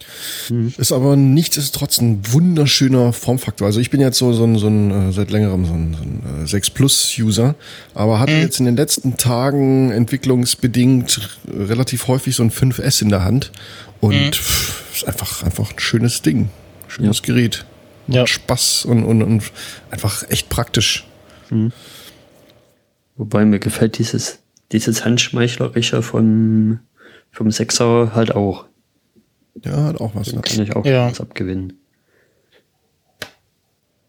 [0.78, 3.68] ist aber nichtsdestotrotz ein wunderschöner Formfaktor.
[3.68, 6.04] Also ich bin jetzt so, so ein, so ein äh, seit längerem so ein, so
[6.04, 7.56] ein äh, 6 Plus User,
[7.94, 13.26] aber hatte jetzt in den letzten Tagen entwicklungsbedingt relativ häufig so ein 5S in der
[13.26, 13.52] Hand
[14.00, 16.50] und pff, ist einfach, einfach ein schönes Ding.
[16.88, 17.66] Schönes Gerät.
[18.08, 18.28] Macht Ja.
[18.28, 19.44] Spaß und, und, und
[19.90, 21.06] einfach echt praktisch.
[23.18, 24.40] Wobei mir gefällt dieses,
[24.72, 26.80] dieses Handschmeichlerische vom,
[27.32, 28.66] vom Sechser halt auch.
[29.64, 30.30] Ja, hat auch was.
[30.30, 30.42] Dem Ne?
[30.42, 31.10] kann ich auch Ja.
[31.10, 31.74] was abgewinnen.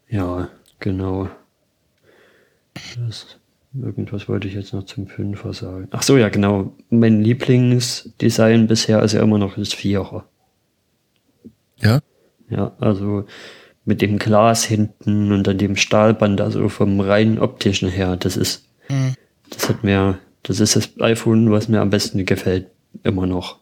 [0.09, 0.49] Ja,
[0.79, 1.29] genau.
[2.97, 3.39] Das,
[3.73, 5.87] irgendwas wollte ich jetzt noch zum Fünfer sagen.
[5.91, 6.73] Ach so, ja, genau.
[6.89, 10.25] Mein Lieblingsdesign bisher ist ja immer noch das Vierer.
[11.79, 11.99] Ja?
[12.49, 13.25] Ja, also
[13.85, 18.65] mit dem Glas hinten und dann dem Stahlband, also vom rein optischen her, das ist,
[19.49, 22.67] Das hat mir, das ist das iPhone, was mir am besten gefällt,
[23.03, 23.59] immer noch.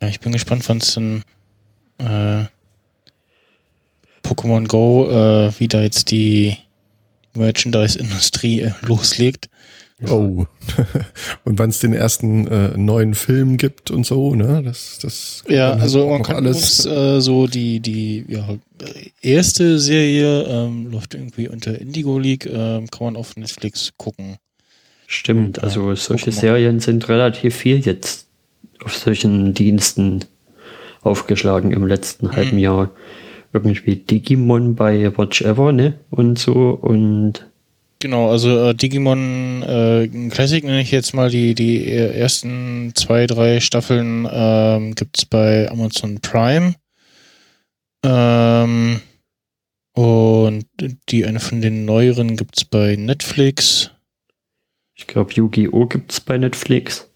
[0.00, 1.22] Ich bin gespannt, wann es dann
[1.98, 2.44] äh,
[4.22, 6.56] Pokémon Go äh, wieder jetzt die
[7.34, 9.48] Merchandise-Industrie äh, loslegt.
[10.04, 10.44] Oh.
[11.44, 14.62] und wann es den ersten äh, neuen Film gibt und so, ne?
[14.62, 18.46] Das, das Ja, also man kann uns äh, so die die ja,
[18.82, 24.36] äh, erste Serie ähm, läuft irgendwie unter Indigo League, ähm, kann man auf Netflix gucken.
[25.06, 26.40] Stimmt, Ja, also solche Pokémon.
[26.40, 28.26] Serien sind relativ viel jetzt
[28.84, 30.26] auf solchen Diensten
[31.00, 32.90] aufgeschlagen im letzten halben Jahr.
[33.52, 35.94] Irgendwie Digimon bei Watch Ever, ne?
[36.10, 37.46] Und so und
[38.06, 43.58] Genau, also äh, Digimon äh, Classic nenne ich jetzt mal die, die ersten zwei, drei
[43.58, 46.76] Staffeln ähm, gibt es bei Amazon Prime.
[48.04, 49.00] Ähm,
[49.92, 50.66] und
[51.08, 53.90] die eine von den neueren gibt es bei Netflix.
[54.94, 55.86] Ich glaube, Yu-Gi-Oh!
[55.86, 57.10] gibt es bei Netflix.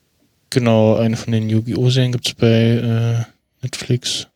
[0.51, 1.89] Genau, eine von den Yu-Gi-Oh!
[1.89, 3.25] Serien gibt es bei äh,
[3.63, 4.27] Netflix.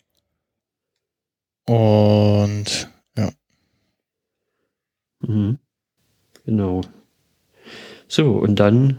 [1.66, 3.32] Und ja.
[5.18, 5.58] Mhm.
[6.44, 6.82] Genau.
[8.06, 8.98] So, und dann,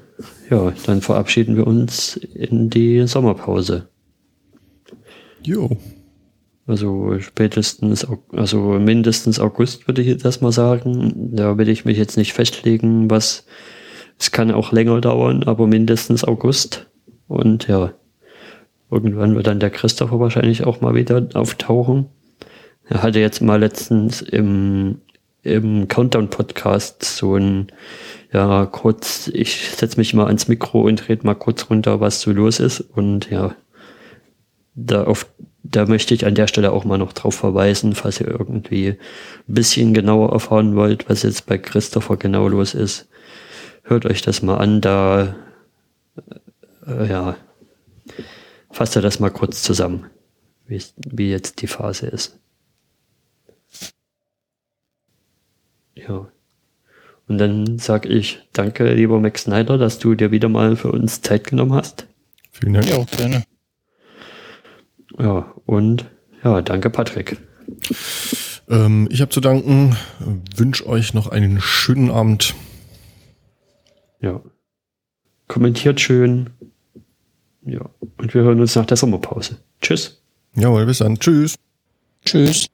[0.49, 3.87] ja, dann verabschieden wir uns in die Sommerpause.
[5.43, 5.69] Jo.
[6.67, 11.35] Also spätestens, also mindestens August würde ich das mal sagen.
[11.35, 13.45] Da will ich mich jetzt nicht festlegen, was,
[14.17, 16.87] es kann auch länger dauern, aber mindestens August.
[17.27, 17.93] Und ja,
[18.89, 22.07] irgendwann wird dann der Christopher wahrscheinlich auch mal wieder auftauchen.
[22.87, 25.01] Er hatte jetzt mal letztens im,
[25.45, 27.71] im Countdown-Podcast so ein,
[28.33, 32.31] ja, kurz, ich setze mich mal ans Mikro und rede mal kurz runter, was so
[32.31, 32.81] los ist.
[32.81, 33.55] Und ja,
[34.75, 35.27] da auf
[35.67, 38.97] da möchte ich an der Stelle auch mal noch drauf verweisen, falls ihr irgendwie ein
[39.47, 43.07] bisschen genauer erfahren wollt, was jetzt bei Christopher genau los ist.
[43.83, 45.35] Hört euch das mal an, da
[46.87, 47.35] äh, ja,
[48.71, 50.05] fasst ihr das mal kurz zusammen,
[50.67, 52.39] wie, wie jetzt die Phase ist.
[56.07, 56.27] Ja.
[57.27, 61.21] Und dann sag ich danke, lieber Max Snyder, dass du dir wieder mal für uns
[61.21, 62.07] Zeit genommen hast.
[62.51, 62.89] Vielen Dank.
[62.89, 63.43] Ja, auch gerne.
[65.17, 66.05] Ja, und
[66.43, 67.37] ja, danke Patrick.
[68.69, 69.95] Ähm, ich habe zu danken,
[70.55, 72.53] wünsche euch noch einen schönen Abend.
[74.21, 74.41] Ja.
[75.47, 76.51] Kommentiert schön.
[77.65, 77.89] Ja.
[78.17, 79.57] Und wir hören uns nach der Sommerpause.
[79.81, 80.21] Tschüss.
[80.55, 81.19] Jawohl, bis dann.
[81.19, 81.55] Tschüss.
[82.23, 82.67] Tschüss.